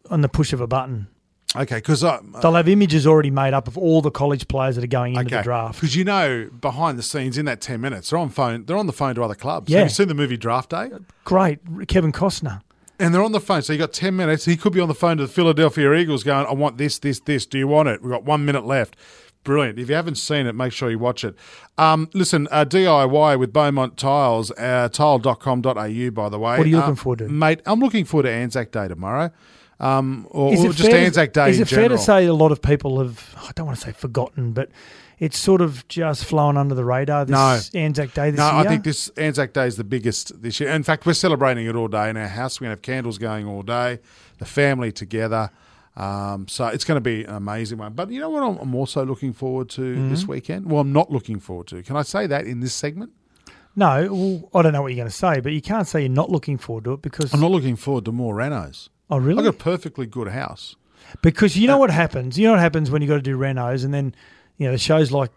on 0.09 0.21
the 0.21 0.29
push 0.29 0.53
of 0.53 0.61
a 0.61 0.67
button. 0.67 1.07
Okay, 1.55 1.75
because 1.75 2.03
I. 2.03 2.19
They'll 2.41 2.53
have 2.55 2.67
images 2.67 3.07
already 3.07 3.31
made 3.31 3.53
up 3.53 3.67
of 3.67 3.77
all 3.77 4.01
the 4.01 4.11
college 4.11 4.47
players 4.47 4.75
that 4.75 4.83
are 4.83 4.87
going 4.87 5.15
into 5.15 5.35
the 5.35 5.41
draft. 5.41 5.75
Because 5.79 5.95
you 5.95 6.03
know, 6.03 6.49
behind 6.59 6.97
the 6.99 7.03
scenes 7.03 7.37
in 7.37 7.45
that 7.45 7.61
ten 7.61 7.79
minutes, 7.81 8.09
they're 8.09 8.19
on 8.19 8.29
phone. 8.29 8.65
They're 8.65 8.77
on 8.77 8.85
the 8.87 8.93
phone 8.93 9.15
to 9.15 9.23
other 9.23 9.33
clubs. 9.35 9.69
Yeah. 9.71 9.79
Have 9.79 9.87
you 9.87 9.93
seen 9.93 10.07
the 10.09 10.13
movie 10.13 10.37
Draft 10.37 10.69
Day? 10.71 10.89
Great, 11.23 11.59
Kevin 11.87 12.11
Costner. 12.11 12.61
And 12.99 13.13
they're 13.13 13.23
on 13.23 13.31
the 13.31 13.39
phone. 13.39 13.61
So 13.61 13.71
you 13.73 13.79
got 13.79 13.93
ten 13.93 14.15
minutes. 14.15 14.43
He 14.45 14.57
could 14.57 14.73
be 14.73 14.81
on 14.81 14.87
the 14.89 14.95
phone 14.95 15.17
to 15.17 15.23
the 15.25 15.31
Philadelphia 15.31 15.93
Eagles, 15.93 16.23
going, 16.23 16.45
"I 16.45 16.51
want 16.53 16.77
this, 16.77 16.99
this, 16.99 17.19
this. 17.21 17.45
Do 17.45 17.57
you 17.57 17.67
want 17.67 17.87
it? 17.89 18.01
We've 18.01 18.11
got 18.11 18.23
one 18.25 18.43
minute 18.45 18.65
left." 18.65 18.97
Brilliant. 19.43 19.79
If 19.79 19.87
you 19.87 19.95
haven't 19.95 20.15
seen 20.15 20.45
it, 20.47 20.53
make 20.55 20.73
sure 20.73 20.89
you 20.91 20.99
watch 20.99 21.23
it. 21.23 21.33
Um, 21.77 22.09
listen, 22.13 22.49
uh, 22.51 22.65
DIY 22.65 23.39
with 23.39 23.53
Beaumont 23.53 23.95
Tiles, 23.95 24.51
uh, 24.57 24.89
tile.com.au, 24.89 26.09
by 26.11 26.29
the 26.29 26.37
way. 26.37 26.57
What 26.57 26.59
are 26.59 26.67
you 26.67 26.77
Uh, 26.77 26.81
looking 26.81 26.95
forward 26.95 27.19
to? 27.19 27.29
Mate, 27.29 27.61
I'm 27.65 27.79
looking 27.79 28.03
forward 28.03 28.23
to 28.23 28.31
Anzac 28.31 28.71
Day 28.73 28.89
tomorrow. 28.89 29.31
Um, 29.79 30.27
or, 30.31 30.53
Is 30.53 30.61
or 30.63 30.67
it 30.71 30.75
just 30.75 30.89
fair 30.89 30.99
to- 30.99 31.05
Anzac 31.05 31.33
Day 31.33 31.49
Is 31.51 31.59
it 31.59 31.67
fair 31.67 31.87
to 31.89 31.97
say 31.99 32.25
a 32.25 32.33
lot 32.33 32.51
of 32.51 32.61
people 32.61 32.99
have? 32.99 33.35
I 33.37 33.51
don't 33.55 33.67
want 33.67 33.77
to 33.77 33.85
say 33.85 33.91
forgotten, 33.91 34.51
but 34.53 34.69
it's 35.19 35.37
sort 35.37 35.61
of 35.61 35.87
just 35.87 36.25
flown 36.25 36.57
under 36.57 36.73
the 36.73 36.83
radar. 36.83 37.25
This 37.25 37.73
No. 37.73 37.79
Anzac 37.79 38.13
Day 38.15 38.31
this 38.31 38.39
year. 38.39 38.51
No, 38.51 38.57
year. 38.59 38.67
I 38.67 38.69
think 38.71 38.83
this 38.83 39.09
Anzac 39.17 39.53
Day 39.53 39.67
is 39.67 39.75
the 39.77 39.83
biggest 39.83 40.41
this 40.41 40.59
year. 40.59 40.69
In 40.71 40.81
fact, 40.83 41.05
we're 41.05 41.13
celebrating 41.13 41.67
it 41.67 41.75
all 41.75 41.87
day 41.87 42.09
in 42.09 42.17
our 42.17 42.27
house. 42.27 42.59
We're 42.59 42.65
going 42.65 42.75
to 42.75 42.79
have 42.79 42.81
candles 42.81 43.17
going 43.19 43.45
all 43.47 43.61
day, 43.61 43.99
the 44.39 44.45
family 44.45 44.91
together. 44.91 45.51
Um, 45.95 46.47
so 46.47 46.67
it's 46.67 46.83
going 46.83 46.97
to 46.97 47.01
be 47.01 47.23
an 47.23 47.35
amazing 47.35 47.77
one. 47.79 47.93
But 47.93 48.09
you 48.11 48.19
know 48.19 48.29
what 48.29 48.43
I'm, 48.43 48.57
I'm 48.57 48.75
also 48.75 49.05
looking 49.05 49.33
forward 49.33 49.69
to 49.71 49.81
Mm-hmm. 49.81 50.09
this 50.09 50.27
weekend? 50.27 50.69
Well, 50.71 50.81
I'm 50.81 50.93
not 50.93 51.11
looking 51.11 51.39
forward 51.39 51.67
to. 51.67 51.81
Can 51.83 51.95
I 51.95 52.01
say 52.03 52.27
that 52.27 52.45
in 52.45 52.59
this 52.61 52.73
segment? 52.73 53.11
no. 53.75 54.07
Well, 54.11 54.49
I 54.59 54.61
don't 54.63 54.73
know 54.73 54.81
what 54.81 54.87
you're 54.87 54.97
going 54.97 55.09
to 55.09 55.15
say, 55.15 55.39
but 55.39 55.53
you 55.53 55.61
can't 55.61 55.87
say 55.87 56.01
you're 56.01 56.09
not 56.09 56.29
looking 56.31 56.57
forward 56.57 56.83
to 56.85 56.93
it 56.93 57.01
because 57.03 57.31
I'm 57.33 57.39
not 57.41 57.51
looking 57.51 57.75
forward 57.75 58.05
to 58.05 58.11
more 58.11 58.35
Renos. 58.35 58.89
Oh 59.09 59.17
really? 59.17 59.39
I've 59.39 59.45
got 59.45 59.55
a 59.55 59.57
perfectly 59.63 60.05
good 60.05 60.29
house. 60.29 60.75
Because 61.21 61.55
you 61.57 61.67
know 61.67 61.77
what 61.77 61.89
happens. 61.89 62.37
You 62.37 62.45
know 62.47 62.51
what 62.51 62.59
happens 62.59 62.91
when 62.91 63.01
you 63.01 63.07
got 63.07 63.15
to 63.15 63.21
do 63.21 63.37
renos, 63.37 63.85
and 63.85 63.93
then 63.93 64.13
you 64.57 64.65
know 64.65 64.73
the 64.73 64.77
shows 64.77 65.11
like 65.11 65.31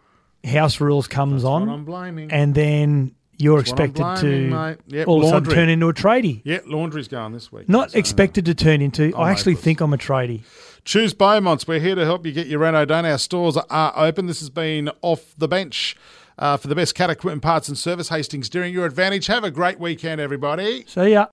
House 0.45 0.81
Rules 0.81 1.07
comes 1.07 1.45
on, 1.45 1.69
I'm 1.69 1.85
blaming. 1.85 2.33
and 2.33 2.55
then 2.55 3.15
you're 3.39 3.59
That's 3.59 3.71
expected 3.71 4.03
blaming, 4.03 4.51
to. 4.51 4.79
Yep, 4.89 5.07
all 5.09 5.19
of 5.21 5.27
a 5.27 5.31
sudden 5.31 5.53
turn 5.55 5.69
into 5.69 5.89
a 5.89 5.95
tradie. 5.95 6.41
yeah, 6.45 6.59
laundry's 6.67 7.09
going 7.09 7.33
this 7.33 7.53
week. 7.53 7.69
Not 7.69 7.93
So- 7.93 7.99
expected 7.99 8.45
to 8.47 8.55
turn 8.55 8.83
into. 8.83 9.15
I 9.17 9.31
actually 9.31 9.55
think 9.55 9.81
I'm 9.81 9.93
a 9.95 9.99
tradie. 9.99 10.43
Choose 10.85 11.15
Beaumonts. 11.15 11.69
We're 11.69 11.79
here 11.79 11.95
to 11.95 12.05
help 12.05 12.27
you 12.27 12.33
get 12.33 12.47
your 12.49 12.59
reno 12.61 12.85
done. 12.85 13.05
Our 13.07 13.19
stores 13.19 13.57
are 13.57 13.93
open. 13.97 14.27
This 14.27 14.41
has 14.41 14.51
been 14.51 14.91
off 15.03 15.35
the 15.39 15.47
bench 15.47 15.95
uh, 16.39 16.57
for 16.57 16.69
the 16.69 16.75
best 16.75 16.95
cat 16.95 17.11
equipment 17.11 17.43
parts 17.43 17.69
and 17.69 17.77
service. 17.79 18.09
Hastings 18.09 18.49
Deering 18.49 18.73
your 18.73 18.87
advantage. 18.87 19.27
Have 19.27 19.45
a 19.45 19.51
great 19.51 19.79
weekend, 19.79 20.21
everybody. 20.23 20.85
See 20.89 21.11
yeah. 21.13 21.27